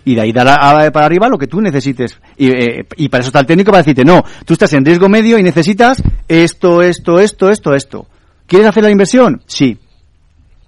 y 0.09 0.15
de 0.15 0.23
ahí 0.23 0.33
dar 0.33 0.47
para 0.91 1.05
arriba 1.05 1.29
lo 1.29 1.37
que 1.37 1.47
tú 1.47 1.61
necesites. 1.61 2.19
Y, 2.39 2.49
eh, 2.49 2.87
y 2.97 3.11
para 3.11 3.21
eso 3.21 3.29
está 3.29 3.41
el 3.41 3.47
técnico 3.47 3.71
para 3.71 3.83
decirte, 3.83 4.07
no, 4.07 4.25
tú 4.47 4.55
estás 4.55 4.73
en 4.73 4.83
riesgo 4.83 5.07
medio 5.07 5.39
y 5.39 5.43
necesitas 5.43 6.03
esto, 6.27 6.81
esto, 6.83 7.21
esto, 7.21 7.51
esto, 7.51 7.75
esto. 7.75 8.07
¿Quieres 8.47 8.69
hacer 8.69 8.85
la 8.85 8.91
inversión? 8.91 9.43
Sí. 9.47 9.77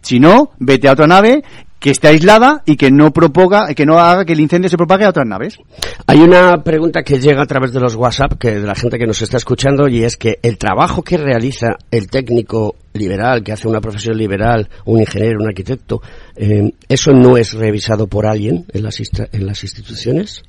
Si 0.03 0.21
no, 0.21 0.51
vete 0.59 0.89
a 0.89 0.93
otra 0.93 1.07
nave 1.07 1.43
que 1.81 1.91
esté 1.91 2.09
aislada 2.09 2.63
y 2.67 2.77
que 2.77 2.91
no 2.91 3.11
propaga, 3.11 3.75
que 3.75 3.87
no 3.87 3.99
haga 3.99 4.25
que 4.27 4.35
el 4.35 4.41
incendio 4.41 4.69
se 4.69 4.77
propague 4.77 5.07
a 5.07 5.09
otras 5.09 5.27
naves. 5.27 5.59
Hay 6.07 6.21
una 6.21 6.63
pregunta 6.63 7.03
que 7.03 7.19
llega 7.19 7.43
a 7.43 7.47
través 7.47 7.73
de 7.73 7.81
los 7.81 7.95
WhatsApp, 7.95 8.35
que 8.39 8.61
de 8.61 8.67
la 8.67 8.75
gente 8.75 8.99
que 8.99 9.07
nos 9.07 9.23
está 9.23 9.39
escuchando, 9.39 9.89
y 9.89 10.05
es 10.05 10.17
que 10.17 10.39
el 10.43 10.59
trabajo 10.59 11.03
que 11.03 11.17
realiza 11.17 11.79
el 11.91 12.09
técnico 12.09 12.77
liberal, 12.93 13.43
que 13.43 13.53
hace 13.53 13.67
una 13.67 13.81
profesión 13.81 14.17
liberal, 14.19 14.69
un 14.85 15.01
ingeniero, 15.01 15.41
un 15.41 15.49
arquitecto, 15.49 16.03
eh, 16.37 16.71
¿eso 16.87 17.13
no 17.13 17.39
es 17.39 17.55
revisado 17.55 18.07
por 18.07 18.27
alguien 18.27 18.67
en 18.73 18.83
las, 18.83 19.01
en 19.33 19.47
las 19.47 19.63
instituciones? 19.63 20.43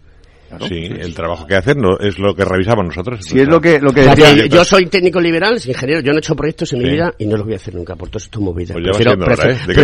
Sí, 0.67 0.75
el 0.99 1.13
trabajo 1.13 1.45
que 1.47 1.55
hacen 1.55 1.79
no, 1.79 1.97
es 1.99 2.17
lo 2.19 2.35
que 2.35 2.43
revisamos 2.45 2.85
nosotros. 2.85 3.19
Si 3.23 3.39
es 3.39 3.47
lo 3.47 3.59
que, 3.61 3.79
lo 3.79 3.91
que 3.93 4.01
decía- 4.01 4.45
yo 4.47 4.63
soy 4.63 4.85
técnico 4.87 5.19
liberal, 5.19 5.59
soy 5.59 5.71
ingeniero, 5.71 6.01
yo 6.01 6.11
no 6.11 6.17
he 6.17 6.19
hecho 6.19 6.35
proyectos 6.35 6.73
en 6.73 6.79
mi 6.79 6.85
Sí. 6.85 6.91
vida 6.91 7.13
y 7.17 7.25
no 7.25 7.37
los 7.37 7.45
voy 7.45 7.53
a 7.53 7.57
hacer 7.57 7.75
nunca 7.75 7.95
por 7.95 8.09
todas 8.09 8.23
estas 8.23 8.41
movidas. 8.41 8.73
Pues 8.73 8.85
ya 8.85 8.91
va 8.91 8.97
siendo 8.97 9.25
hora, 9.25 9.51
¿eh? 9.51 9.57
¿De 9.67 9.73
qué 9.73 9.81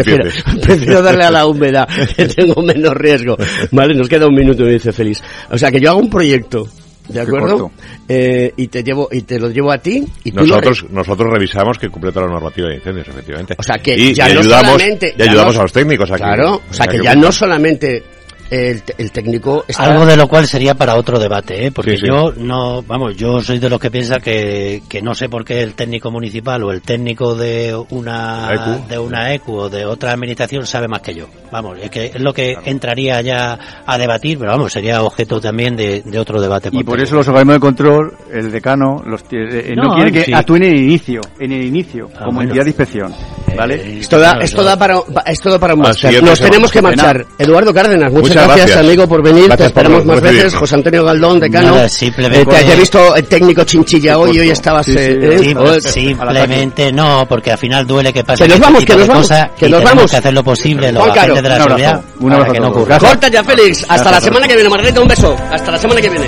prefiero, 0.62 1.02
darle 1.02 1.24
a 1.26 1.32
la 1.32 1.46
humedad, 1.46 1.88
que 2.16 2.26
tengo 2.28 2.62
menos 2.62 2.94
riesgo. 2.94 3.38
Vale, 3.72 3.94
nos 3.96 4.10
queda 4.10 4.28
un 4.28 4.36
minuto, 4.36 4.64
me 4.64 4.72
dice 4.74 4.92
Feliz. 4.92 5.22
O 5.50 5.58
sea, 5.58 5.72
que 5.72 5.80
yo 5.80 5.90
hago 5.92 6.00
un 6.00 6.10
proyecto, 6.10 6.68
¿de 7.10 7.22
acuerdo? 7.22 7.72
Eh, 8.10 8.52
y 8.58 8.68
te 8.68 8.84
llevo 8.84 9.08
y 9.12 9.22
te 9.22 9.40
lo 9.40 9.50
llevo 9.50 9.72
a 9.72 9.78
ti 9.78 10.04
y 10.24 10.32
tú 10.32 10.38
lo 10.40 10.46
Nosotros, 10.46 10.86
nosotros 10.90 11.32
revisamos 11.32 11.78
que 11.80 11.90
cumple 11.90 12.12
toda 12.12 12.26
la 12.28 12.34
normativa 12.34 12.68
de 12.70 12.76
incendios, 12.76 13.08
efectivamente. 13.08 13.56
O 13.58 13.64
sea, 13.64 13.78
que 13.78 13.96
y, 13.98 14.14
ya 14.14 14.30
y 14.30 14.34
no 14.34 14.40
ayudamos, 14.42 14.72
solamente- 14.74 15.14
y 15.16 15.20
ya 15.20 15.26
ayudamos 15.30 15.54
no- 15.56 15.60
a 15.60 15.64
los 15.64 15.74
técnicos. 15.74 16.12
a 16.12 16.16
que- 16.16 16.24
Claro, 16.24 16.62
o 16.70 16.74
sea, 16.74 16.88
que 16.88 16.98
que 16.98 17.04
ya 17.04 17.16
no 17.16 17.32
solamente 17.32 18.04
el, 18.50 18.82
el 18.98 19.12
técnico 19.12 19.66
está... 19.68 19.84
Algo 19.84 20.06
de 20.06 20.16
lo 20.18 20.28
cual 20.28 20.48
sería 20.48 20.76
para 20.76 20.96
otro 20.96 21.20
debate, 21.20 21.66
¿eh? 21.68 21.72
porque 21.72 21.92
Sí, 21.92 21.98
sí. 22.02 22.08
yo 22.08 22.32
no, 22.38 22.82
vamos, 22.84 23.16
yo 23.18 23.40
soy 23.42 23.60
de 23.60 23.70
los 23.70 23.80
que 23.80 23.92
piensa 23.92 24.16
que, 24.20 24.82
que 24.90 25.02
no 25.02 25.14
sé 25.16 25.30
por 25.30 25.44
qué 25.46 25.62
el 25.64 25.74
técnico 25.74 26.12
municipal 26.12 26.64
o 26.64 26.72
el 26.72 26.82
técnico 26.82 27.36
de 27.36 27.76
una 27.90 28.50
ECU. 28.54 28.88
de 28.88 29.00
una 29.00 29.34
ECU 29.34 29.54
o 29.58 29.70
de 29.70 29.86
otra 29.86 30.12
administración 30.12 30.66
sabe 30.66 30.88
más 30.88 31.02
que 31.02 31.14
yo. 31.16 31.28
Vamos, 31.52 31.78
es 31.82 31.90
que 31.90 32.08
es 32.08 32.20
lo 32.22 32.34
que 32.34 32.56
entraría 32.66 33.22
ya 33.22 33.58
a 33.86 33.98
debatir, 33.98 34.38
pero 34.38 34.52
vamos, 34.52 34.72
sería 34.74 35.02
objeto 35.02 35.40
también 35.40 35.76
de, 35.76 36.02
de 36.02 36.20
otro 36.20 36.42
debate. 36.42 36.70
Y 36.72 36.84
por 36.84 37.00
eso 37.00 37.16
los 37.16 37.28
organismos 37.28 37.56
de 37.56 37.60
control, 37.60 38.14
el 38.34 38.52
decano, 38.52 39.02
los, 39.06 39.22
eh, 39.32 39.72
eh, 39.72 39.74
no, 39.76 39.84
No, 39.84 39.96
quiere 39.96 40.12
que 40.12 40.24
sí. 40.24 40.34
actúen 40.34 40.64
en 40.64 40.74
el 40.74 40.82
inicio, 40.84 41.22
en 41.40 41.52
el 41.52 41.64
inicio, 41.66 42.10
Ah, 42.16 42.20
como 42.26 42.36
bueno. 42.38 42.50
entidad 42.50 42.64
de 42.66 42.70
inspección, 42.70 43.14
¿vale? 43.56 43.76
Eh, 43.76 43.98
Esto 44.00 44.20
da, 44.20 44.38
esto 44.42 44.64
da 44.64 44.78
para, 44.78 45.00
esto 45.26 45.50
da 45.50 45.60
para 45.60 45.74
un 45.74 45.80
máster. 45.82 46.10
siguiente 46.12 46.30
Nos 46.30 46.40
tenemos 46.40 46.72
que 46.72 46.82
marchar. 46.82 47.26
Eduardo 47.38 47.74
Cárdenas, 47.74 48.12
muchas, 48.12 48.28
Muchas 48.30 48.37
gracias, 48.46 48.66
gracias. 48.68 48.86
amigo, 48.86 49.08
por 49.08 49.22
venir. 49.24 49.46
Gracias 49.46 49.58
te 49.58 49.66
esperamos 49.68 50.06
más 50.06 50.22
veces. 50.22 50.56
José 50.56 50.76
Antonio 50.76 51.04
Galdón, 51.04 51.40
decano. 51.40 51.72
Nada, 51.76 51.90
simplemente- 51.90 52.42
Eh, 52.58 52.64
te, 52.66 52.74
he 52.74 52.76
visto 52.76 53.16
el 53.16 53.26
técnico 53.26 53.64
chinchilla 53.64 54.18
hoy, 54.18 54.40
hoy 54.40 54.50
estabas... 54.50 54.86
Sí, 54.86 54.94
sí, 54.94 54.98
eh, 55.00 55.40
sí. 55.42 55.56
eh, 55.58 55.82
simplemente 55.82 56.92
no, 56.92 57.26
porque 57.28 57.52
al 57.52 57.58
final 57.58 57.86
duele 57.86 58.14
que 58.14 58.24
pase 58.24 58.44
Que 58.44 58.50
nos 58.50 58.56
este 58.56 58.66
vamos, 58.66 58.86
que 58.86 58.96
nos 58.96 59.08
vamos, 59.08 59.28
que 59.58 59.70
nos 59.70 59.84
vamos. 59.84 60.12
que 60.12 60.18
hacer 60.18 60.34
lo 60.34 60.44
posible 60.44 60.92
los 60.92 61.08
agentes 61.10 61.44
de 61.44 61.50
la 61.50 61.58
seguridad 61.58 62.02
para 62.20 62.52
que 62.52 62.60
no 62.60 62.68
ocurra. 62.70 63.00
Corta 63.00 63.28
ya, 63.28 63.44
Félix. 63.44 63.86
Hasta 63.88 64.12
la 64.12 64.22
semana 64.22 64.48
que 64.48 64.56
viene, 64.56 64.70
Margarita. 64.70 65.02
Un 65.02 65.08
beso. 65.08 65.36
Hasta 65.52 65.72
la 65.72 65.78
semana 65.78 66.02
que 66.02 66.10
viene. 66.10 66.28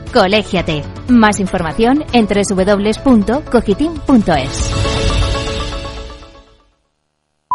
Colégiate. 0.13 0.83
Más 1.07 1.39
información 1.39 2.03
en 2.13 2.27
www.cogitim.es. 2.27 3.31